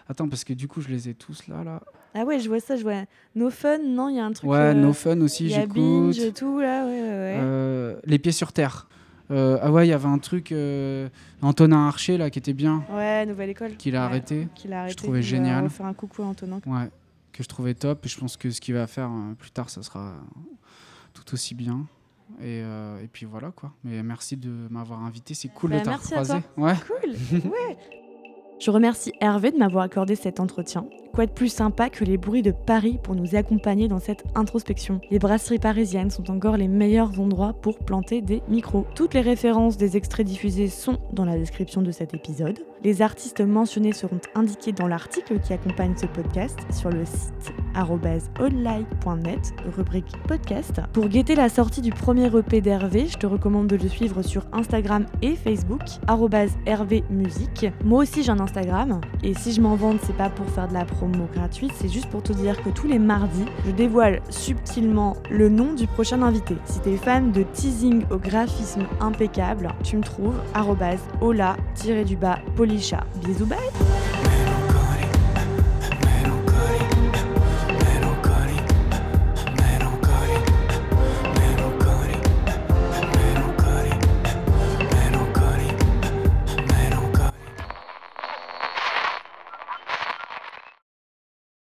Attends, 0.09 0.29
parce 0.29 0.43
que 0.45 0.53
du 0.53 0.67
coup, 0.69 0.81
je 0.81 0.89
les 0.89 1.09
ai 1.09 1.15
tous 1.15 1.47
là. 1.49 1.63
là. 1.65 1.81
Ah 2.15 2.25
ouais, 2.25 2.41
je 2.41 2.49
vois 2.49 2.61
ça, 2.61 2.77
je 2.77 2.83
vois 2.83 3.05
No 3.37 3.49
Fun, 3.51 3.79
non 3.87 4.09
Il 4.09 4.17
y 4.17 4.21
a 4.21 4.25
un 4.27 4.33
truc. 4.33 4.51
Ouais, 4.51 4.59
euh, 4.59 4.75
No 4.75 4.93
Fun 4.93 5.21
aussi, 5.21 5.49
j'écoute. 5.49 5.75
Binge 5.77 6.33
tout, 6.35 6.59
là, 6.61 6.85
ouais, 6.85 6.91
ouais, 6.91 7.01
ouais. 7.01 7.39
Euh, 7.41 7.97
les 8.05 8.19
pieds 8.19 8.33
sur 8.33 8.53
terre. 8.53 8.89
Euh, 9.33 9.59
ah 9.63 9.73
ouais, 9.73 9.87
il 9.87 9.91
y 9.91 9.93
avait 9.95 10.07
un 10.09 10.19
truc, 10.19 10.53
euh, 10.53 11.09
Antonin 11.41 11.87
Archer 11.89 12.19
là, 12.19 12.29
qui 12.31 12.39
était 12.39 12.53
bien, 12.53 12.85
Ouais, 12.93 13.25
Nouvelle 13.27 13.51
École. 13.51 13.77
qu'il 13.77 13.97
a 13.97 14.01
Ouais, 14.01 14.05
arrêté. 14.07 14.47
Qu'il 14.55 14.73
a 14.73 14.83
arrêté. 14.83 14.97
trouvais 14.97 15.19
On 15.19 15.23
va 15.23 15.27
génial. 15.27 15.71
faire 15.71 15.87
un 15.87 15.95
coucou 15.95 16.23
à 16.23 16.27
Antonin. 16.27 16.61
Ouais, 16.67 16.91
que 17.33 17.43
je 17.43 17.49
trouvais 17.49 17.75
top. 17.75 18.05
Et 18.05 18.09
je 18.09 18.19
pense 18.19 18.37
que 18.37 18.51
ce 18.51 18.61
qu'il 18.61 18.75
va 18.75 18.87
faire 18.87 19.11
euh, 19.11 19.35
plus 19.39 19.51
tard, 19.51 19.71
ça 19.71 19.83
sera 19.83 20.15
tout 21.15 21.33
aussi 21.35 21.55
bien. 21.55 21.87
Et, 22.41 22.61
euh, 22.63 23.03
et 23.03 23.09
puis 23.09 23.27
voilà 23.27 23.51
quoi. 23.51 23.73
Mais 23.85 24.03
merci 24.03 24.37
de 24.37 24.51
m'avoir 24.71 25.03
invité. 25.03 25.35
C'est 25.35 25.49
cool 25.49 25.71
Bah, 25.71 25.79
de 25.81 25.85
t'avoir 25.85 25.99
merci 26.11 26.15
à 26.33 26.41
croisé. 26.41 26.43
Ouais. 26.57 26.75
Cool, 26.87 27.41
ouais. 27.51 27.77
Je 28.63 28.71
remercie 28.71 29.13
Hervé 29.21 29.51
de 29.51 29.57
m'avoir 29.57 29.83
accordé 29.83 30.15
cet 30.15 30.39
entretien. 30.39 30.87
Quoi 31.13 31.27
de 31.27 31.33
plus 31.33 31.53
sympa 31.53 31.91
que 31.91 32.05
les 32.05 32.17
bruits 32.17 32.43
de 32.43 32.53
Paris 32.53 33.01
pour 33.03 33.17
nous 33.17 33.35
accompagner 33.35 33.89
dans 33.89 33.99
cette 33.99 34.23
introspection? 34.37 35.01
Les 35.11 35.19
brasseries 35.19 35.59
parisiennes 35.59 36.11
sont 36.11 36.31
encore 36.31 36.57
les 36.57 36.69
meilleurs 36.69 37.19
endroits 37.19 37.55
pour 37.55 37.81
planter 37.81 38.21
des 38.21 38.41
micros. 38.47 38.87
Toutes 38.95 39.15
les 39.15 39.21
références 39.21 39.79
des 39.79 39.97
extraits 39.97 40.25
diffusés 40.25 40.69
sont 40.69 40.99
dans 41.13 41.25
la 41.25 41.37
description 41.37 41.83
de 41.83 41.91
cet 41.91 42.15
épisode. 42.15 42.61
Les 42.85 43.03
artistes 43.03 43.41
mentionnés 43.41 43.93
seront 43.93 44.21
indiqués 44.37 44.71
dans 44.71 44.87
l'article 44.87 45.41
qui 45.41 45.53
accompagne 45.53 45.97
ce 45.97 46.07
podcast 46.07 46.61
sur 46.71 46.91
le 46.91 47.05
site 47.05 47.53
online.net, 48.41 49.55
rubrique 49.77 50.13
podcast. 50.27 50.81
Pour 50.93 51.09
guetter 51.09 51.35
la 51.35 51.49
sortie 51.49 51.81
du 51.81 51.91
premier 51.91 52.27
EP 52.27 52.61
d'Hervé, 52.61 53.07
je 53.07 53.19
te 53.19 53.27
recommande 53.27 53.67
de 53.67 53.77
le 53.77 53.89
suivre 53.89 54.23
sur 54.23 54.45
Instagram 54.53 55.07
et 55.23 55.37
Facebook, 55.37 55.83
Hervé 56.67 57.05
Musique. 57.11 57.67
Moi 57.85 58.03
aussi 58.03 58.23
j'ai 58.23 58.31
un 58.31 58.41
Instagram, 58.41 59.01
et 59.23 59.35
si 59.35 59.53
je 59.53 59.61
m'en 59.61 59.77
vante, 59.77 59.99
c'est 60.05 60.17
pas 60.17 60.31
pour 60.31 60.49
faire 60.49 60.69
de 60.69 60.75
la 60.75 60.85
promo 60.85 61.29
gratuite, 61.33 61.73
c'est 61.77 61.89
juste 61.89 62.09
pour 62.09 62.23
te 62.23 62.33
dire 62.33 62.63
que 62.63 62.71
tous 62.71 62.87
les 62.87 62.99
mardis, 62.99 63.45
je 63.67 63.71
dévoile 63.71 64.21
subtilement 64.31 65.17
le 65.31 65.49
nom 65.49 65.73
du 65.75 65.87
prochain 65.87 66.23
invité. 66.23 66.57
Si 66.65 66.81
t'es 66.81 66.97
fan 66.97 67.33
de 67.33 67.43
teasing 67.43 68.05
au 68.11 68.19
graphisme 68.19 68.83
impeccable, 69.01 69.69
tu 69.83 69.97
me 69.97 70.03
trouves 70.03 70.41
ola-polisha. 71.21 73.05
Bisous, 73.25 73.47
bye 73.47 73.59